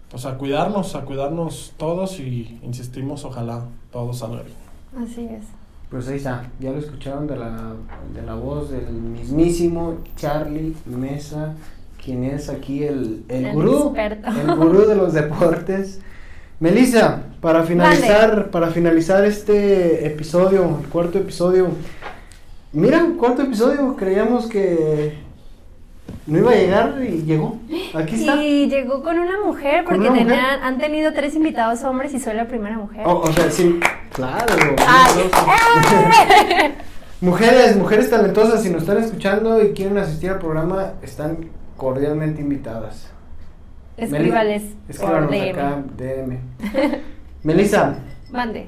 pues 0.09 0.25
a 0.25 0.37
cuidarnos, 0.37 0.95
a 0.95 1.01
cuidarnos 1.05 1.73
todos 1.77 2.19
y 2.19 2.59
insistimos, 2.63 3.23
ojalá 3.25 3.65
todo 3.91 4.13
salga 4.13 4.43
bien. 4.43 5.03
Así 5.05 5.21
es. 5.25 5.43
Pues 5.89 6.07
ahí 6.07 6.17
está, 6.17 6.49
ya 6.59 6.71
lo 6.71 6.77
escucharon 6.79 7.27
de 7.27 7.35
la, 7.37 7.73
de 8.13 8.21
la 8.21 8.35
voz 8.35 8.69
del 8.71 8.91
mismísimo 8.93 9.97
Charlie 10.15 10.73
Mesa, 10.85 11.53
quien 12.03 12.23
es 12.23 12.49
aquí 12.49 12.83
el, 12.83 13.23
el, 13.27 13.45
El 13.47 13.53
gurú, 13.53 13.87
experto. 13.87 14.29
el 14.29 14.55
gurú 14.55 14.85
de 14.87 14.95
los 14.95 15.11
deportes. 15.13 15.99
Melissa, 16.61 17.23
para 17.41 17.63
finalizar, 17.63 18.51
para 18.51 18.67
finalizar 18.67 19.25
este 19.25 20.05
episodio, 20.07 20.77
el 20.81 20.87
cuarto 20.89 21.17
episodio, 21.17 21.69
mira, 22.73 23.05
cuarto 23.17 23.43
episodio, 23.43 23.95
creíamos 23.95 24.47
que 24.47 25.17
no 26.27 26.37
iba 26.37 26.51
a 26.51 26.55
llegar 26.55 27.01
y 27.01 27.23
llegó, 27.23 27.57
aquí 27.93 28.15
está. 28.15 28.41
Y 28.43 28.67
llegó 28.69 29.01
con 29.03 29.17
una 29.19 29.39
mujer, 29.43 29.83
¿Con 29.83 29.95
porque 29.95 30.09
una 30.09 30.11
mujer? 30.11 30.27
tenían, 30.27 30.63
han 30.63 30.77
tenido 30.77 31.13
tres 31.13 31.35
invitados 31.35 31.83
hombres 31.83 32.13
y 32.13 32.19
soy 32.19 32.35
la 32.35 32.47
primera 32.47 32.77
mujer. 32.77 33.05
O, 33.05 33.19
o 33.21 33.31
sea, 33.33 33.49
sí, 33.51 33.79
claro. 34.13 34.53
Ay. 34.87 35.29
aplauso. 35.31 36.75
mujeres, 37.21 37.75
mujeres 37.75 38.09
talentosas, 38.09 38.61
si 38.63 38.69
nos 38.69 38.83
están 38.83 38.97
escuchando 38.97 39.63
y 39.63 39.73
quieren 39.73 39.97
asistir 39.97 40.29
al 40.31 40.39
programa, 40.39 40.93
están 41.01 41.49
cordialmente 41.77 42.41
invitadas. 42.41 43.09
Escríbales 43.97 44.63
Escríbanos 44.87 45.31
acá, 45.31 45.83
DM. 45.97 46.37
Melissa, 47.43 47.95
Mande. 48.31 48.67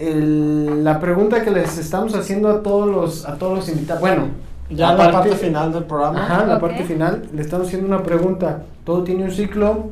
El- 0.00 0.82
la 0.84 0.98
pregunta 1.00 1.42
que 1.44 1.50
les 1.50 1.78
estamos 1.78 2.14
haciendo 2.14 2.48
a 2.48 2.62
todos 2.62 2.88
los, 2.88 3.26
a 3.26 3.36
todos 3.36 3.58
los 3.58 3.68
invitados, 3.68 4.00
bueno, 4.00 4.28
Ya 4.70 4.92
en 4.92 4.98
la 4.98 5.10
parte 5.12 5.34
final 5.36 5.72
del 5.72 5.84
programa. 5.84 6.24
Ajá, 6.24 6.46
la 6.46 6.60
parte 6.60 6.84
final, 6.84 7.28
le 7.34 7.42
estamos 7.42 7.66
haciendo 7.66 7.86
una 7.88 8.02
pregunta. 8.02 8.62
Todo 8.84 9.04
tiene 9.04 9.24
un 9.24 9.30
ciclo. 9.30 9.90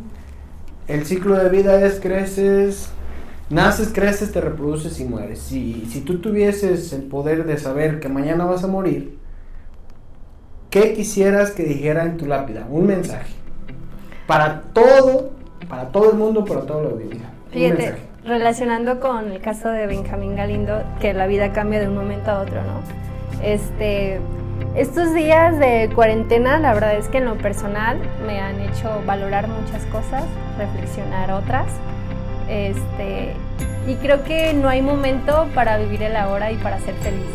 El 0.87 1.05
ciclo 1.05 1.37
de 1.37 1.49
vida 1.51 1.85
es 1.85 2.01
creces, 2.01 2.89
naces, 3.51 3.91
creces, 3.93 4.33
te 4.33 4.41
reproduces 4.41 4.99
y 5.01 5.05
mueres. 5.05 5.41
Si, 5.41 5.85
si 5.91 6.01
tú 6.01 6.21
tuvieses 6.21 6.93
el 6.93 7.03
poder 7.03 7.45
de 7.45 7.59
saber 7.59 8.01
que 8.01 8.09
mañana 8.09 8.45
vas 8.47 8.65
a 8.65 8.69
morir, 8.69 9.19
¿qué 10.71 10.93
quisieras 10.95 11.51
que 11.51 11.65
dijera 11.65 12.05
en 12.05 12.17
tu 12.17 12.27
lápida? 12.27 12.67
Un 12.71 12.87
mensaje. 12.87 13.33
Para 14.27 14.63
todo, 14.73 15.31
para 15.69 15.89
todo 15.89 16.11
el 16.13 16.17
mundo, 16.19 16.45
para 16.45 16.63
toda 16.63 16.83
la 16.85 16.91
audiencia. 16.91 17.31
Un 17.47 17.53
Fíjate, 17.53 17.83
mensaje. 17.83 18.03
Relacionando 18.29 19.01
con 19.01 19.33
el 19.33 19.41
caso 19.41 19.71
de 19.71 19.87
Benjamín 19.87 20.37
Galindo, 20.37 20.83
que 21.01 21.15
la 21.15 21.27
vida 21.27 21.53
cambia 21.53 21.81
de 21.81 21.89
un 21.89 21.97
momento 21.97 22.31
a 22.31 22.41
otro, 22.41 22.63
¿no? 22.63 22.81
Este, 23.43 24.21
estos 24.77 25.15
días 25.15 25.59
de 25.59 25.91
cuarentena, 25.95 26.59
la 26.59 26.75
verdad 26.75 26.95
es 26.95 27.09
que 27.09 27.19
en 27.19 27.25
lo 27.25 27.37
personal 27.37 27.99
me 28.27 28.41
han 28.41 28.61
hecho 28.61 29.03
valorar 29.07 29.49
muchas 29.49 29.85
cosas, 29.87 30.25
reflexionar 30.59 31.31
otras. 31.33 31.67
Este, 32.49 33.35
y 33.87 33.95
creo 33.97 34.25
que 34.25 34.53
no 34.53 34.69
hay 34.69 34.83
momento 34.83 35.49
para 35.55 35.79
vivir 35.79 36.03
el 36.03 36.17
ahora 36.17 36.53
y 36.53 36.57
para 36.57 36.79
ser 36.81 36.95
feliz. 36.97 37.27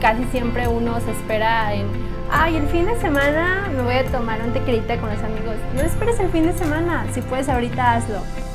Casi 0.00 0.24
siempre 0.24 0.68
uno 0.68 1.00
se 1.00 1.10
espera 1.10 1.74
en, 1.74 1.86
ay, 2.30 2.56
el 2.56 2.66
fin 2.68 2.86
de 2.86 2.96
semana 3.00 3.68
me 3.74 3.82
voy 3.82 3.94
a 3.94 4.04
tomar 4.04 4.40
un 4.42 4.52
tequilita 4.52 4.96
con 4.98 5.10
los 5.10 5.22
amigos. 5.22 5.56
No 5.74 5.82
esperes 5.82 6.18
el 6.20 6.28
fin 6.30 6.46
de 6.46 6.52
semana, 6.52 7.06
si 7.12 7.20
puedes 7.20 7.48
ahorita 7.48 7.94
hazlo. 7.94 8.47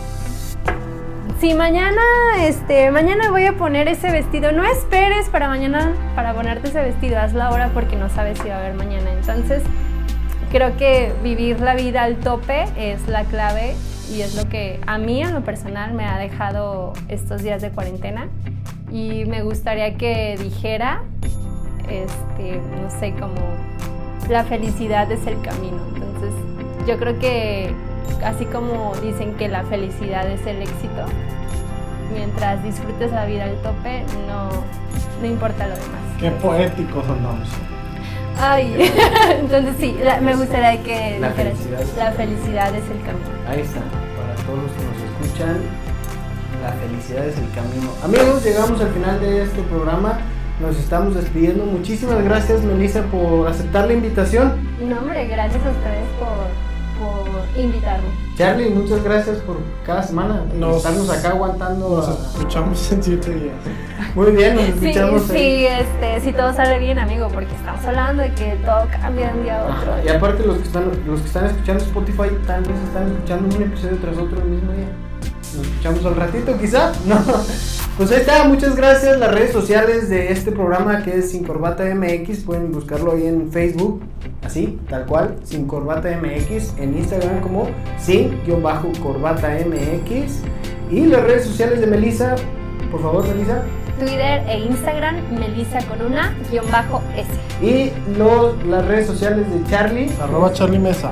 Si 1.43 1.53
mañana, 1.53 2.01
este, 2.39 2.89
mañana 2.89 3.29
voy 3.29 3.45
a 3.45 3.57
poner 3.57 3.89
ese 3.89 4.09
vestido, 4.09 4.53
no 4.53 4.63
esperes 4.63 5.27
para 5.27 5.49
mañana 5.49 5.93
para 6.15 6.33
ponerte 6.33 6.69
ese 6.69 6.79
vestido, 6.79 7.19
hazlo 7.19 7.43
ahora 7.43 7.71
porque 7.73 7.97
no 7.97 8.07
sabes 8.07 8.39
si 8.39 8.47
va 8.47 8.55
a 8.55 8.59
haber 8.59 8.75
mañana. 8.75 9.11
Entonces, 9.11 9.61
creo 10.53 10.77
que 10.77 11.11
vivir 11.21 11.59
la 11.59 11.75
vida 11.75 12.03
al 12.03 12.15
tope 12.15 12.63
es 12.77 13.09
la 13.09 13.25
clave 13.25 13.75
y 14.09 14.21
es 14.21 14.35
lo 14.35 14.47
que 14.47 14.79
a 14.87 14.97
mí 14.97 15.21
en 15.21 15.33
lo 15.33 15.41
personal 15.41 15.93
me 15.93 16.05
ha 16.05 16.17
dejado 16.17 16.93
estos 17.09 17.43
días 17.43 17.61
de 17.61 17.71
cuarentena 17.71 18.29
y 18.89 19.25
me 19.25 19.43
gustaría 19.43 19.97
que 19.97 20.37
dijera, 20.41 21.03
este, 21.89 22.61
no 22.81 22.89
sé, 22.89 23.11
como 23.19 23.35
la 24.29 24.45
felicidad 24.45 25.11
es 25.11 25.27
el 25.27 25.41
camino. 25.41 25.85
Entonces, 25.93 26.33
yo 26.87 26.97
creo 26.97 27.19
que 27.19 27.75
así 28.23 28.45
como 28.45 28.93
dicen 29.01 29.33
que 29.35 29.47
la 29.47 29.63
felicidad 29.63 30.27
es 30.29 30.45
el 30.45 30.61
éxito, 30.61 31.05
mientras 32.13 32.63
disfrutes 32.63 33.11
la 33.11 33.25
vida 33.25 33.45
al 33.45 33.55
tope, 33.61 34.03
no, 34.27 34.49
no 35.21 35.27
importa 35.27 35.67
lo 35.67 35.73
demás. 35.75 36.01
Qué 36.19 36.31
poéticos 36.31 37.03
andamos. 37.07 37.47
Ay, 38.39 38.91
entonces 39.39 39.75
sí, 39.79 39.95
la- 40.03 40.19
me 40.19 40.35
gustaría 40.35 40.81
que 40.83 41.19
La 41.19 41.29
felicidad. 41.31 41.81
la 41.97 42.11
felicidad 42.13 42.69
es 42.75 42.83
el 42.89 43.01
camino. 43.01 43.29
Ahí 43.47 43.61
está, 43.61 43.79
para 43.79 44.35
todos 44.45 44.63
los 44.63 44.71
que 44.71 44.83
nos 44.83 45.27
escuchan. 45.27 45.57
La 46.63 46.71
felicidad 46.73 47.25
es 47.27 47.37
el 47.37 47.49
camino. 47.51 47.91
Amigos, 48.03 48.43
llegamos 48.43 48.79
al 48.79 48.87
final 48.89 49.19
de 49.19 49.43
este 49.43 49.61
programa. 49.63 50.19
Nos 50.61 50.77
estamos 50.77 51.13
despidiendo. 51.15 51.65
Muchísimas 51.65 52.23
gracias, 52.23 52.61
Melissa, 52.61 53.01
por 53.03 53.47
aceptar 53.49 53.87
la 53.87 53.93
invitación. 53.93 54.53
No, 54.81 54.97
hombre, 54.99 55.27
gracias 55.27 55.61
a 55.65 55.69
ustedes 55.69 56.05
por, 56.19 56.47
por 57.03 57.59
invitarme. 57.61 58.07
Charlie, 58.37 58.69
muchas 58.69 59.03
gracias 59.03 59.37
por 59.39 59.57
cada 59.85 60.01
semana 60.03 60.41
Nos- 60.57 60.77
estarnos 60.77 61.09
acá 61.09 61.29
aguantando. 61.29 61.89
Nos 61.89 62.07
a- 62.07 62.13
escuchamos 62.13 62.91
en 62.91 63.03
siete 63.03 63.31
días. 63.35 63.55
Muy 64.15 64.31
bien, 64.31 64.55
nos 64.55 64.65
Sí, 64.65 64.71
escuchamos. 64.89 65.29
ahí. 65.29 65.37
sí, 65.37 65.65
este, 65.67 66.21
si 66.21 66.33
todo 66.35 66.53
sale 66.53 66.79
bien, 66.79 66.97
amigo, 66.99 67.27
porque 67.33 67.53
estamos 67.55 67.83
hablando 67.85 68.23
de 68.23 68.33
que 68.33 68.55
todo 68.65 68.87
cambia 69.01 69.27
de 69.31 69.37
un 69.37 69.43
día 69.43 69.59
a 69.59 69.63
otro. 69.63 69.93
Ajá, 69.93 70.03
Y 70.05 70.09
aparte 70.09 70.45
los 70.45 70.57
que 70.57 70.63
están 70.63 70.91
los 71.05 71.19
que 71.21 71.27
están 71.27 71.45
escuchando 71.45 71.83
Spotify 71.83 72.29
tal 72.47 72.61
vez 72.63 72.77
están 72.87 73.07
escuchando 73.11 73.55
un 73.55 73.63
episodio 73.63 73.97
tras 73.97 74.17
otro 74.17 74.37
el 74.41 74.45
mismo 74.49 74.71
día. 74.71 74.87
Nos 75.55 75.67
escuchamos 75.67 76.05
al 76.05 76.15
ratito 76.15 76.57
quizá. 76.59 76.91
No. 77.05 77.15
Pues 77.95 78.11
ahí 78.11 78.21
está, 78.21 78.45
muchas 78.45 78.75
gracias. 78.75 79.19
Las 79.19 79.31
redes 79.31 79.51
sociales 79.51 80.09
de 80.09 80.31
este 80.31 80.51
programa 80.51 81.03
que 81.03 81.19
es 81.19 81.29
Sin 81.29 81.43
Corbata 81.43 81.83
MX, 81.93 82.43
pueden 82.43 82.71
buscarlo 82.71 83.11
ahí 83.11 83.27
en 83.27 83.51
Facebook, 83.51 84.01
así, 84.43 84.79
tal 84.89 85.05
cual, 85.05 85.35
Sin 85.43 85.67
Corbata 85.67 86.09
MX, 86.09 86.75
en 86.79 86.97
Instagram 86.97 87.41
como 87.41 87.69
Sin-Corbata 87.99 89.59
MX. 89.67 90.39
Y 90.89 91.05
las 91.05 91.21
redes 91.21 91.45
sociales 91.45 91.81
de 91.81 91.87
Melissa, 91.87 92.33
por 92.91 92.99
favor, 92.99 93.27
Melissa. 93.27 93.61
Twitter 93.99 94.41
e 94.47 94.57
Instagram, 94.57 95.17
Melissa 95.39 95.79
con 95.87 96.01
una, 96.01 96.35
guion 96.49 96.65
bajo 96.71 96.99
S. 97.15 97.29
Y 97.63 97.91
los, 98.17 98.65
las 98.65 98.87
redes 98.87 99.05
sociales 99.05 99.45
de 99.53 99.69
Charlie. 99.69 100.09
Arroba 100.19 100.51
Charlie 100.51 100.79
Mesa. 100.79 101.11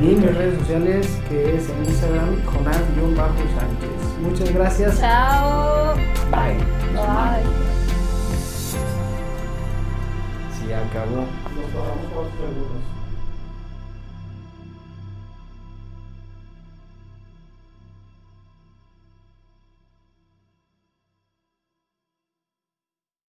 Y 0.00 0.14
mis 0.14 0.32
redes 0.32 0.56
sociales, 0.60 1.08
que 1.28 1.56
es 1.56 1.68
en 1.68 1.84
Instagram, 1.86 2.36
Jonás-Sánchez. 2.46 3.99
Muchas 4.22 4.52
gracias. 4.52 5.00
Chao. 5.00 5.94
Bye. 6.30 6.58
Bye. 6.94 7.44
Sí, 10.58 10.72
acabó. 10.72 11.24
Nos 11.54 11.74
bajamos 11.74 12.06
cuatro 12.12 12.30
segundos. 12.38 12.99